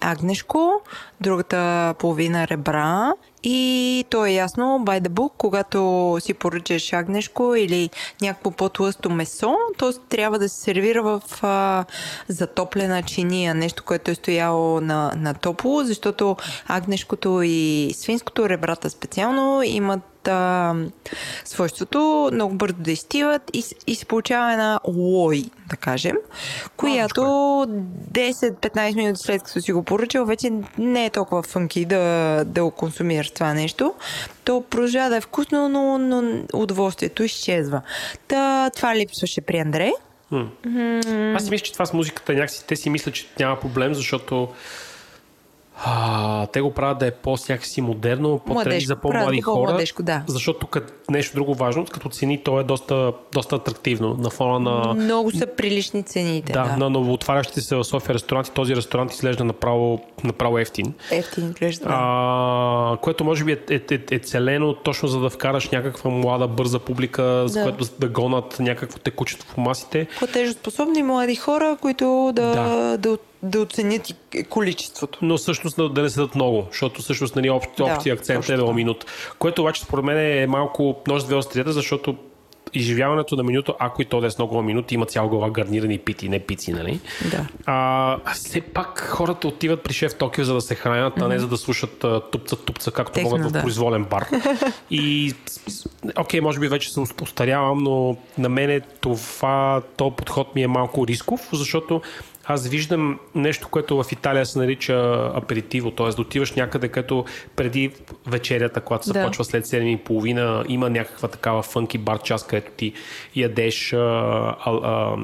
агнешко, 0.00 0.80
другата 1.20 1.94
половина 1.98 2.48
ребра 2.48 3.12
и 3.42 4.04
то 4.10 4.26
е 4.26 4.30
ясно, 4.30 4.82
by 4.84 5.00
the 5.00 5.08
book, 5.08 5.32
когато 5.38 6.16
си 6.20 6.34
поръчаш 6.34 6.92
агнешко 6.92 7.54
или 7.54 7.90
някакво 8.22 8.50
по-тлъсто 8.50 9.10
месо, 9.10 9.56
то 9.78 9.92
трябва 10.08 10.38
да 10.38 10.48
се 10.48 10.60
сервира 10.60 11.02
в 11.02 11.22
а, 11.42 11.84
затоплена 12.28 13.02
чиния, 13.02 13.54
нещо, 13.54 13.84
което 13.84 14.10
е 14.10 14.14
стояло 14.14 14.80
на, 14.80 15.12
на 15.16 15.34
топло, 15.34 15.82
защото 15.84 16.36
агнешкото 16.66 17.42
и 17.44 17.90
свинското 17.94 18.48
ребрата 18.48 18.90
специално 18.90 19.62
имат 19.62 20.13
а, 20.28 20.74
свойството 21.44 22.30
много 22.32 22.54
бързо 22.54 22.76
да 22.78 22.90
изтиват 22.90 23.42
и, 23.52 23.64
и 23.86 23.94
се 23.94 24.06
получава 24.06 24.52
една 24.52 24.80
лой, 24.86 25.44
да 25.70 25.76
кажем, 25.76 26.16
която 26.76 27.20
10-15 27.20 28.96
минути 28.96 29.20
след 29.22 29.42
като 29.42 29.60
си 29.60 29.72
го 29.72 29.82
поръчал, 29.82 30.24
вече 30.24 30.52
не 30.78 31.06
е 31.06 31.10
толкова 31.10 31.42
фънки 31.42 31.84
да, 31.84 32.44
да 32.46 32.64
го 32.64 32.70
консумираш 32.70 33.30
това 33.30 33.54
нещо. 33.54 33.94
То 34.44 34.64
продължава 34.70 35.10
да 35.10 35.16
е 35.16 35.20
вкусно, 35.20 35.68
но, 35.68 35.98
но 35.98 36.42
удоволствието 36.52 37.22
изчезва. 37.22 37.82
Та, 38.28 38.70
това 38.76 38.96
липсваше 38.96 39.40
при 39.40 39.58
Андрей. 39.58 39.92
Mm. 40.32 41.36
Аз 41.36 41.44
си 41.44 41.50
мисля, 41.50 41.64
че 41.64 41.72
това 41.72 41.86
с 41.86 41.92
музиката 41.92 42.32
някакси 42.32 42.66
те 42.66 42.76
си 42.76 42.90
мислят, 42.90 43.14
че 43.14 43.26
няма 43.40 43.60
проблем, 43.60 43.94
защото 43.94 44.48
а, 45.76 46.46
те 46.46 46.60
го 46.60 46.70
правят 46.70 46.98
да 46.98 47.06
е 47.06 47.10
по-сякакси 47.10 47.80
модерно, 47.80 48.40
по-тренди 48.46 48.84
за 48.84 48.96
по-млади 48.96 49.40
хора. 49.40 49.70
Младежко, 49.70 50.02
да. 50.02 50.22
Защото 50.26 50.58
тук 50.58 50.78
нещо 51.10 51.34
друго 51.34 51.54
важно, 51.54 51.84
като 51.84 52.08
цени 52.08 52.42
то 52.42 52.60
е 52.60 52.64
доста, 52.64 53.12
доста 53.32 53.56
атрактивно 53.56 54.14
на 54.14 54.30
фона 54.30 54.58
на... 54.58 54.94
Много 54.94 55.30
са 55.30 55.46
прилични 55.46 56.02
цените. 56.02 56.52
Да, 56.52 56.64
да. 56.64 56.76
на 56.76 56.90
новоотварящите 56.90 57.60
се 57.60 57.76
в 57.76 57.84
София 57.84 58.14
ресторанти. 58.14 58.50
Този 58.50 58.76
ресторант 58.76 59.12
изглежда 59.12 59.44
направо, 59.44 60.00
направо 60.24 60.58
ефтин. 60.58 60.94
Ефтин 61.10 61.46
изглежда. 61.48 61.84
А, 61.88 62.96
което 63.02 63.24
може 63.24 63.44
би 63.44 63.52
е, 63.52 63.58
е, 63.70 63.80
е, 63.90 63.98
е 64.10 64.18
целено 64.18 64.74
точно 64.74 65.08
за 65.08 65.20
да 65.20 65.30
вкараш 65.30 65.70
някаква 65.70 66.10
млада, 66.10 66.48
бърза 66.48 66.78
публика, 66.78 67.44
с 67.46 67.52
да. 67.52 67.62
което 67.62 67.84
да 67.98 68.08
гонат 68.08 68.56
някакво 68.60 68.98
текучество 68.98 69.54
в 69.54 69.56
масите. 69.56 70.06
Платежоспособни 70.18 71.02
млади 71.02 71.36
хора, 71.36 71.76
които 71.80 72.32
да, 72.34 72.54
да. 72.54 72.98
да 72.98 73.18
да 73.44 73.60
оценят 73.60 74.10
и 74.10 74.44
количеството. 74.44 75.18
Но 75.22 75.36
всъщност 75.36 75.94
да 75.94 76.02
не 76.02 76.10
седат 76.10 76.34
много, 76.34 76.66
защото 76.70 77.02
всъщност 77.02 77.36
нали, 77.36 77.50
общ, 77.50 77.70
да, 77.76 77.84
общия 77.84 78.14
акцент 78.14 78.48
е 78.48 78.52
1 78.52 78.72
минут. 78.72 79.04
Което 79.38 79.62
обаче 79.62 79.82
според 79.82 80.04
мен 80.04 80.18
е 80.18 80.46
малко 80.46 81.02
нож 81.08 81.24
две 81.24 81.34
острията, 81.34 81.72
защото 81.72 82.16
изживяването 82.74 83.36
на 83.36 83.42
менюто, 83.42 83.74
ако 83.78 84.02
и 84.02 84.04
то 84.04 84.20
да 84.20 84.26
е 84.26 84.30
с 84.30 84.38
много 84.38 84.62
минути, 84.62 84.94
има 84.94 85.06
цяла 85.06 85.28
глава 85.28 85.50
гарнирани 85.50 85.98
пити, 85.98 86.28
не 86.28 86.40
пици, 86.40 86.72
нали? 86.72 87.00
Да. 87.30 87.46
А, 87.66 88.18
все 88.32 88.60
пак 88.60 89.00
хората 89.00 89.48
отиват 89.48 89.82
при 89.82 89.92
шеф 89.92 90.14
Токио, 90.14 90.44
за 90.44 90.54
да 90.54 90.60
се 90.60 90.74
хранят, 90.74 91.14
mm-hmm. 91.14 91.24
а 91.24 91.28
не 91.28 91.38
за 91.38 91.48
да 91.48 91.56
слушат 91.56 92.02
тупца-тупца, 92.02 92.92
както 92.92 93.12
Техно, 93.12 93.30
могат 93.30 93.52
да. 93.52 93.58
в 93.58 93.62
произволен 93.62 94.04
бар. 94.04 94.26
и, 94.90 95.34
окей, 96.18 96.40
може 96.40 96.60
би 96.60 96.68
вече 96.68 96.92
съм 96.92 97.06
постарявам, 97.16 97.78
но 97.78 98.16
на 98.38 98.48
мен 98.48 98.80
това, 99.00 99.82
то 99.96 100.10
подход 100.10 100.54
ми 100.54 100.62
е 100.62 100.66
малко 100.66 101.06
рисков, 101.06 101.48
защото 101.52 102.00
аз 102.44 102.68
виждам 102.68 103.18
нещо, 103.34 103.68
което 103.70 104.02
в 104.02 104.12
Италия 104.12 104.46
се 104.46 104.58
нарича 104.58 105.30
аперитиво, 105.34 105.90
т.е. 105.90 106.08
да 106.08 106.20
отиваш 106.20 106.52
някъде, 106.52 106.88
като 106.88 107.24
преди 107.56 107.90
вечерята, 108.26 108.80
когато 108.80 109.06
започва 109.06 109.44
да. 109.44 109.50
след 109.50 109.66
7.30, 109.66 110.64
има 110.68 110.90
някаква 110.90 111.28
такава 111.28 111.62
фънки 111.62 111.98
бар 111.98 112.22
час, 112.22 112.46
където 112.46 112.72
ти 112.76 112.92
ядеш 113.36 113.92
а, 113.92 113.98
а, 114.64 115.16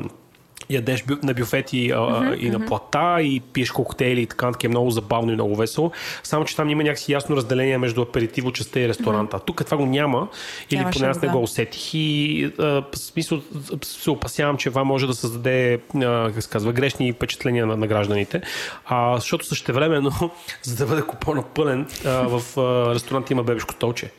ядеш 0.70 1.04
на 1.22 1.34
бюфети 1.34 1.92
mm-hmm, 1.92 2.36
и 2.36 2.50
на 2.50 2.66
плата 2.66 3.22
и 3.22 3.40
пиеш 3.40 3.70
коктейли 3.70 4.20
и 4.20 4.26
така, 4.26 4.52
така 4.52 4.66
е 4.66 4.68
много 4.68 4.90
забавно 4.90 5.30
и 5.30 5.34
много 5.34 5.56
весело. 5.56 5.92
Само, 6.22 6.44
че 6.44 6.56
там 6.56 6.70
има 6.70 6.82
някакси 6.82 7.12
ясно 7.12 7.36
разделение 7.36 7.78
между 7.78 8.02
аперитиво 8.02 8.52
частта 8.52 8.80
и 8.80 8.88
ресторанта. 8.88 9.36
Mm-hmm. 9.36 9.46
Тук 9.46 9.64
това 9.64 9.76
го 9.76 9.86
няма 9.86 10.28
или 10.70 10.86
поне 10.92 11.06
аз 11.06 11.22
не 11.22 11.28
го 11.28 11.42
усетих 11.42 11.94
и 11.94 12.44
а, 12.58 12.84
смисъл 12.94 13.40
се 13.84 14.10
опасявам, 14.10 14.56
че 14.56 14.68
това 14.68 14.84
може 14.84 15.06
да 15.06 15.14
създаде 15.14 15.80
а, 15.94 16.30
как 16.34 16.42
се 16.42 16.50
казва, 16.50 16.72
грешни 16.72 17.12
впечатления 17.12 17.66
на, 17.66 17.76
на 17.76 17.86
гражданите, 17.86 18.42
а, 18.86 19.16
защото 19.16 19.46
същевременно, 19.46 20.10
за 20.62 20.76
да 20.76 20.86
бъде 20.86 21.02
купона 21.02 21.42
пълен, 21.54 21.86
а, 22.04 22.10
в 22.10 22.60
а, 22.60 22.94
ресторанта 22.94 23.32
има 23.32 23.42
бебешко 23.42 23.74
столче. 23.74 24.10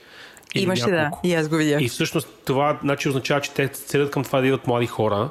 Имаше, 0.56 0.86
да. 0.86 1.12
И 1.24 1.34
аз 1.34 1.50
го 1.50 1.56
видях. 1.56 1.82
И 1.82 1.90
всъщност 1.90 2.28
това 2.46 2.78
значи, 2.82 3.10
означава, 3.10 3.42
че 3.42 3.52
те 3.52 3.68
целят 3.68 4.12
към 4.12 4.24
това 4.24 4.42
да 4.42 4.48
идват 4.48 4.68
млади 4.68 4.88
хора, 4.88 5.30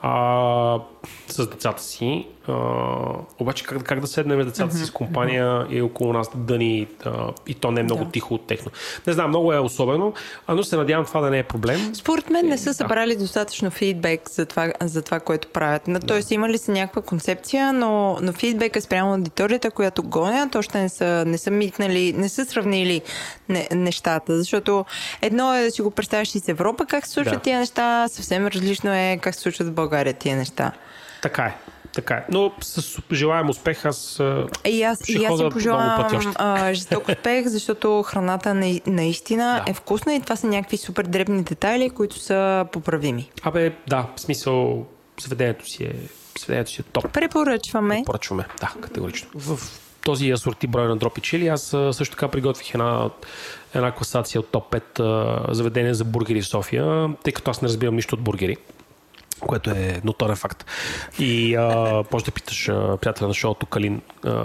а, 0.00 0.80
с 1.26 1.46
децата 1.46 1.82
си. 1.82 2.26
А, 2.48 2.54
обаче 3.38 3.64
как, 3.64 3.82
как 3.82 4.00
да 4.00 4.06
седнем 4.06 4.42
с 4.42 4.46
децата 4.46 4.76
си 4.76 4.84
с 4.84 4.90
компания 4.90 5.66
и 5.70 5.82
около 5.82 6.12
нас 6.12 6.30
да 6.34 6.58
ни 6.58 6.86
а, 7.04 7.32
и 7.46 7.54
то 7.54 7.70
не 7.70 7.80
е 7.80 7.82
много 7.82 8.04
да. 8.04 8.10
тихо 8.10 8.34
от 8.34 8.46
техно. 8.46 8.70
Не 9.06 9.12
знам, 9.12 9.28
много 9.28 9.52
е 9.52 9.58
особено, 9.58 10.12
но 10.48 10.62
се 10.62 10.76
надявам 10.76 11.06
това 11.06 11.20
да 11.20 11.30
не 11.30 11.38
е 11.38 11.42
проблем. 11.42 11.94
Според 11.94 12.30
мен 12.30 12.46
не 12.46 12.58
са 12.58 12.74
събрали 12.74 13.14
да. 13.14 13.20
достатъчно 13.20 13.70
фидбек 13.70 14.30
за 14.30 14.46
това, 14.46 14.72
за 14.80 15.02
това, 15.02 15.20
което 15.20 15.48
правят. 15.48 15.82
Да. 15.88 16.00
Тоест 16.00 16.30
имали 16.30 16.58
са 16.58 16.72
някаква 16.72 17.02
концепция, 17.02 17.72
но, 17.72 18.18
но 18.22 18.32
фидбека 18.32 18.80
спрямо 18.80 19.12
аудиторията, 19.12 19.70
която 19.70 20.02
гонят, 20.02 20.54
още 20.54 20.80
не 20.80 20.88
са, 20.88 21.24
не 21.26 21.38
са 21.38 21.50
митнали, 21.50 22.12
не 22.12 22.28
са 22.28 22.44
сравнили 22.44 23.02
не, 23.48 23.68
нещата. 23.72 24.38
Защото 24.38 24.84
едно 25.22 25.54
е 25.54 25.64
да 25.64 25.70
си 25.70 25.82
го 25.82 25.90
представиш 25.90 26.34
и 26.34 26.38
с 26.38 26.48
Европа 26.48 26.86
как 26.86 27.06
се 27.06 27.12
случват 27.12 27.34
да. 27.34 27.40
тия 27.40 27.58
неща, 27.58 28.08
съвсем 28.08 28.46
различно 28.46 28.94
е 28.94 29.18
как 29.22 29.34
се 29.34 29.40
случват 29.40 29.68
в 29.68 29.72
България 29.72 30.14
тия 30.14 30.36
неща. 30.36 30.72
Така 31.22 31.42
е. 31.42 31.54
Така 31.92 32.14
е. 32.14 32.24
Но 32.30 32.52
с 32.60 33.00
желаем 33.12 33.48
успех, 33.48 33.84
аз 33.84 34.20
и 34.66 34.82
аз, 34.82 35.02
ще 35.02 35.12
и 35.12 35.24
аз 35.24 35.38
си 35.38 35.48
пожелавам 35.52 36.34
а, 36.34 36.74
жесток 36.74 37.08
успех, 37.08 37.46
защото 37.46 38.02
храната 38.02 38.54
на, 38.54 38.80
наистина 38.86 39.62
да. 39.66 39.70
е 39.70 39.74
вкусна 39.74 40.14
и 40.14 40.20
това 40.20 40.36
са 40.36 40.46
някакви 40.46 40.76
супер 40.76 41.04
дребни 41.04 41.42
детайли, 41.42 41.90
които 41.90 42.18
са 42.18 42.66
поправими. 42.72 43.30
Абе, 43.42 43.72
да, 43.88 44.06
в 44.16 44.20
смисъл 44.20 44.86
заведението 45.20 45.68
си 45.68 45.84
е, 45.84 45.92
заведението 46.38 46.70
си 46.70 46.80
е 46.80 46.84
топ. 46.92 47.12
Препоръчваме. 47.12 47.96
Препоръчваме, 47.96 48.44
да, 48.60 48.72
категорично. 48.80 49.28
В 49.34 49.58
този 50.02 50.30
асорти 50.30 50.66
брой 50.66 50.88
на 50.88 50.96
дропи 50.96 51.20
чили, 51.20 51.48
аз 51.48 51.62
също 51.92 52.10
така 52.16 52.28
приготвих 52.28 52.74
една, 52.74 53.10
една 53.74 53.92
класация 53.92 54.40
от 54.40 54.48
топ 54.50 54.72
5 54.72 55.52
заведения 55.52 55.94
за 55.94 56.04
бургери 56.04 56.42
в 56.42 56.46
София, 56.46 57.08
тъй 57.24 57.32
като 57.32 57.50
аз 57.50 57.62
не 57.62 57.68
разбирам 57.68 57.94
нищо 57.94 58.14
от 58.14 58.20
бургери 58.20 58.56
което 59.46 59.70
е 59.70 60.00
ноторен 60.04 60.36
факт. 60.36 60.64
И 61.18 61.54
а, 61.54 62.04
може 62.12 62.24
да 62.24 62.30
питаш 62.30 62.68
а, 62.68 62.96
приятеля 62.96 63.28
на 63.28 63.34
шоуто 63.34 63.66
Калин, 63.66 64.00
а, 64.24 64.44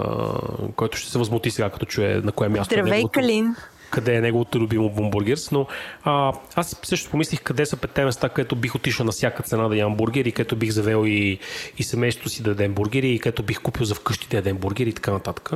който 0.76 0.98
ще 0.98 1.10
се 1.10 1.18
възмути 1.18 1.50
сега, 1.50 1.70
като 1.70 1.86
чуе 1.86 2.20
на 2.24 2.32
кое 2.32 2.48
място 2.48 2.74
е 2.74 2.78
Здравей, 2.78 3.00
е 3.00 3.04
Калин! 3.12 3.54
Къде 3.94 4.14
е 4.14 4.20
неговото 4.20 4.58
любимо 4.58 4.90
бомбургерс, 4.90 5.50
но 5.50 5.66
а, 6.04 6.32
аз 6.54 6.80
също 6.82 7.10
помислих 7.10 7.42
къде 7.42 7.66
са 7.66 7.76
петте 7.76 8.04
места, 8.04 8.28
където 8.28 8.56
бих 8.56 8.74
отишъл 8.74 9.06
на 9.06 9.12
всяка 9.12 9.42
цена 9.42 9.68
да 9.68 9.76
ям 9.76 9.96
бургери, 9.96 10.32
където 10.32 10.56
бих 10.56 10.70
завел 10.70 11.06
и, 11.06 11.38
и 11.78 11.82
семейството 11.82 12.28
си 12.28 12.42
да 12.42 12.50
ядем 12.50 12.74
бургери, 12.74 13.10
и 13.10 13.18
където 13.18 13.42
бих 13.42 13.62
купил 13.62 13.84
за 13.84 13.94
вкъщи 13.94 14.28
да 14.30 14.36
ядем 14.36 14.56
бургери 14.56 14.88
и 14.88 14.92
така 14.92 15.12
нататък. 15.12 15.50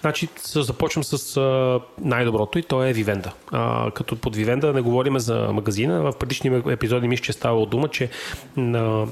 Значи 0.00 0.28
започвам 0.54 1.04
с 1.04 1.36
а, 1.36 1.80
най-доброто 2.00 2.58
и 2.58 2.62
то 2.62 2.84
е 2.84 2.92
Вивенда. 2.92 3.32
А, 3.52 3.90
като 3.90 4.16
под 4.16 4.36
Вивенда 4.36 4.72
не 4.72 4.80
говорим 4.80 5.18
за 5.18 5.48
магазина. 5.52 6.02
В 6.02 6.18
предишни 6.18 6.62
епизоди 6.68 7.08
мисля, 7.08 7.24
че 7.24 7.30
е 7.30 7.34
ставало 7.34 7.66
дума, 7.66 7.88
че 7.88 8.10
на 8.56 9.06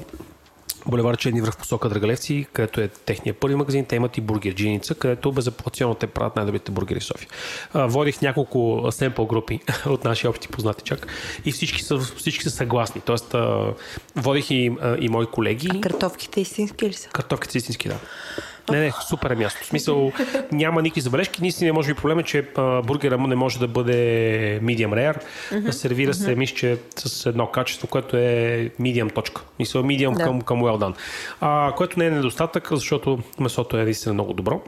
Булевар 0.85 1.17
Черни 1.17 1.41
връх 1.41 1.57
посока 1.57 1.89
Драгалевци, 1.89 2.47
където 2.53 2.81
е 2.81 2.87
техния 2.87 3.33
първи 3.33 3.55
магазин. 3.55 3.85
Те 3.85 3.95
имат 3.95 4.17
и 4.17 4.21
бургерджиница, 4.21 4.95
където 4.95 5.31
безаплационно 5.31 5.95
те 5.95 6.07
правят 6.07 6.35
най-добрите 6.35 6.71
бургери 6.71 6.99
в 6.99 7.03
София. 7.03 7.29
Водих 7.73 8.21
няколко 8.21 8.87
семпл 8.91 9.23
групи 9.23 9.59
от 9.85 10.03
наши 10.03 10.27
общи 10.27 10.47
познати 10.47 10.83
чак 10.83 11.07
и 11.45 11.51
всички 11.51 11.81
са, 11.81 11.97
всички 11.97 12.43
са 12.43 12.49
съгласни. 12.49 13.01
Тоест, 13.01 13.35
водих 14.15 14.51
и, 14.51 14.71
и 14.99 15.09
мои 15.09 15.25
колеги. 15.25 15.67
А 15.71 15.81
картофките 15.81 16.41
истински 16.41 16.89
ли 16.89 16.93
са? 16.93 17.09
Картофките 17.09 17.57
истински, 17.57 17.87
да. 17.87 17.95
Не, 18.71 18.79
не, 18.79 18.91
супер 19.07 19.29
е 19.29 19.35
място. 19.35 19.59
В 19.63 19.65
смисъл, 19.65 20.11
няма 20.51 20.81
никакви 20.81 21.01
забележки. 21.01 21.41
Наистина, 21.41 21.73
може 21.73 21.93
би 21.93 21.99
проблем 21.99 22.19
е, 22.19 22.23
че 22.23 22.45
а, 22.55 22.81
бургера 22.81 23.17
му 23.17 23.27
не 23.27 23.35
може 23.35 23.59
да 23.59 23.67
бъде 23.67 23.93
medium 24.63 24.89
rare. 24.89 25.23
Mm-hmm. 25.51 25.71
Сервира 25.71 26.13
се, 26.13 26.31
mm-hmm. 26.31 26.35
мисля, 26.35 26.55
че 26.55 26.77
с 26.95 27.25
едно 27.25 27.47
качество, 27.47 27.87
което 27.87 28.17
е 28.17 28.71
medium 28.81 29.13
точка. 29.13 29.41
Мисля, 29.59 29.83
medium 29.83 30.17
да. 30.17 30.23
към, 30.23 30.41
към 30.41 30.61
well 30.61 30.77
done. 30.77 30.95
А, 31.41 31.73
което 31.77 31.99
не 31.99 32.05
е 32.05 32.11
недостатък, 32.11 32.67
защото 32.71 33.19
месото 33.39 33.77
е 33.77 33.83
наистина 33.83 34.13
много 34.13 34.33
добро. 34.33 34.61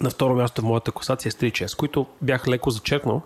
На 0.00 0.10
второ 0.10 0.34
място 0.34 0.62
в 0.62 0.64
моята 0.64 0.92
класация 0.92 1.28
е 1.28 1.32
Стричес, 1.32 1.74
които 1.74 2.06
бях 2.22 2.48
леко 2.48 2.70
зачеркнал, 2.70 3.22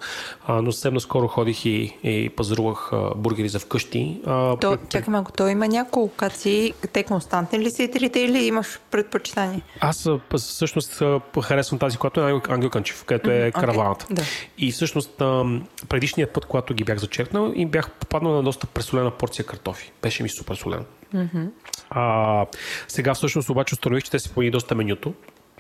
но 0.49 0.73
съвсем 0.73 0.95
наскоро 0.95 1.29
ходих 1.29 1.65
и, 1.65 1.99
и 2.03 2.31
пазарувах 2.37 2.93
а, 2.93 3.11
бургери 3.17 3.49
за 3.49 3.59
вкъщи. 3.59 4.21
А, 4.27 4.57
то, 4.57 4.71
пред... 4.71 4.91
Чакай 4.91 5.13
малко, 5.13 5.33
то 5.33 5.49
има 5.49 5.69
няколко 5.69 6.01
локации. 6.01 6.73
Те 6.93 7.03
константни 7.03 7.59
ли 7.59 7.71
са 7.71 7.83
и 7.83 7.91
трите 7.91 8.21
или 8.21 8.45
имаш 8.45 8.81
предпочитание? 8.91 9.63
Аз 9.81 10.09
всъщност 10.37 11.03
харесвам 11.43 11.79
тази, 11.79 11.99
която 11.99 12.29
е 12.29 12.41
Ангел 12.49 12.71
Кънчев, 12.71 13.05
където 13.05 13.31
е 13.31 13.35
mm-hmm, 13.35 13.61
караваната. 13.61 14.07
Okay, 14.07 14.15
да. 14.15 14.23
И 14.59 14.73
всъщност 14.73 15.17
предишният 15.89 16.33
път, 16.33 16.45
когато 16.45 16.75
ги 16.75 16.85
бях 16.85 16.99
зачеркнал, 16.99 17.53
и 17.55 17.67
бях 17.67 17.91
попаднал 17.91 18.33
на 18.33 18.43
доста 18.43 18.67
пресолена 18.67 19.11
порция 19.11 19.47
картофи. 19.47 19.93
Беше 20.03 20.23
ми 20.23 20.29
супер 20.29 20.55
солено. 20.55 20.85
Mm-hmm. 21.15 21.49
А, 21.91 22.47
сега 22.89 23.15
всъщност 23.15 23.51
обаче 23.51 23.75
установих, 23.75 24.05
че 24.05 24.11
те 24.11 24.19
се 24.19 24.29
появи 24.29 24.51
доста 24.51 24.75
менюто 24.75 25.15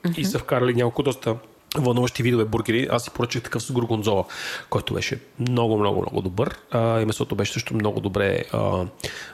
mm-hmm. 0.04 0.18
и 0.18 0.24
са 0.24 0.38
вкарали 0.38 0.74
няколко 0.74 1.02
доста 1.02 1.36
вълнуващи 1.78 2.22
видове 2.22 2.44
бургери. 2.44 2.88
Аз 2.90 3.04
си 3.04 3.10
поръчах 3.10 3.42
такъв 3.42 3.62
с 3.62 3.72
горгонзола, 3.72 4.24
който 4.70 4.94
беше 4.94 5.18
много, 5.38 5.78
много, 5.78 6.00
много 6.00 6.22
добър. 6.22 6.56
А, 6.70 7.00
и 7.00 7.04
месото 7.04 7.34
беше 7.34 7.52
също 7.52 7.74
много 7.74 8.00
добре 8.00 8.44
а, 8.52 8.84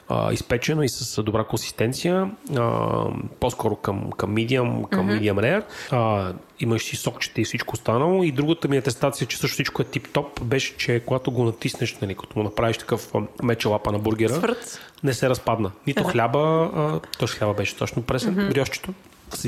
а, 0.08 0.32
изпечено 0.32 0.82
и 0.82 0.88
с 0.88 1.22
добра 1.22 1.44
консистенция. 1.44 2.30
А, 2.56 3.04
по-скоро 3.40 3.76
към, 3.76 4.10
към 4.10 4.34
medium, 4.34 4.88
към 4.88 5.08
mm-hmm. 5.08 5.20
medium 5.20 5.34
rare. 5.34 5.64
А, 5.90 6.32
имаш 6.60 6.82
си 6.82 6.96
сокчета 6.96 7.40
и 7.40 7.44
всичко 7.44 7.74
останало. 7.74 8.22
И 8.22 8.32
другата 8.32 8.68
ми 8.68 8.76
атестация, 8.76 9.26
че 9.26 9.38
също 9.38 9.54
всичко 9.54 9.82
е 9.82 9.84
тип-топ, 9.84 10.42
беше, 10.42 10.76
че 10.76 11.02
когато 11.06 11.30
го 11.30 11.44
натиснеш, 11.44 11.98
нали, 12.02 12.14
като 12.14 12.38
му 12.38 12.44
направиш 12.44 12.78
такъв 12.78 13.12
меча 13.42 13.68
лапа 13.68 13.92
на 13.92 13.98
бургера, 13.98 14.34
Свърц. 14.34 14.78
не 15.04 15.14
се 15.14 15.28
разпадна. 15.28 15.70
Нито 15.86 16.04
хляба, 16.04 16.70
а, 16.74 17.00
точно 17.18 17.38
хляба 17.38 17.54
беше 17.54 17.76
точно 17.76 18.02
пресен, 18.02 18.36
mm-hmm. 18.36 18.94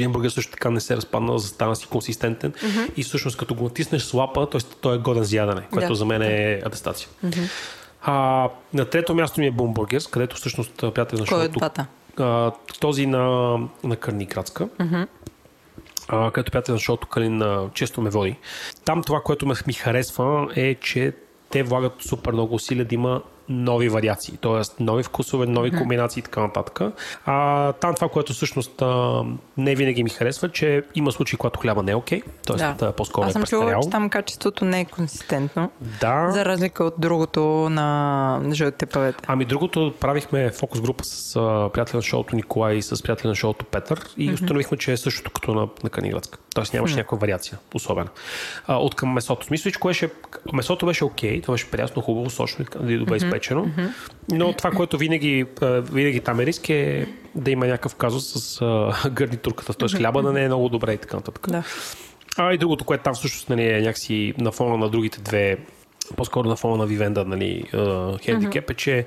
Бургер 0.09 0.31
също 0.31 0.53
така 0.53 0.71
не 0.71 0.81
се 0.81 0.97
разпадна, 0.97 1.39
застана 1.39 1.77
си 1.77 1.87
консистентен 1.87 2.53
mm-hmm. 2.53 2.95
и 2.97 3.03
всъщност 3.03 3.37
като 3.37 3.55
го 3.55 3.65
натиснеш 3.65 4.03
с 4.03 4.15
лапа, 4.15 4.51
т.е. 4.51 4.61
той 4.81 4.95
е 4.95 4.99
годен 4.99 5.25
за 5.25 5.37
ядене, 5.37 5.63
което 5.71 5.89
да. 5.89 5.95
за 5.95 6.05
мен 6.05 6.23
е 6.23 6.63
атестация. 6.65 7.09
Mm-hmm. 7.27 7.51
А, 8.03 8.49
на 8.75 8.85
трето 8.85 9.15
място 9.15 9.41
ми 9.41 9.47
е 9.47 9.51
Бумбургерс, 9.51 10.07
където 10.07 10.37
всъщност 10.37 10.77
приятел 10.77 11.19
на 11.19 11.27
шоуто... 11.27 11.35
Кой 11.35 11.45
е 11.45 11.49
а, 12.19 12.53
този 12.81 13.07
на, 13.07 13.57
на 13.85 13.97
Кърниградска. 13.97 14.67
Mm-hmm 14.67 15.07
където 16.33 16.51
приятел 16.51 16.75
на 16.75 16.79
шоуто 16.79 17.09
Калин 17.09 17.43
често 17.75 18.01
ме 18.01 18.11
води. 18.11 18.37
Там 18.85 19.03
това, 19.03 19.21
което 19.21 19.47
ми 19.67 19.73
харесва 19.73 20.49
е, 20.57 20.75
че 20.75 21.13
те 21.51 21.63
влагат 21.63 21.93
супер 22.03 22.33
много 22.33 22.55
усилия 22.55 22.85
да 22.85 22.95
има 22.95 23.23
нови 23.49 23.89
вариации, 23.89 24.37
т.е. 24.37 24.83
нови 24.83 25.03
вкусове, 25.03 25.47
нови 25.47 25.71
комбинации 25.71 26.21
и 26.21 26.23
така 26.23 26.41
нататък. 26.41 26.81
А, 27.27 27.73
там 27.73 27.95
това, 27.95 28.09
което 28.09 28.33
всъщност 28.33 28.83
а, 28.83 29.23
не 29.57 29.75
винаги 29.75 30.05
ми 30.05 30.11
харесва, 30.11 30.49
че 30.49 30.83
има 30.95 31.13
случаи, 31.13 31.39
когато 31.39 31.61
хляба 31.61 31.83
не 31.83 31.93
е 31.93 31.95
окей, 31.95 32.23
т.е. 32.47 32.57
Да. 32.57 32.93
по-скоро 32.93 33.27
Аз 33.27 33.33
съм 33.33 33.43
е 33.43 33.47
чувала, 33.47 33.81
че 33.83 33.91
там 33.91 34.11
качеството 34.11 34.65
не 34.65 34.81
е 34.81 34.85
консистентно. 34.85 35.71
Да. 36.01 36.31
За 36.31 36.45
разлика 36.45 36.85
от 36.85 36.95
другото 36.99 37.41
на 37.71 38.41
жълтите 38.53 38.87
павета. 38.87 39.25
Ами 39.27 39.45
другото 39.45 39.95
правихме 40.01 40.51
фокус 40.51 40.81
група 40.81 41.05
с 41.05 41.37
а, 41.37 41.71
приятел 41.73 41.99
на 41.99 42.03
шоуто 42.03 42.37
Николай 42.37 42.77
и 42.77 42.83
с 42.83 43.03
приятел 43.03 43.29
на 43.29 43.35
шоуто 43.35 43.65
Петър 43.65 44.01
и 44.17 44.31
mm-hmm. 44.31 44.35
установихме, 44.35 44.79
че 44.79 44.93
е 44.93 44.97
същото 44.97 45.31
като 45.31 45.55
на, 45.55 45.69
на 45.85 45.91
Каниградска. 45.91 46.39
Тоест 46.55 46.75
нямаше 46.75 46.97
някаква 46.97 47.19
вариация 47.19 47.59
особена. 47.75 48.09
А, 48.67 48.77
от 48.77 48.95
към 48.95 49.13
месото. 49.13 49.47
Смисъл, 49.47 49.73
че 49.73 49.79
беше, 49.87 50.11
месото 50.53 50.87
беше 50.87 51.05
окей, 51.05 51.41
това 51.41 51.55
беше 51.55 51.71
приятно, 51.71 52.03
хубаво, 52.03 52.31
сочно 52.31 52.65
и 52.89 52.99
добре 52.99 53.15
mm-hmm 53.15 53.27
изпечено. 53.27 53.67
Mm-hmm. 53.67 53.91
Но 54.33 54.53
това, 54.53 54.71
което 54.71 54.99
винаги, 54.99 55.47
винаги 55.93 56.21
там 56.21 56.41
е 56.41 56.47
риск 56.47 56.69
е 56.69 57.07
да 57.35 57.51
има 57.51 57.67
някакъв 57.67 57.95
казус 57.95 58.27
с 58.27 58.61
uh, 58.61 59.11
гарнитурката, 59.11 59.75
т.е. 59.75 59.89
хляба 59.89 60.23
да 60.23 60.33
не 60.33 60.45
е 60.45 60.47
много 60.47 60.69
добре 60.69 60.93
и 60.93 60.99
така 60.99 61.17
нататък. 61.17 61.47
Да. 61.51 61.65
А 62.37 62.55
и 62.55 62.59
другото, 62.59 62.85
което 62.85 63.05
там 63.05 63.15
всъщност 63.15 63.49
нали, 63.49 63.69
е 63.69 63.81
някакси 63.81 64.35
на 64.39 64.53
фона 64.53 64.77
на 64.77 64.89
другите 64.89 65.21
две 65.21 65.59
по-скоро 66.17 66.49
на 66.49 66.57
фона 66.57 66.77
на 66.77 66.87
Вивенда, 66.87 67.25
нали, 67.25 67.65
хендикеп 68.25 68.71
е, 68.71 68.75
че 68.75 69.07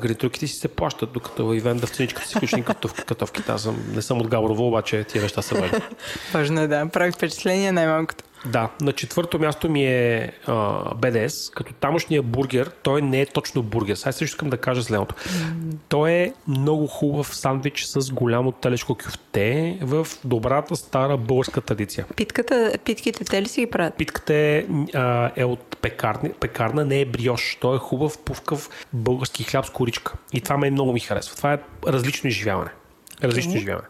гарнитурките 0.00 0.46
си 0.46 0.54
се 0.56 0.68
плащат, 0.68 1.12
докато 1.12 1.48
Вивенда 1.48 1.86
в 1.86 1.90
ценичката 1.90 2.28
си 2.28 2.34
включени 2.36 2.64
катовките. 3.06 3.52
Аз 3.52 3.62
съм, 3.62 3.84
не 3.94 4.02
съм 4.02 4.20
от 4.20 4.28
Габрово, 4.28 4.68
обаче 4.68 5.04
тия 5.04 5.22
неща 5.22 5.42
са 5.42 5.54
важни. 5.54 5.78
Важно 6.32 6.60
е 6.60 6.66
да, 6.66 6.88
прави 6.88 7.12
впечатление 7.12 7.72
най-малкото. 7.72 8.24
Да, 8.46 8.70
на 8.80 8.92
четвърто 8.92 9.38
място 9.38 9.70
ми 9.70 9.86
е 9.86 10.32
а, 10.46 10.52
BDS, 10.94 11.54
като 11.54 11.72
тамошния 11.72 12.22
бургер, 12.22 12.70
той 12.82 13.02
не 13.02 13.20
е 13.20 13.26
точно 13.26 13.62
бургер. 13.62 13.94
Сега 13.94 14.12
също 14.12 14.24
искам 14.24 14.50
да 14.50 14.56
кажа 14.56 14.82
следното. 14.82 15.14
Mm. 15.14 15.76
Той 15.88 16.10
е 16.10 16.32
много 16.48 16.86
хубав 16.86 17.36
сандвич 17.36 17.84
с 17.84 18.12
голямо 18.12 18.52
телешко 18.52 18.94
кюфте 18.94 19.78
в 19.82 20.06
добрата 20.24 20.76
стара 20.76 21.16
българска 21.16 21.60
традиция. 21.60 22.06
Питката, 22.16 22.72
питките 22.84 23.24
те 23.24 23.42
ли 23.42 23.48
си 23.48 23.60
ги 23.60 23.70
правят? 23.70 23.94
Питката 23.94 24.34
е, 24.34 24.64
а, 24.94 25.30
е 25.36 25.44
от 25.44 25.76
пекарни, 25.82 26.30
пекарна, 26.40 26.84
не 26.84 27.00
е 27.00 27.04
бриош. 27.04 27.58
Той 27.60 27.76
е 27.76 27.78
хубав, 27.78 28.18
пувкав 28.18 28.70
български 28.92 29.44
хляб 29.44 29.66
с 29.66 29.70
коричка. 29.70 30.12
И 30.32 30.40
това 30.40 30.56
ме 30.56 30.70
много 30.70 30.92
ми 30.92 31.00
харесва. 31.00 31.36
Това 31.36 31.52
е 31.52 31.58
различно 31.86 32.28
изживяване. 32.28 32.70
Различно 33.22 33.52
okay. 33.52 33.56
изживяване 33.56 33.86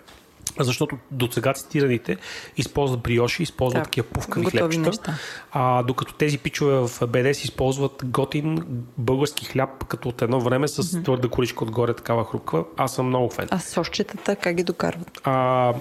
защото 0.61 0.99
до 1.11 1.33
сега 1.33 1.53
цитираните 1.53 2.17
използват 2.57 3.01
бриоши, 3.01 3.43
използват 3.43 3.83
да, 3.83 3.85
такива 3.85 4.07
пувкави 4.07 4.47
хлебчета, 4.47 5.19
а, 5.53 5.83
докато 5.83 6.15
тези 6.15 6.39
пичове 6.39 6.75
в 6.75 7.07
БДС 7.07 7.45
използват 7.45 8.03
готин 8.05 8.65
български 8.99 9.45
хляб, 9.45 9.85
като 9.85 10.09
от 10.09 10.23
едно 10.23 10.41
време 10.41 10.69
с 10.69 10.83
mm-hmm. 10.83 11.05
твърда 11.05 11.29
коричка 11.29 11.65
отгоре, 11.65 11.95
такава 11.95 12.25
хрупква. 12.25 12.65
Аз 12.77 12.95
съм 12.95 13.07
много 13.07 13.31
фен. 13.31 13.49
А 13.51 13.59
сосчетата 13.59 14.37
как 14.37 14.57
ги 14.57 14.63
докарват? 14.63 15.21
А, 15.25 15.75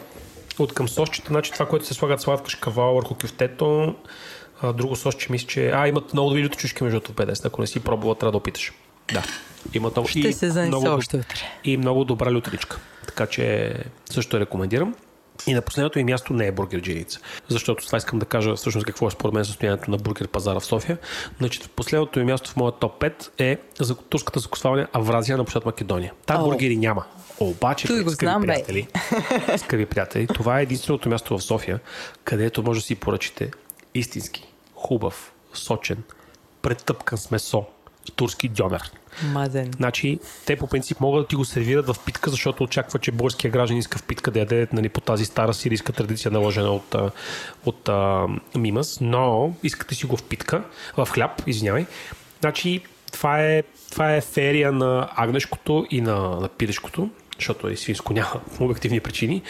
от 0.59 0.73
към 0.73 0.87
сосчета, 0.87 1.27
значи 1.27 1.51
това, 1.51 1.65
което 1.65 1.85
се 1.85 1.93
слагат 1.93 2.21
сладка 2.21 2.49
шкава 2.49 2.93
върху 2.93 3.15
кюфтето, 3.15 3.95
а, 4.61 4.73
друго 4.73 4.95
сосче 4.95 5.31
мисля, 5.31 5.47
че... 5.47 5.71
А, 5.73 5.87
имат 5.87 6.13
много 6.13 6.29
добри 6.29 6.43
люточушки 6.43 6.83
между 6.83 7.01
БДС, 7.15 7.47
ако 7.47 7.61
не 7.61 7.67
си 7.67 7.79
пробвала, 7.79 8.15
трябва 8.15 8.31
да 8.31 8.37
опиташ. 8.37 8.73
Да. 9.13 9.23
Има 9.73 9.91
много... 9.95 10.07
Ще 10.07 10.19
и 10.19 10.33
се 10.33 10.49
занесе 10.49 10.67
много, 10.67 10.97
още 10.97 11.17
утре. 11.17 11.39
И 11.63 11.77
много 11.77 12.05
добра 12.05 12.31
лютричка. 12.31 12.79
Така 13.15 13.31
че 13.31 13.73
също 14.09 14.39
рекомендирам. 14.39 14.95
И 15.47 15.53
на 15.53 15.61
последното 15.61 15.99
ми 15.99 16.03
място 16.03 16.33
не 16.33 16.47
е 16.47 16.51
бургерджиница. 16.51 17.19
Защото 17.47 17.85
това 17.85 17.97
искам 17.97 18.19
да 18.19 18.25
кажа 18.25 18.55
всъщност 18.55 18.87
какво 18.87 19.07
е 19.07 19.11
според 19.11 19.33
мен 19.33 19.45
състоянието 19.45 19.91
на 19.91 19.97
бургер 19.97 20.27
пазара 20.27 20.59
в 20.59 20.65
София. 20.65 20.97
Значи, 21.37 21.59
последното 21.75 22.19
ми 22.19 22.25
място 22.25 22.51
в 22.51 22.55
моя 22.55 22.71
топ 22.71 23.01
5 23.01 23.29
е 23.39 23.57
за 23.79 23.95
турската 23.95 24.39
закусване 24.39 24.87
Авразия 24.93 25.37
на 25.37 25.43
площад 25.43 25.65
Македония. 25.65 26.13
Та 26.25 26.37
бургери 26.37 26.77
няма. 26.77 27.05
Обаче, 27.39 27.87
Той 27.87 28.03
го 28.03 28.09
скъпи, 28.09 28.25
знам, 28.25 28.41
приятели, 28.41 28.87
скъпи 29.57 29.85
приятели, 29.85 30.27
това 30.27 30.59
е 30.59 30.63
единственото 30.63 31.09
място 31.09 31.37
в 31.37 31.43
София, 31.43 31.79
където 32.23 32.63
може 32.63 32.79
да 32.79 32.85
си 32.85 32.95
поръчите 32.95 33.51
истински, 33.93 34.47
хубав, 34.75 35.33
сочен, 35.53 36.03
претъпкан 36.61 37.17
с 37.17 37.31
месо, 37.31 37.65
турски 38.15 38.49
дьонер. 38.49 38.91
Мазен. 39.23 39.71
Значи, 39.75 40.19
те 40.45 40.55
по 40.55 40.67
принцип 40.67 40.99
могат 40.99 41.23
да 41.23 41.27
ти 41.27 41.35
го 41.35 41.45
сервират 41.45 41.87
в 41.87 41.95
питка, 42.05 42.29
защото 42.29 42.63
очаква, 42.63 42.99
че 42.99 43.11
българския 43.11 43.51
граждан 43.51 43.77
иска 43.77 43.97
в 43.97 44.03
питка 44.03 44.31
да 44.31 44.39
яде 44.39 44.67
нали, 44.73 44.89
по 44.89 45.01
тази 45.01 45.25
стара 45.25 45.53
сирийска 45.53 45.93
традиция, 45.93 46.31
наложена 46.31 46.69
от, 46.69 46.95
от 47.65 47.89
а, 47.89 48.27
Мимас, 48.55 48.97
но 49.01 49.53
искате 49.63 49.95
си 49.95 50.05
го 50.05 50.17
в 50.17 50.23
питка, 50.23 50.63
в 50.97 51.07
хляб, 51.11 51.41
извинявай. 51.47 51.85
Значи, 52.39 52.81
това 53.11 53.41
е, 53.41 53.63
това 53.91 54.15
е 54.15 54.21
ферия 54.21 54.71
на 54.71 55.09
агнешкото 55.15 55.85
и 55.91 56.01
на, 56.01 56.19
на 56.19 56.47
пилешкото, 56.47 57.09
защото 57.37 57.69
и 57.69 57.77
свинско 57.77 58.13
няма 58.13 58.41
обективни 58.59 58.99
причини. 58.99 59.41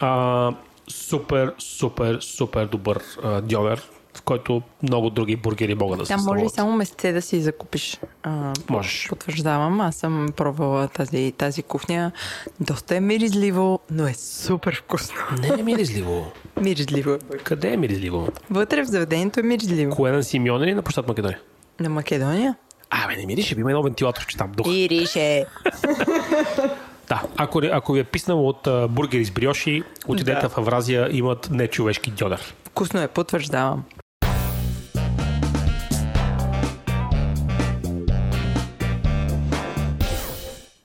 А, 0.00 0.52
супер, 0.88 1.54
супер, 1.58 2.18
супер 2.20 2.66
добър 2.66 3.02
а, 3.22 3.40
дьовер 3.40 3.78
в 3.78 3.93
който 4.24 4.62
много 4.82 5.10
други 5.10 5.36
бургери 5.36 5.74
могат 5.74 5.98
да 5.98 6.06
се 6.06 6.14
Там 6.14 6.24
може 6.24 6.44
и 6.44 6.48
само 6.48 6.72
месте 6.72 7.12
да 7.12 7.22
си 7.22 7.40
закупиш. 7.40 7.98
А, 8.22 8.52
Можеш. 8.70 9.06
Потвърждавам, 9.08 9.80
аз 9.80 9.96
съм 9.96 10.28
пробвала 10.36 10.88
тази, 10.88 11.32
тази 11.38 11.62
кухня. 11.62 12.12
Доста 12.60 12.96
е 12.96 13.00
миризливо, 13.00 13.80
но 13.90 14.06
е 14.06 14.14
супер 14.14 14.76
вкусно. 14.76 15.16
Не 15.40 15.60
е 15.60 15.62
миризливо. 15.62 16.32
миризливо. 16.60 17.18
Къде 17.44 17.72
е 17.72 17.76
миризливо? 17.76 18.28
Вътре 18.50 18.82
в 18.82 18.86
заведението 18.86 19.40
е 19.40 19.42
миризливо. 19.42 19.96
Кое 19.96 20.12
на 20.12 20.22
Симеон 20.22 20.62
или 20.62 20.74
на 20.74 20.82
площад 20.82 21.08
Македония? 21.08 21.40
На 21.80 21.88
Македония? 21.88 22.54
Абе, 22.90 23.16
не 23.16 23.26
мирише, 23.26 23.54
има 23.58 23.70
едно 23.70 23.82
вентилатор, 23.82 24.26
че 24.26 24.36
там 24.36 24.52
дух. 24.52 24.66
Мирише. 24.66 25.46
Да, 27.08 27.22
ако, 27.36 27.60
ако 27.72 27.92
ви 27.92 28.00
е 28.00 28.04
писнало 28.04 28.48
от 28.48 28.66
uh, 28.66 28.88
бургери 28.88 29.24
с 29.24 29.30
бриоши, 29.30 29.82
отидете 30.06 30.40
да. 30.40 30.48
в 30.48 30.58
Авразия, 30.58 31.08
имат 31.12 31.48
нечовешки 31.50 32.10
дьодър. 32.10 32.54
Вкусно 32.64 33.00
е, 33.00 33.08
потвърждавам. 33.08 33.84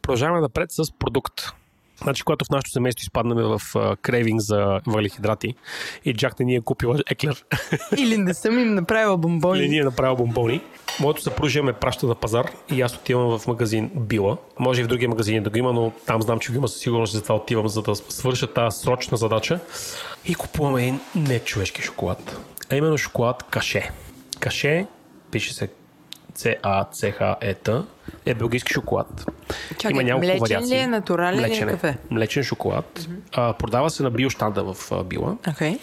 Продължаваме 0.09 0.41
напред 0.41 0.71
с 0.71 0.91
продукт. 0.99 1.41
Значи, 2.01 2.23
когато 2.23 2.45
в 2.45 2.49
нашото 2.49 2.71
семейство 2.71 3.01
изпаднаме 3.01 3.43
в 3.43 3.61
крейвинг 4.01 4.41
за 4.41 4.79
въглехидрати 4.87 5.55
и 6.05 6.13
Джак 6.13 6.39
не 6.39 6.45
ни 6.45 6.55
е 6.55 6.61
купила 6.61 6.99
еклер. 7.09 7.45
Или 7.97 8.17
не 8.17 8.33
съм 8.33 8.59
им 8.59 8.73
направила 8.73 9.17
бомбони. 9.17 9.59
Или 9.59 9.69
ни 9.69 9.77
е 9.77 9.83
направила 9.83 10.15
бомбони. 10.15 10.61
Моето 10.99 11.21
съпружие 11.21 11.61
ме 11.61 11.73
праща 11.73 12.07
на 12.07 12.15
пазар 12.15 12.51
и 12.71 12.81
аз 12.81 12.95
отивам 12.95 13.39
в 13.39 13.47
магазин 13.47 13.91
Била. 13.95 14.37
Може 14.59 14.81
и 14.81 14.83
в 14.83 14.87
другия 14.87 15.09
магазин 15.09 15.43
да 15.43 15.49
го 15.49 15.57
има, 15.57 15.73
но 15.73 15.91
там 16.05 16.21
знам, 16.21 16.39
че 16.39 16.51
го 16.51 16.57
има 16.57 16.67
със 16.67 16.81
сигурност, 16.81 17.13
затова 17.13 17.35
отивам, 17.35 17.67
за 17.67 17.81
да 17.81 17.95
свърша 17.95 18.53
тази 18.53 18.79
срочна 18.79 19.17
задача. 19.17 19.59
И 20.25 20.35
купуваме 20.35 20.81
един 20.81 20.99
нечовешки 21.15 21.81
шоколад. 21.81 22.39
А 22.69 22.75
именно 22.75 22.97
шоколад 22.97 23.43
Каше. 23.43 23.91
Каше, 24.39 24.87
пише 25.31 25.53
се 25.53 25.69
C-A-C-H-E-T, 26.35 27.85
е 28.25 28.33
белгийски 28.33 28.73
шоколад. 28.73 29.25
Чакай, 29.77 29.91
Има 29.91 30.03
няколко 30.03 30.25
млечен 30.25 30.39
вариации. 30.39 30.77
ли 30.77 30.79
е, 30.79 30.87
натурален 30.87 31.39
млечен 31.39 31.67
ли 31.67 31.71
е 31.71 31.73
кафе? 31.73 31.97
Млечен 32.09 32.43
шоколад. 32.43 32.99
Mm-hmm. 32.99 33.19
А, 33.35 33.53
продава 33.53 33.89
се 33.89 34.03
на 34.03 34.11
биоштанда 34.11 34.73
в 34.73 34.91
а, 34.91 35.03
Била. 35.03 35.35
Okay. 35.47 35.79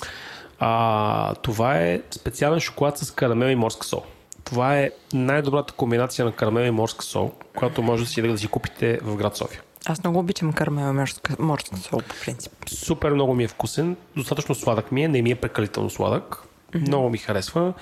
А, 0.58 1.34
това 1.34 1.78
е 1.78 2.00
специален 2.10 2.60
шоколад 2.60 2.98
с 2.98 3.10
карамел 3.10 3.46
и 3.48 3.54
морска 3.54 3.86
сол. 3.86 4.02
Това 4.44 4.78
е 4.78 4.90
най-добрата 5.12 5.72
комбинация 5.72 6.24
на 6.24 6.32
карамел 6.32 6.64
и 6.64 6.70
морска 6.70 7.04
сол, 7.04 7.32
която 7.56 7.82
може 7.82 8.04
да 8.04 8.10
си, 8.10 8.22
да 8.22 8.38
си 8.38 8.46
купите 8.46 8.98
в 9.02 9.16
град 9.16 9.36
София. 9.36 9.62
Аз 9.86 10.04
много 10.04 10.18
обичам 10.18 10.52
карамел 10.52 10.88
и 10.88 10.92
морска, 10.92 11.36
морска 11.38 11.76
сол, 11.76 12.00
по 12.00 12.14
принцип. 12.24 12.52
Супер 12.68 13.12
много 13.12 13.34
ми 13.34 13.44
е 13.44 13.48
вкусен, 13.48 13.96
достатъчно 14.16 14.54
сладък 14.54 14.92
ми 14.92 15.04
е, 15.04 15.08
не 15.08 15.22
ми 15.22 15.30
е 15.30 15.34
прекалително 15.34 15.90
сладък. 15.90 16.42
Mm-hmm. 16.76 16.88
Много 16.88 17.10
ми 17.10 17.18
харесва. 17.18 17.72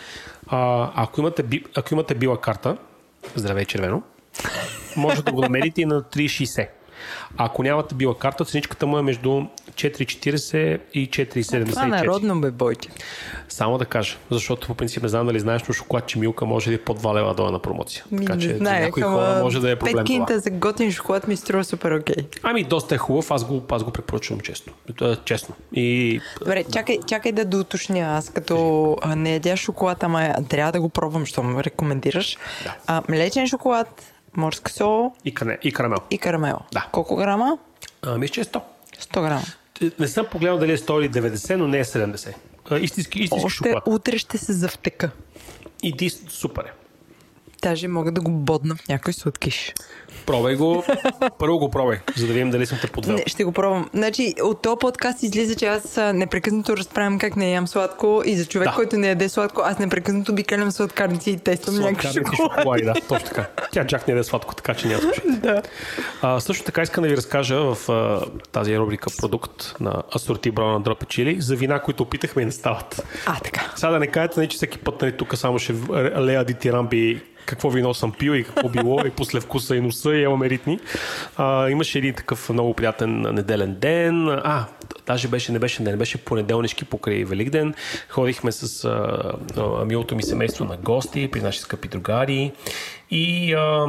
А, 0.47 0.91
ако, 0.95 1.21
имате, 1.21 1.45
ако 1.77 1.95
имате 1.95 2.15
била 2.15 2.41
карта, 2.41 2.77
здравей 3.35 3.65
червено, 3.65 4.03
може 4.97 5.23
да 5.23 5.33
го 5.33 5.41
намерите 5.41 5.83
и 5.83 5.85
на 5.85 6.03
3,60. 6.03 6.69
Ако 7.37 7.63
нямате 7.63 7.95
била 7.95 8.19
карта, 8.19 8.45
ценичката 8.45 8.87
му 8.87 8.99
е 8.99 9.03
между 9.03 9.29
4,40 9.29 10.81
и 10.95 11.11
4,74. 11.11 11.71
Това 11.71 11.87
народно 11.87 12.41
бе, 12.41 12.51
бойте. 12.51 12.89
Само 13.49 13.79
да 13.79 13.85
кажа, 13.85 14.17
защото 14.31 14.67
по 14.67 14.75
принцип 14.75 15.03
не 15.03 15.09
знам 15.09 15.27
дали 15.27 15.41
знаеш, 15.41 15.63
но 15.69 15.75
шоколадче 15.75 16.19
Милка 16.19 16.47
може 16.47 16.71
да 16.71 16.75
е 16.75 16.79
по 16.79 16.95
2 16.95 17.15
лева 17.15 17.35
долу 17.35 17.51
на 17.51 17.59
промоция. 17.59 18.05
Ми, 18.11 18.27
така 18.27 18.39
че 18.39 18.49
не 18.49 18.57
знае, 18.57 18.81
някои 18.81 19.03
хора 19.03 19.41
може 19.43 19.61
да 19.61 19.71
е 19.71 19.77
проблем. 19.77 19.97
Петкинта 19.97 20.39
за 20.39 20.51
готин 20.51 20.93
шоколад 20.93 21.29
ми 21.29 21.37
струва 21.37 21.65
супер 21.65 21.93
окей. 21.93 22.15
Okay. 22.15 22.39
Ами 22.43 22.65
доста 22.65 22.95
е 22.95 22.99
хубав, 22.99 23.31
аз 23.31 23.45
го, 23.45 23.63
аз 23.71 23.85
го 23.85 23.91
препоръчвам 23.91 24.41
често. 24.41 24.73
Е 25.03 25.17
честно. 25.25 25.55
И... 25.73 26.21
Добре, 26.39 26.65
чакай, 26.73 26.99
чакай 27.07 27.33
да 27.33 27.45
доуточня. 27.45 28.01
Аз 28.01 28.31
като 28.31 28.97
не 29.17 29.33
ядя 29.33 29.57
шоколад, 29.57 30.03
ама 30.03 30.35
трябва 30.49 30.73
да 30.73 30.81
го 30.81 30.89
пробвам, 30.89 31.27
що 31.27 31.43
ме 31.43 31.65
рекомендираш. 31.65 32.39
Да. 32.65 32.77
А, 32.87 33.03
млечен 33.09 33.47
шоколад, 33.47 34.14
морска 34.37 34.73
сол. 34.73 35.13
И, 35.25 35.35
кане, 35.35 35.59
и 35.63 35.73
карамел. 35.73 35.99
И 36.11 36.19
карамел. 36.19 36.59
Да. 36.73 36.89
Колко 36.93 37.17
грама? 37.17 37.59
А, 38.03 38.19
мисля, 38.19 38.33
че 38.33 38.41
е 38.41 38.45
100. 38.45 38.61
100 39.01 39.23
грама. 39.23 39.43
Не 39.99 40.09
съм 40.09 40.27
погледнал 40.31 40.59
дали 40.59 40.73
е 40.73 40.79
100 40.79 41.01
или 41.01 41.11
90, 41.11 41.55
но 41.57 41.69
не 41.69 41.79
е 41.79 41.85
70. 41.85 42.35
Истински, 42.81 43.19
истински 43.23 43.47
Още 43.47 43.57
шоколад. 43.57 43.83
утре 43.87 44.19
ще 44.19 44.39
се 44.39 44.53
завтека. 44.53 45.11
И 45.83 45.97
ти 45.97 46.11
супер 46.11 46.65
е. 46.65 46.73
Даже 47.63 47.89
мога 47.89 48.13
да 48.13 48.21
го 48.21 48.31
бодна 48.31 48.77
в 48.77 48.89
някой 48.89 49.13
сладкиш. 49.13 49.75
Пробай 50.27 50.57
го. 50.57 50.85
Първо 51.39 51.59
го 51.59 51.71
пробай, 51.71 51.99
за 52.17 52.27
да 52.27 52.33
видим 52.33 52.51
дали 52.51 52.67
съм 52.67 52.79
те 52.81 52.87
подвел. 52.87 53.15
Не, 53.17 53.25
ще 53.27 53.45
го 53.45 53.53
пробвам. 53.53 53.91
Значи, 53.95 54.35
от 54.43 54.63
този 54.63 54.77
подкаст 54.81 55.23
излиза, 55.23 55.55
че 55.55 55.67
аз 55.67 56.01
непрекъснато 56.15 56.77
разправям 56.77 57.19
как 57.19 57.37
не 57.37 57.53
ям 57.53 57.69
сладко 57.69 58.23
и 58.25 58.37
за 58.37 58.47
човек, 58.47 58.69
да. 58.69 58.75
който 58.75 58.97
не 58.97 59.09
яде 59.09 59.29
сладко, 59.29 59.63
аз 59.65 59.79
непрекъснато 59.79 60.33
обикалям 60.33 60.71
сладкарници 60.71 61.31
и 61.31 61.39
тествам 61.39 61.77
някакви 61.77 62.37
шоколади. 62.37 62.85
Да, 62.85 62.95
точно 63.09 63.29
така. 63.29 63.47
Тя 63.73 63.87
чак 63.87 64.09
не 64.09 64.13
яде 64.13 64.25
сладко, 64.25 64.55
така 64.55 64.75
че 64.75 64.89
няма 64.89 65.03
да. 65.27 65.63
А, 66.23 66.41
също 66.41 66.65
така 66.65 66.83
искам 66.83 67.03
да 67.03 67.09
ви 67.09 67.17
разкажа 67.17 67.75
в 67.75 67.89
а, 67.93 68.21
тази 68.53 68.79
рубрика 68.79 69.11
продукт 69.21 69.75
на 69.81 70.03
Асорти 70.17 70.51
Браун 70.51 70.73
на 70.73 70.81
Дропе 70.81 71.07
Чили 71.07 71.41
за 71.41 71.57
вина, 71.57 71.79
които 71.79 72.03
опитахме 72.03 72.43
и 72.43 72.45
не 72.45 72.53
стават. 72.53 73.07
А, 73.27 73.41
така. 73.41 73.73
Сега 73.77 73.91
да 73.91 73.99
не 73.99 74.07
кажете, 74.07 74.41
не, 74.41 74.49
че 74.49 74.57
всеки 74.57 74.79
път 74.79 75.03
нали, 75.03 75.17
тук 75.17 75.37
само 75.37 75.59
ще 75.59 75.75
лея 76.19 76.45
дитирамби 76.45 77.23
какво 77.47 77.71
вино 77.71 77.95
съм 77.95 78.13
пил 78.13 78.33
и 78.33 78.45
какво 78.45 78.69
било 78.69 79.01
и 79.07 79.11
после 79.11 79.41
вкуса 79.41 79.77
и 79.77 79.81
носа 79.81 80.15
и 80.15 80.23
имаме 80.23 80.51
ритми. 80.51 80.79
А, 81.37 81.69
имаше 81.69 81.99
един 81.99 82.15
такъв 82.15 82.51
много 82.51 82.75
приятен 82.75 83.21
неделен 83.21 83.77
ден. 83.81 84.29
А, 84.29 84.67
даже 85.07 85.29
беше, 85.29 85.53
не 85.53 85.59
беше 85.59 85.83
ден, 85.83 85.99
беше 85.99 86.25
понеделнишки 86.25 86.85
покрай 86.85 87.25
Великден. 87.25 87.75
Ходихме 88.09 88.53
с 88.53 88.85
а, 88.85 89.85
милото 89.87 90.17
ми 90.17 90.23
семейство 90.23 90.65
на 90.65 90.77
гости 90.77 91.29
при 91.33 91.41
наши 91.41 91.61
скъпи 91.61 91.89
другари 91.89 92.53
и 93.15 93.55
а, 93.55 93.87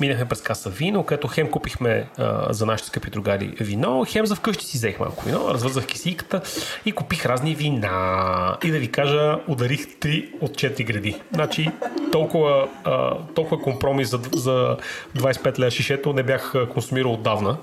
минахме 0.00 0.24
през 0.24 0.42
каса 0.42 0.70
вино, 0.70 1.04
където 1.04 1.28
хем 1.28 1.50
купихме 1.50 2.08
а, 2.18 2.52
за 2.52 2.66
нашите 2.66 2.88
скъпи 2.88 3.10
другари 3.10 3.54
вино, 3.60 4.04
хем 4.08 4.26
за 4.26 4.34
вкъщи 4.34 4.64
си 4.64 4.76
взех 4.76 5.00
малко 5.00 5.24
вино, 5.24 5.48
развързах 5.50 5.86
кисиката 5.86 6.42
и 6.86 6.92
купих 6.92 7.26
разни 7.26 7.54
вина. 7.54 8.56
И 8.64 8.70
да 8.70 8.78
ви 8.78 8.90
кажа, 8.90 9.38
ударих 9.48 9.86
3 9.86 10.30
от 10.40 10.50
4 10.50 10.84
гради. 10.84 11.20
Значи 11.32 11.70
толкова, 12.12 12.68
а, 12.84 13.16
толкова 13.34 13.62
компромис 13.62 14.10
за, 14.10 14.20
за 14.32 14.76
25 15.16 15.58
лева 15.58 15.70
шишето 15.70 16.12
не 16.12 16.22
бях 16.22 16.54
консумирал 16.72 17.12
отдавна. 17.12 17.56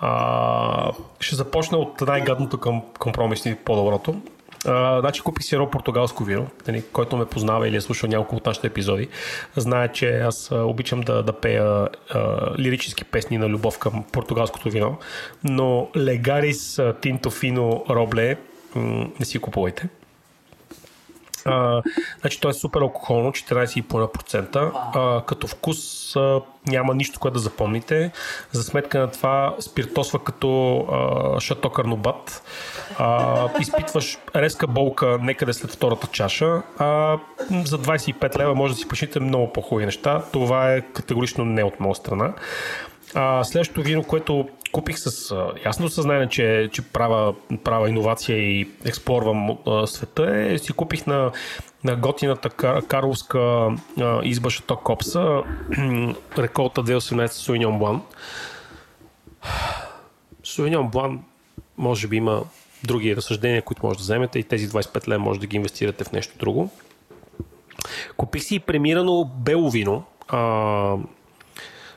А, 0.00 0.92
ще 1.20 1.36
започна 1.36 1.78
от 1.78 2.00
най-гадното 2.00 2.58
към 2.58 2.82
компромиси 2.98 3.56
по-доброто. 3.64 4.20
Значи 4.64 5.20
купих 5.20 5.44
си 5.44 5.54
едно 5.54 5.70
португалско 5.70 6.24
вино, 6.24 6.46
нали, 6.68 6.82
който 6.92 7.16
ме 7.16 7.24
познава 7.24 7.68
или 7.68 7.76
е 7.76 7.80
слушал 7.80 8.08
няколко 8.08 8.36
от 8.36 8.46
нашите 8.46 8.66
епизоди. 8.66 9.08
Знае, 9.56 9.88
че 9.88 10.18
аз 10.18 10.50
обичам 10.52 11.00
да, 11.00 11.22
да 11.22 11.32
пея 11.32 11.88
а, 12.10 12.50
лирически 12.58 13.04
песни 13.04 13.38
на 13.38 13.48
любов 13.48 13.78
към 13.78 14.04
португалското 14.12 14.70
вино, 14.70 14.98
но 15.44 15.88
Легарис 15.96 16.80
Тинто 17.00 17.30
Фино 17.30 17.84
Робле 17.90 18.36
не 19.20 19.24
си 19.24 19.38
купувайте. 19.38 19.88
А, 21.44 21.82
значи 22.20 22.40
то 22.40 22.48
е 22.48 22.52
супер 22.52 22.80
алкохолно, 22.80 23.30
14,5%. 23.30 24.72
А, 24.94 25.24
като 25.26 25.46
вкус 25.46 26.16
а, 26.16 26.40
няма 26.66 26.94
нищо, 26.94 27.20
което 27.20 27.34
да 27.34 27.40
запомните. 27.40 28.12
За 28.52 28.62
сметка 28.62 28.98
на 28.98 29.10
това 29.10 29.56
спиртосва 29.60 30.18
като 30.18 30.78
а, 30.78 31.40
шато 31.40 31.70
карнобат. 31.70 32.42
А, 32.98 33.48
изпитваш 33.60 34.18
резка 34.36 34.66
болка 34.66 35.18
некъде 35.22 35.52
след 35.52 35.70
втората 35.70 36.06
чаша. 36.06 36.62
А, 36.78 37.18
за 37.64 37.78
25 37.78 38.38
лева 38.38 38.54
може 38.54 38.74
да 38.74 38.80
си 38.80 38.88
почните 38.88 39.20
много 39.20 39.52
по-хубави 39.52 39.86
неща. 39.86 40.22
Това 40.32 40.72
е 40.72 40.80
категорично 40.80 41.44
не 41.44 41.64
от 41.64 41.80
моя 41.80 41.94
страна. 41.94 42.32
А, 43.14 43.44
следващото 43.44 43.82
вино, 43.82 44.04
което 44.04 44.48
купих 44.72 44.98
с 44.98 45.34
ясно 45.64 45.88
съзнание, 45.88 46.28
че, 46.28 46.68
че 46.72 46.82
правя, 46.82 47.34
правя 47.64 47.88
иновация 47.88 48.38
и 48.38 48.68
експлорвам 48.84 49.58
света, 49.86 50.36
е, 50.36 50.58
си 50.58 50.72
купих 50.72 51.06
на, 51.06 51.32
на 51.84 51.96
готината 51.96 52.50
кар, 52.50 52.86
карловска 52.86 53.38
а, 53.38 54.20
изба 54.22 54.50
Шато 54.50 54.76
Копса, 54.76 55.42
реколта 56.38 56.82
2018 56.82 57.26
Суиньон 57.26 57.78
Блан. 57.78 58.02
Суиньон 60.44 60.88
Блан 60.88 61.20
може 61.78 62.08
би 62.08 62.16
има 62.16 62.42
други 62.84 63.16
разсъждения, 63.16 63.62
които 63.62 63.86
може 63.86 63.98
да 63.98 64.02
вземете 64.02 64.38
и 64.38 64.42
тези 64.42 64.68
25 64.68 65.08
лева 65.08 65.24
може 65.24 65.40
да 65.40 65.46
ги 65.46 65.56
инвестирате 65.56 66.04
в 66.04 66.12
нещо 66.12 66.38
друго. 66.38 66.70
Купих 68.16 68.42
си 68.42 68.58
премирано 68.58 69.24
бело 69.24 69.70
вино, 69.70 70.04
а, 70.28 70.96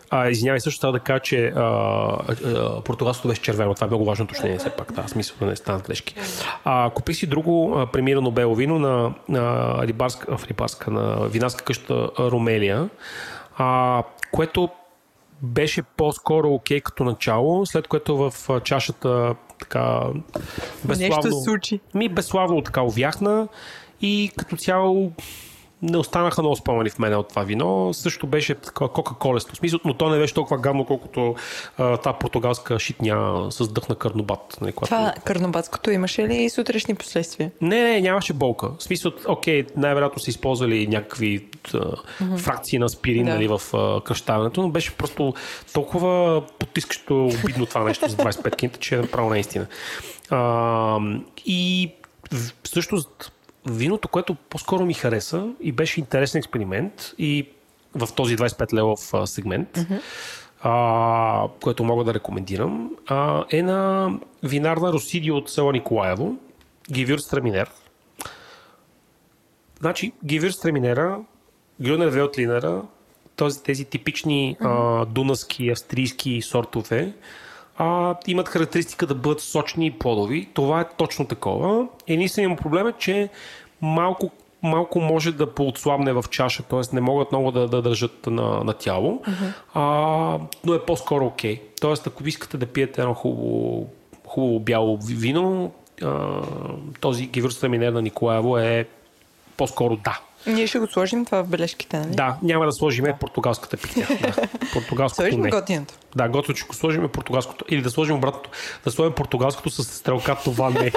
а, 0.10 0.30
извинявай, 0.30 0.60
също 0.60 0.82
трябва 0.82 1.00
да 1.00 1.00
кажа, 1.00 1.20
че 1.20 1.48
а, 1.48 1.62
а, 1.62 2.82
португалското 2.82 3.28
беше 3.28 3.42
червено. 3.42 3.74
Това 3.74 3.86
е 3.86 3.88
много 3.88 4.06
важно 4.06 4.26
уточнение, 4.26 4.58
все 4.58 4.70
пак. 4.70 4.94
Да, 4.94 5.08
смисъл 5.08 5.38
да 5.40 5.46
не 5.46 5.56
станат 5.56 5.88
грешки. 5.88 6.16
А, 6.64 6.90
купих 6.90 7.16
си 7.16 7.28
друго 7.28 7.74
а, 7.78 7.88
премирано 7.88 8.32
бело 8.32 8.56
вино 8.56 8.80
на, 8.80 9.14
на, 9.30 9.76
рибарска, 9.88 10.38
в 10.38 10.48
рибарска, 10.48 10.92
на 10.92 11.28
винарска 11.28 11.64
къща 11.64 12.10
Ромелия, 12.20 12.90
а, 13.58 14.04
което 14.32 14.70
беше 15.42 15.82
по-скоро 15.82 16.54
окей 16.54 16.80
okay 16.80 16.84
като 16.84 17.04
начало, 17.04 17.66
след 17.66 17.88
което 17.88 18.18
в 18.18 18.62
чашата 18.64 19.36
така 19.60 20.00
безславно... 20.86 21.16
Нещо 21.16 21.44
случи. 21.44 21.80
Ми 21.94 22.10
безславно 22.10 22.62
така 22.62 22.82
увяхна 22.82 23.48
и 24.02 24.32
като 24.38 24.58
цяло 24.58 25.12
не 25.82 25.98
останаха 25.98 26.42
много 26.42 26.56
спомени 26.56 26.90
в 26.90 27.00
мене 27.00 27.16
от 27.16 27.30
това 27.30 27.44
вино. 27.44 27.94
Също 27.94 28.28
беше 28.28 28.56
кока-колесто. 28.74 29.56
Смисъл, 29.56 29.80
но 29.86 29.94
то 29.94 30.10
не 30.10 30.18
беше 30.18 30.34
толкова 30.34 30.58
гадно, 30.58 30.86
колкото 30.86 31.36
тази 31.78 32.18
португалска 32.20 32.80
шитня 32.80 33.48
с 33.50 33.68
дъх 33.68 33.90
на 33.90 33.96
карнобат. 33.96 34.58
Нали, 34.62 34.72
която... 34.72 34.90
Това 34.90 35.14
карнобатското 35.26 35.92
имаше 35.92 36.28
ли 36.28 36.36
и 36.36 36.50
сутрешни 36.50 36.96
последствия? 36.96 37.52
Не, 37.62 37.84
не, 37.84 38.02
нямаше 38.02 38.34
болка. 38.34 38.70
В 38.80 38.84
смисъл, 38.84 39.12
окей, 39.28 39.66
най-вероятно 39.78 40.22
са 40.22 40.30
използвали 40.30 40.88
някакви 40.88 41.48
mm-hmm. 41.64 42.38
фракции 42.38 42.80
на 42.80 42.90
спирин 42.90 43.26
да. 43.26 43.34
нали, 43.34 43.48
в 43.48 43.62
кръщаването, 44.06 44.62
но 44.62 44.70
беше 44.70 44.92
просто 44.92 45.34
толкова 45.74 46.42
потискащо 46.60 47.26
обидно 47.26 47.66
това 47.66 47.84
нещо 47.84 48.10
за 48.10 48.18
25 48.18 48.56
кинта, 48.56 48.80
че 48.80 48.96
е 48.96 48.98
направо 48.98 49.30
наистина. 49.30 49.66
А, 50.30 51.00
и 51.46 51.92
всъщност 52.64 53.32
виното, 53.66 54.08
което 54.08 54.36
по-скоро 54.36 54.86
ми 54.86 54.94
хареса 54.94 55.50
и 55.60 55.72
беше 55.72 56.00
интересен 56.00 56.40
експеримент 56.40 57.14
и 57.18 57.50
в 57.96 58.14
този 58.14 58.38
25 58.38 58.74
левов 58.74 59.30
сегмент, 59.30 59.74
mm-hmm. 59.74 60.02
а, 60.62 61.48
което 61.64 61.84
мога 61.84 62.04
да 62.04 62.14
рекомендирам, 62.14 62.92
а, 63.08 63.46
е 63.52 63.64
на 63.64 64.10
винарна 64.44 64.94
Росидио 64.94 65.36
от 65.36 65.50
село 65.50 65.72
Николаево, 65.72 66.38
Гивюр 66.92 67.20
Страминер. 67.20 67.72
Значи, 69.80 70.12
Гивюр 70.26 70.52
Страминера, 70.52 71.20
Грюнер 71.82 72.08
Велтлинера, 72.08 72.82
този, 73.36 73.64
тези 73.64 73.86
типични 73.86 74.58
а, 74.60 75.06
дунаски, 75.06 75.70
австрийски 75.70 76.42
сортове, 76.42 77.14
а, 77.78 78.16
имат 78.28 78.48
характеристика 78.48 79.08
да 79.08 79.16
бъдат 79.16 79.42
сочни 79.42 79.86
и 79.86 79.92
плодови. 79.92 80.50
Това 80.54 80.82
е 80.82 80.86
точно 80.98 81.26
такова. 81.26 81.88
Единственият 82.08 82.60
проблем 82.60 82.88
е, 82.88 82.94
че 82.98 83.30
малко 83.82 84.32
малко 84.64 85.00
може 85.00 85.32
да 85.32 85.54
поотслабне 85.54 86.14
в 86.14 86.26
чаша, 86.30 86.64
т.е. 86.64 86.96
не 86.96 87.02
могат 87.02 87.32
много 87.32 87.52
да, 87.52 87.68
да 87.68 87.82
държат 87.82 88.28
на, 88.28 88.64
на 88.64 88.74
тяло, 88.74 89.22
uh-huh. 89.28 89.54
а, 89.74 90.40
но 90.66 90.74
е 90.74 90.86
по-скоро 90.86 91.26
окей. 91.26 91.56
Okay. 91.56 91.62
Тоест, 91.82 92.08
ако 92.08 92.28
искате 92.28 92.58
да 92.58 92.66
пиете 92.66 93.02
едно 93.02 93.14
хубаво, 93.14 93.88
хубаво 94.28 94.60
бяло 94.60 94.98
вино, 94.98 95.72
а, 96.04 96.42
този 97.00 97.28
Гевюрстраминер 97.28 97.92
на 97.92 98.02
Николаево 98.02 98.58
е 98.58 98.88
по-скоро 99.58 99.96
да. 99.96 100.20
Ние 100.48 100.68
ще 100.68 100.80
го 100.80 100.88
сложим 100.88 101.26
това 101.26 101.44
в 101.44 101.48
бележките, 101.48 102.00
нали? 102.00 102.16
Да, 102.16 102.38
няма 102.44 102.66
да 102.66 102.72
сложим 102.72 103.06
португалската 103.20 103.78
пития. 103.78 104.08
Да. 104.22 104.48
Португалското 104.74 105.22
Сложим 105.22 105.42
не. 105.42 105.50
готиното. 105.50 105.94
Да, 106.16 106.30
готиното 106.30 106.60
ще 106.60 106.68
го 106.68 106.74
сложим 106.74 107.10
португалското. 107.10 107.66
Или 107.70 107.82
да 107.82 107.90
сложим 107.90 108.16
обратното. 108.16 108.50
Да 108.84 108.92
сложим 108.92 109.14
португалското 109.14 109.70
с 109.70 109.84
стрелка, 109.84 110.38
това 110.44 110.70
не. 110.70 110.80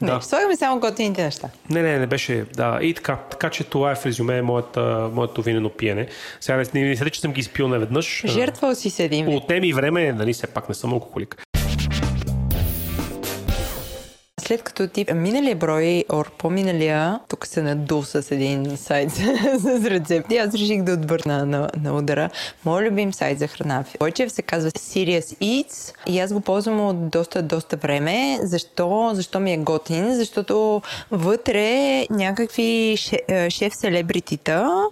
не, 0.00 0.10
да. 0.10 0.20
слагаме 0.22 0.56
само 0.56 0.80
готините 0.80 1.24
неща. 1.24 1.48
Не, 1.70 1.82
не, 1.82 1.98
не 1.98 2.06
беше. 2.06 2.44
Да, 2.54 2.78
и 2.82 2.94
така. 2.94 3.16
Така 3.30 3.50
че 3.50 3.64
това 3.64 3.90
е 3.90 3.94
в 3.94 4.06
резюме 4.06 4.42
моята, 4.42 5.10
моето 5.12 5.42
винено 5.42 5.70
пиене. 5.70 6.06
Сега 6.40 6.56
не, 6.56 6.64
не, 6.74 6.94
не 6.94 7.10
че 7.10 7.20
съм 7.20 7.32
ги 7.32 7.40
изпил 7.40 7.68
наведнъж. 7.68 8.24
Жертвал 8.26 8.74
си 8.74 8.90
седим. 8.90 9.28
Отнеми 9.28 9.72
време, 9.72 10.12
нали, 10.12 10.32
все 10.32 10.46
пак 10.46 10.68
не 10.68 10.74
съм 10.74 10.92
алкохолик 10.92 11.44
след 14.46 14.62
като 14.62 14.88
ти 14.88 15.06
миналия 15.14 15.56
брой, 15.56 16.04
ор 16.12 16.30
по-миналия, 16.38 17.20
тук 17.28 17.46
се 17.46 17.62
надул 17.62 18.02
с 18.02 18.30
един 18.30 18.76
сайт 18.76 19.10
с 19.58 19.84
рецепти, 19.84 20.36
аз 20.36 20.54
реших 20.54 20.82
да 20.82 20.92
отвърна 20.92 21.46
на, 21.46 21.70
на 21.82 21.96
удара. 21.96 22.30
Моят 22.64 22.90
любим 22.90 23.12
сайт 23.12 23.38
за 23.38 23.46
храна. 23.46 23.84
Бойчев 23.98 24.32
се 24.32 24.42
казва 24.42 24.70
Serious 24.70 25.36
Eats 25.40 25.94
и 26.06 26.20
аз 26.20 26.32
го 26.32 26.40
ползвам 26.40 26.80
от 26.80 27.08
доста, 27.08 27.42
доста 27.42 27.76
време. 27.76 28.38
Защо? 28.42 29.10
Защо 29.14 29.40
ми 29.40 29.52
е 29.52 29.56
готин? 29.56 30.14
Защото 30.14 30.82
вътре 31.10 32.06
някакви 32.10 32.96
шеф-селебритита 33.48 34.84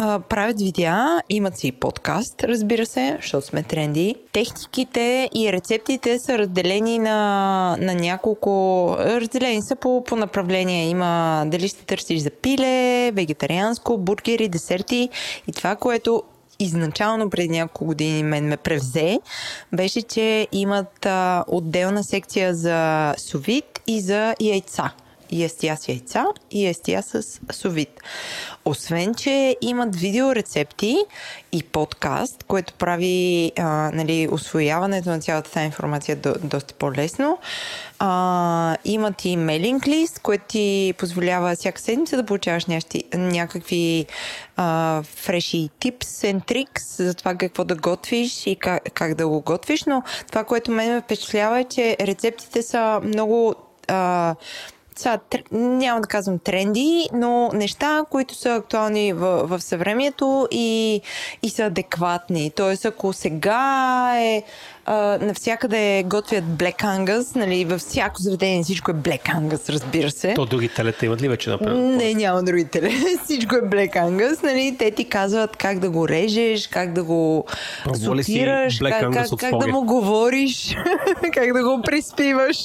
а, 0.00 0.18
правят 0.18 0.60
видеа, 0.60 1.22
имат 1.28 1.58
си 1.58 1.66
и 1.68 1.72
подкаст, 1.72 2.44
разбира 2.44 2.86
се, 2.86 3.18
защото 3.20 3.46
сме 3.46 3.62
тренди. 3.62 4.14
Техниките 4.32 5.30
и 5.34 5.52
рецептите 5.52 6.18
са 6.18 6.38
разделени 6.38 6.98
на, 6.98 7.76
на 7.80 7.94
няколко... 7.94 8.96
Разделени 8.98 9.62
са 9.62 9.76
по, 9.76 10.04
по 10.04 10.16
направления. 10.16 10.88
Има 10.88 11.44
дали 11.46 11.68
ще 11.68 11.84
търсиш 11.84 12.20
за 12.20 12.30
пиле, 12.30 13.10
вегетарианско, 13.10 13.98
бургери, 13.98 14.48
десерти 14.48 15.08
и 15.48 15.52
това, 15.52 15.76
което 15.76 16.22
изначално 16.58 17.30
преди 17.30 17.48
няколко 17.48 17.84
години 17.84 18.22
мен 18.22 18.44
ме 18.44 18.56
превзе, 18.56 19.18
беше, 19.72 20.02
че 20.02 20.48
имат 20.52 21.06
а, 21.06 21.44
отделна 21.48 22.04
секция 22.04 22.54
за 22.54 23.14
совит 23.16 23.80
и 23.86 24.00
за 24.00 24.34
яйца 24.40 24.92
и 25.30 25.44
естия 25.44 25.76
с 25.76 25.88
яйца 25.88 26.24
и 26.50 26.66
естия 26.66 27.02
с 27.02 27.40
совит. 27.52 28.00
Освен, 28.64 29.14
че 29.14 29.56
имат 29.60 29.96
видеорецепти 29.96 30.98
и 31.52 31.62
подкаст, 31.62 32.44
което 32.44 32.74
прави 32.74 33.52
а, 33.58 33.90
нали, 33.94 34.28
освояването 34.32 35.08
на 35.08 35.20
цялата 35.20 35.50
тази 35.50 35.66
информация 35.66 36.16
до, 36.16 36.34
доста 36.42 36.74
по-лесно. 36.74 37.38
А, 37.98 38.76
имат 38.84 39.24
и 39.24 39.36
мейлинг 39.36 39.86
лист, 39.86 40.18
което 40.18 40.44
ти 40.48 40.94
позволява 40.98 41.54
всяка 41.54 41.80
седмица 41.80 42.16
да 42.16 42.26
получаваш 42.26 42.66
нящи, 42.66 43.04
някакви 43.14 44.06
а, 44.56 45.02
фреши 45.02 45.70
типс 45.80 46.06
and 46.06 46.46
трикс 46.46 46.96
за 46.96 47.14
това 47.14 47.34
какво 47.34 47.64
да 47.64 47.74
готвиш 47.74 48.46
и 48.46 48.56
как, 48.56 48.82
как 48.94 49.14
да 49.14 49.28
го 49.28 49.40
готвиш, 49.40 49.84
но 49.84 50.02
това, 50.28 50.44
което 50.44 50.70
мен 50.70 50.94
ме 50.94 51.00
впечатлява 51.00 51.60
е, 51.60 51.64
че 51.64 51.96
рецептите 52.00 52.62
са 52.62 53.00
много 53.04 53.54
а, 53.88 54.34
сега, 54.98 55.18
няма 55.52 56.00
да 56.00 56.08
казвам 56.08 56.38
тренди, 56.38 57.08
но 57.12 57.50
неща, 57.52 58.04
които 58.10 58.34
са 58.34 58.54
актуални 58.54 59.12
в, 59.12 59.46
в 59.46 59.60
съвремието 59.60 60.48
и, 60.50 61.00
и 61.42 61.50
са 61.50 61.64
адекватни. 61.64 62.50
Тоест, 62.50 62.84
ако 62.84 63.12
сега 63.12 64.12
е 64.18 64.42
а, 64.88 65.18
навсякъде 65.20 66.04
готвят 66.06 66.44
Black 66.44 66.82
Angus, 66.82 67.36
нали, 67.36 67.64
във 67.64 67.80
всяко 67.80 68.22
заведение 68.22 68.62
всичко 68.62 68.90
е 68.90 68.94
Black 68.94 69.22
Angus, 69.22 69.72
разбира 69.72 70.10
се. 70.10 70.34
То 70.34 70.46
други 70.46 70.68
телета 70.68 71.06
имат 71.06 71.22
ли 71.22 71.28
вече 71.28 71.50
например? 71.50 71.74
Не, 71.74 72.14
няма 72.14 72.42
други 72.42 72.64
теле. 72.64 72.90
всичко 73.24 73.56
е 73.56 73.62
Black 73.62 73.94
Angus, 73.96 74.42
нали, 74.42 74.76
те 74.78 74.90
ти 74.90 75.04
казват 75.04 75.56
как 75.56 75.78
да 75.78 75.90
го 75.90 76.08
режеш, 76.08 76.66
как 76.66 76.92
да 76.92 77.04
го 77.04 77.46
сутираш, 78.04 78.78
как, 78.78 79.12
как, 79.12 79.28
как 79.38 79.58
да 79.58 79.66
му 79.66 79.84
говориш, 79.84 80.74
как 81.32 81.52
да 81.52 81.62
го 81.62 81.82
приспиваш. 81.82 82.56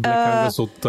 Black 0.00 0.58
от, 0.58 0.84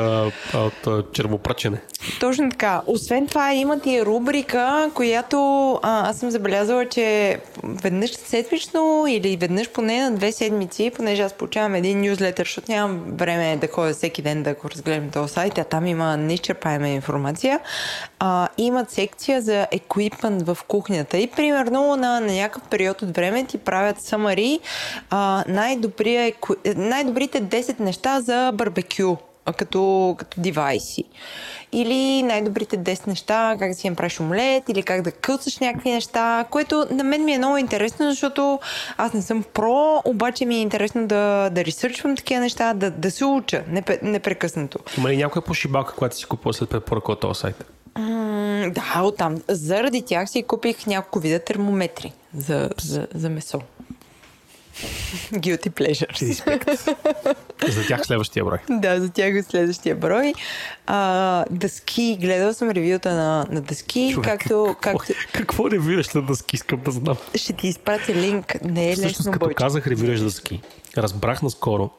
от, 0.56 0.88
от 0.88 1.14
червопръчене. 1.14 1.82
Точно 2.20 2.50
така. 2.50 2.82
Освен 2.88 3.28
това, 3.28 3.54
имат 3.54 3.86
и 3.86 4.06
рубрика, 4.06 4.92
която 4.94 5.72
а, 5.84 6.10
аз 6.10 6.18
съм 6.18 6.32
забелязала, 6.32 6.86
че 6.86 7.40
веднъж 7.64 8.12
седмично 8.12 9.06
или 9.08 9.38
веднъж 9.38 9.70
поне 9.70 10.10
на 10.10 10.16
две 10.16 10.32
седмици, 10.32 10.92
понеже 10.96 11.22
аз 11.22 11.34
получавам 11.34 11.76
един 11.76 12.02
нюзлетър, 12.02 12.46
защото 12.46 12.72
нямам 12.72 13.04
време 13.08 13.58
да 13.58 13.68
ходя 13.68 13.94
всеки 13.94 14.22
ден 14.22 14.44
да 14.44 14.54
го 14.54 14.70
разгледам 14.70 15.10
този 15.10 15.34
сайт, 15.34 15.58
а 15.58 15.64
там 15.64 15.86
има 15.86 16.18
неизчерпаема 16.18 16.88
информация. 16.88 17.60
А, 18.20 18.48
имат 18.58 18.92
секция 18.92 19.42
за 19.42 19.68
еквипмент 19.72 20.42
в 20.42 20.58
кухнята 20.68 21.18
и 21.18 21.28
примерно 21.28 21.96
на, 21.96 22.20
на 22.20 22.34
някакъв 22.34 22.70
период 22.70 23.02
от 23.02 23.16
време 23.16 23.46
ти 23.46 23.58
правят 23.58 24.02
самари 24.02 24.60
най-добрите 25.48 27.44
10 27.44 27.80
неща 27.80 28.22
за 28.22 28.52
барбекю 28.54 29.01
като, 29.58 30.16
като 30.18 30.42
девайси. 30.42 31.04
Или 31.72 32.24
най-добрите 32.24 32.78
10 32.78 33.08
неща, 33.08 33.56
как 33.60 33.70
да 33.70 33.76
си 33.76 33.90
направиш 33.90 34.20
омлет, 34.20 34.70
или 34.70 34.84
как 34.84 35.02
да 35.02 35.12
кълцаш 35.12 35.60
някакви 35.60 35.92
неща, 35.92 36.46
което 36.52 36.86
на 36.92 37.04
мен 37.04 37.26
ми 37.26 37.34
е 37.34 37.38
много 37.38 37.58
интересно, 37.58 38.10
защото 38.10 38.60
аз 38.98 39.14
не 39.14 39.22
съм 39.22 39.44
про, 39.54 40.02
обаче 40.06 40.46
ми 40.46 40.56
е 40.56 40.62
интересно 40.62 41.08
да, 41.08 41.50
да 41.50 41.66
ресърчвам 41.66 42.16
такива 42.16 42.42
неща, 42.42 42.74
да, 42.74 42.92
да 42.92 43.12
се 43.12 43.26
уча 43.26 43.64
непрекъснато. 44.02 44.80
Има 44.98 45.10
ли 45.10 45.18
някоя 45.18 45.46
пошибалка, 45.46 45.96
която 45.96 46.18
си 46.18 46.26
купува 46.26 46.54
след 46.54 46.70
препоръка 46.70 47.12
от 47.12 47.20
този 47.20 47.40
сайт? 47.40 47.66
Да, 48.70 49.02
оттам. 49.04 49.42
Заради 49.50 50.02
тях 50.02 50.30
си 50.30 50.44
купих 50.44 50.88
няколко 50.88 51.20
вида 51.20 51.40
термометри 51.40 52.14
за, 52.36 52.70
за, 52.82 53.08
за 53.14 53.30
месо. 53.30 53.62
Guilty 55.34 55.70
pleasures. 55.70 56.44
за 57.72 57.88
тях 57.88 58.06
следващия 58.06 58.46
брой. 58.46 58.58
Да, 58.70 59.02
за 59.02 59.10
тях 59.10 59.36
е 59.36 59.44
следващия 59.44 59.96
брой. 59.96 60.34
А, 60.88 61.46
дъски, 61.52 62.18
гледал 62.22 62.54
съм 62.54 62.70
ревюта 62.70 63.16
на, 63.16 63.46
на 63.50 63.62
дъски, 63.62 64.12
Човек, 64.14 64.30
както... 64.30 64.76
Какво, 64.82 64.98
както... 65.00 65.14
какво 65.34 65.72
ревюраш 65.72 66.10
на 66.10 66.22
дъски, 66.22 66.56
искам 66.56 66.82
да 66.82 66.92
знам. 66.92 67.18
Ще 67.36 67.54
ти 67.54 67.68
изпратя 67.68 68.14
линк, 68.14 68.56
не 68.64 68.90
е 68.92 68.94
Всъщност, 68.94 69.20
лесно, 69.20 69.32
като 69.32 69.46
бойче. 69.46 69.56
казах 69.56 69.88
ревюраш 69.88 70.20
дъски, 70.20 70.62
разбрах 70.98 71.42
наскоро 71.42 71.90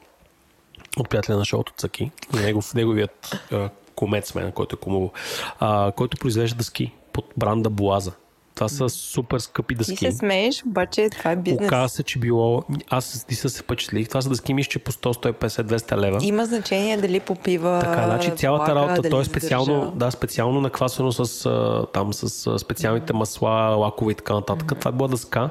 от 0.97 1.09
приятеля 1.09 1.37
на 1.37 1.45
шоуто 1.45 1.73
Цаки, 1.77 2.11
негов, 2.33 2.73
неговият 2.73 3.35
а, 3.51 3.69
комец 3.95 4.35
мен, 4.35 4.51
който 4.51 4.75
е 4.75 4.79
кумово, 4.79 5.11
а, 5.59 5.91
който 5.91 6.17
произвежда 6.17 6.57
дъски 6.57 6.91
под 7.13 7.25
бранда 7.37 7.69
Буаза. 7.69 8.11
Това 8.55 8.69
са 8.69 8.89
супер 8.89 9.39
скъпи 9.39 9.75
дъски. 9.75 9.95
Ти 9.95 10.11
се 10.11 10.17
смееш, 10.17 10.63
обаче 10.65 11.09
това 11.09 11.31
е 11.31 11.35
бизнес. 11.35 11.67
Оказва 11.67 11.89
се, 11.89 12.03
че 12.03 12.19
било... 12.19 12.63
Аз 12.89 13.25
ти 13.25 13.35
се 13.35 13.49
впечатлих. 13.49 14.07
Това 14.07 14.21
са 14.21 14.29
дъски, 14.29 14.53
мисля, 14.53 14.69
че 14.69 14.79
по 14.79 14.91
100, 14.91 15.31
150, 15.31 15.63
200 15.63 15.97
лева. 15.97 16.19
Има 16.21 16.45
значение 16.45 16.97
дали 16.97 17.19
попива 17.19 17.79
Така, 17.79 18.05
значи 18.05 18.31
цялата 18.35 18.73
влага, 18.73 18.93
работа, 18.93 19.09
то 19.09 19.21
е 19.21 19.25
специално, 19.25 19.91
да, 19.95 20.11
специално 20.11 20.61
наквасено 20.61 21.11
с, 21.11 21.49
там, 21.93 22.13
с 22.13 22.59
специалните 22.59 23.13
масла, 23.13 23.51
лакове 23.51 24.11
и 24.11 24.15
така 24.15 24.33
нататък. 24.33 24.67
Mm-hmm. 24.67 24.79
Това 24.79 24.89
е 24.89 24.91
била 24.91 25.07
дъска, 25.07 25.49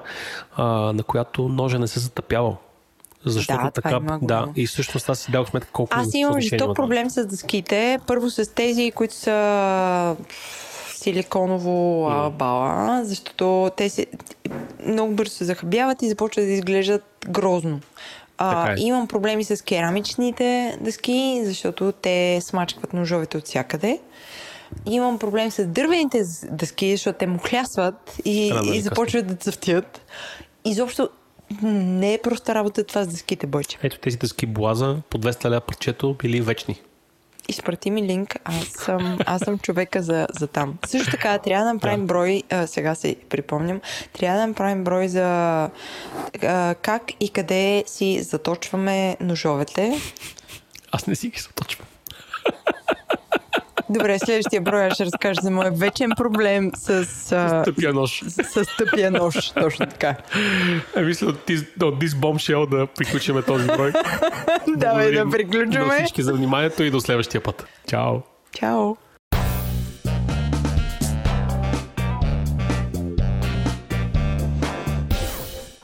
а, 0.56 0.64
на 0.92 1.02
която 1.02 1.48
ножа 1.48 1.78
не 1.78 1.86
се 1.86 2.00
затъпява. 2.00 2.56
Защото 3.24 3.64
да, 3.64 3.70
така, 3.70 4.00
да, 4.22 4.48
и 4.56 4.66
всъщност 4.66 5.08
аз 5.08 5.18
си 5.18 5.30
дал 5.30 5.46
сметка 5.46 5.70
колко 5.72 5.92
Аз 5.94 6.14
имам 6.14 6.40
жесток 6.40 6.76
проблем 6.76 7.10
с 7.10 7.26
дъските. 7.26 7.98
Първо 8.06 8.30
с 8.30 8.54
тези, 8.54 8.90
които 8.90 9.14
са 9.14 10.16
силиконово 11.02 12.08
mm. 12.10 12.30
бала, 12.30 13.04
защото 13.04 13.70
те 13.76 13.88
се, 13.88 14.06
много 14.86 15.14
бързо 15.14 15.34
се 15.34 15.44
захабяват 15.44 16.02
и 16.02 16.08
започват 16.08 16.46
да 16.46 16.52
изглеждат 16.52 17.04
грозно. 17.28 17.80
А, 18.38 18.72
е. 18.72 18.74
Имам 18.78 19.08
проблеми 19.08 19.44
с 19.44 19.64
керамичните 19.64 20.78
дъски, 20.80 21.42
защото 21.44 21.92
те 21.92 22.40
смачкват 22.42 22.92
ножовете 22.92 23.36
от 23.36 23.44
всякъде. 23.44 24.00
Имам 24.86 25.18
проблем 25.18 25.50
с 25.50 25.66
дървените 25.66 26.22
дъски, 26.50 26.96
защото 26.96 27.18
те 27.18 27.26
му 27.26 27.38
хлясват 27.38 28.16
и, 28.24 28.52
и 28.64 28.80
започват 28.80 29.26
да 29.26 29.34
цъфтят. 29.34 30.00
изобщо 30.64 31.08
не 31.62 32.14
е 32.14 32.18
проста 32.18 32.54
работа 32.54 32.84
това 32.84 33.04
с 33.04 33.08
дъските, 33.08 33.46
Бойче. 33.46 33.78
Ето 33.82 33.98
тези 33.98 34.16
дъски 34.16 34.46
Блаза 34.46 34.96
по 35.10 35.18
200 35.18 35.50
ля 35.50 35.60
парчето 35.60 36.14
били 36.14 36.40
вечни. 36.40 36.80
Изпрати 37.48 37.90
ми 37.90 38.02
линк, 38.02 38.36
аз 38.44 38.66
съм, 38.66 39.18
аз 39.26 39.42
съм 39.42 39.58
човека 39.58 40.02
за, 40.02 40.26
за 40.38 40.46
там. 40.46 40.78
Също 40.86 41.10
така, 41.10 41.38
трябва 41.38 41.64
да 41.64 41.74
направим 41.74 42.06
брой, 42.06 42.42
а, 42.50 42.66
сега 42.66 42.94
се 42.94 43.16
припомням, 43.28 43.80
трябва 44.12 44.40
да 44.40 44.46
направим 44.46 44.84
брой 44.84 45.08
за 45.08 45.24
а, 46.42 46.74
как 46.82 47.02
и 47.20 47.28
къде 47.28 47.84
си 47.86 48.22
заточваме 48.22 49.16
ножовете. 49.20 50.00
Аз 50.92 51.06
не 51.06 51.14
си 51.14 51.28
ги 51.28 51.40
заточвам. 51.40 51.86
Добре, 53.92 54.18
следващия 54.18 54.60
брой 54.60 54.90
ще 54.90 55.06
разкажа 55.06 55.40
за 55.42 55.50
моят 55.50 55.78
вечен 55.78 56.10
проблем 56.16 56.70
с... 56.74 57.04
С 57.04 57.62
тъпия 57.64 57.92
нож. 57.92 58.22
С, 58.28 58.64
с 58.64 58.76
тъпия 58.78 59.10
нож, 59.10 59.50
точно 59.50 59.86
така. 59.86 60.16
Е, 60.96 61.02
мисля 61.02 61.26
от 61.26 61.46
this 61.46 62.08
bombshell 62.08 62.70
да 62.70 62.86
приключиме 62.86 63.42
този 63.42 63.66
брой. 63.66 63.92
Давай 64.76 65.12
да 65.12 65.30
приключваме. 65.30 65.86
На 65.86 65.94
всички 65.94 66.22
за 66.22 66.32
вниманието 66.32 66.82
и 66.82 66.90
до 66.90 67.00
следващия 67.00 67.40
път. 67.40 67.66
Чао! 67.88 68.14
Чао! 68.52 68.96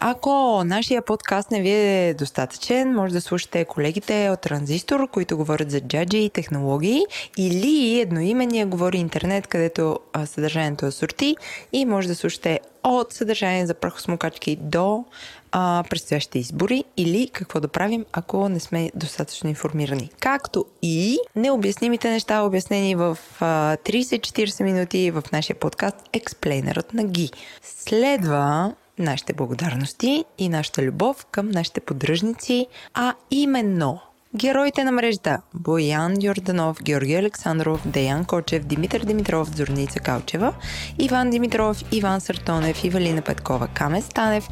Ако 0.01 0.65
нашия 0.65 1.03
подкаст 1.03 1.51
не 1.51 1.61
ви 1.61 1.71
е 1.71 2.15
достатъчен, 2.15 2.95
може 2.95 3.13
да 3.13 3.21
слушате 3.21 3.65
колегите 3.65 4.31
от 4.31 4.41
Транзистор, 4.41 5.11
които 5.11 5.37
говорят 5.37 5.71
за 5.71 5.81
джаджи 5.81 6.19
и 6.19 6.31
технологии, 6.31 7.01
или 7.37 8.01
едноимения 8.01 8.67
говори 8.67 8.99
интернет, 8.99 9.47
където 9.47 9.99
съдържанието 10.25 10.87
е 10.87 10.91
сорти 10.91 11.37
и 11.73 11.85
може 11.85 12.09
да 12.09 12.15
слушате 12.15 12.61
от 12.85 13.13
съдържание 13.13 13.67
за 13.67 13.75
прахосмокачки 13.75 14.57
до 14.57 15.05
а, 15.53 15.85
предстоящите 15.91 16.39
избори 16.39 16.85
или 16.97 17.31
какво 17.33 17.61
да 17.61 17.69
правим, 17.69 18.05
ако 18.13 18.49
не 18.49 18.61
сме 18.61 18.91
достатъчно 18.95 19.49
информирани. 19.49 20.11
Както 20.21 20.65
и 20.83 21.19
необяснимите 21.37 22.11
неща, 22.11 22.43
обяснени 22.43 22.95
в 22.95 23.19
а, 23.41 23.77
30-40 23.77 24.65
минути 24.65 25.11
в 25.11 25.23
нашия 25.33 25.57
подкаст 25.57 25.97
Експлейнерът 26.13 26.95
на 26.95 27.05
Ги. 27.05 27.31
Следва 27.63 28.75
нашите 28.99 29.33
благодарности 29.33 30.25
и 30.39 30.49
нашата 30.49 30.83
любов 30.83 31.27
към 31.31 31.51
нашите 31.51 31.81
поддръжници, 31.81 32.67
а 32.95 33.15
именно 33.31 34.01
Героите 34.35 34.85
на 34.85 34.93
мрежата 34.93 35.41
Боян 35.55 36.15
Йорданов, 36.23 36.83
Георги 36.83 37.15
Александров, 37.15 37.89
Деян 37.89 38.25
Кочев, 38.25 38.65
Димитър 38.65 39.01
Димитров, 39.01 39.57
Зорница 39.57 40.01
Калчева, 40.01 40.55
Иван 40.99 41.31
Димитров, 41.31 41.85
Иван 41.93 42.21
Сартонев, 42.21 42.85
Ивалина 42.85 43.23
Петкова, 43.23 43.69
Камен 43.75 44.03
Станев, 44.03 44.49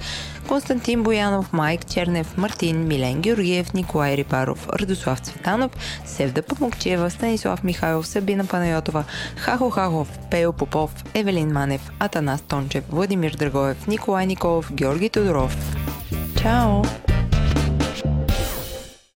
Константин 0.48 1.02
Боянов, 1.02 1.52
Майк 1.52 1.84
Чернев, 1.84 2.36
Мартин, 2.36 2.86
Милен 2.88 3.20
Георгиев, 3.20 3.74
Николай 3.74 4.14
Рибаров, 4.14 4.68
Радослав 4.68 5.20
Цветанов, 5.20 5.72
Севда 6.06 6.42
Памукчева, 6.42 7.10
Станислав 7.10 7.64
Михайлов, 7.64 8.06
Сабина 8.06 8.46
Панайотова, 8.46 9.04
Хахо 9.36 9.70
Хахов, 9.70 10.08
Пео 10.30 10.52
Попов, 10.52 10.90
Евелин 11.14 11.52
Манев, 11.52 11.80
Атанас 11.98 12.40
Тончев, 12.40 12.84
Владимир 12.88 13.36
Драгоев, 13.36 13.86
Николай 13.86 14.26
Николов, 14.26 14.70
Георги 14.70 15.08
Тодоров. 15.08 15.56
Чао! 16.40 16.84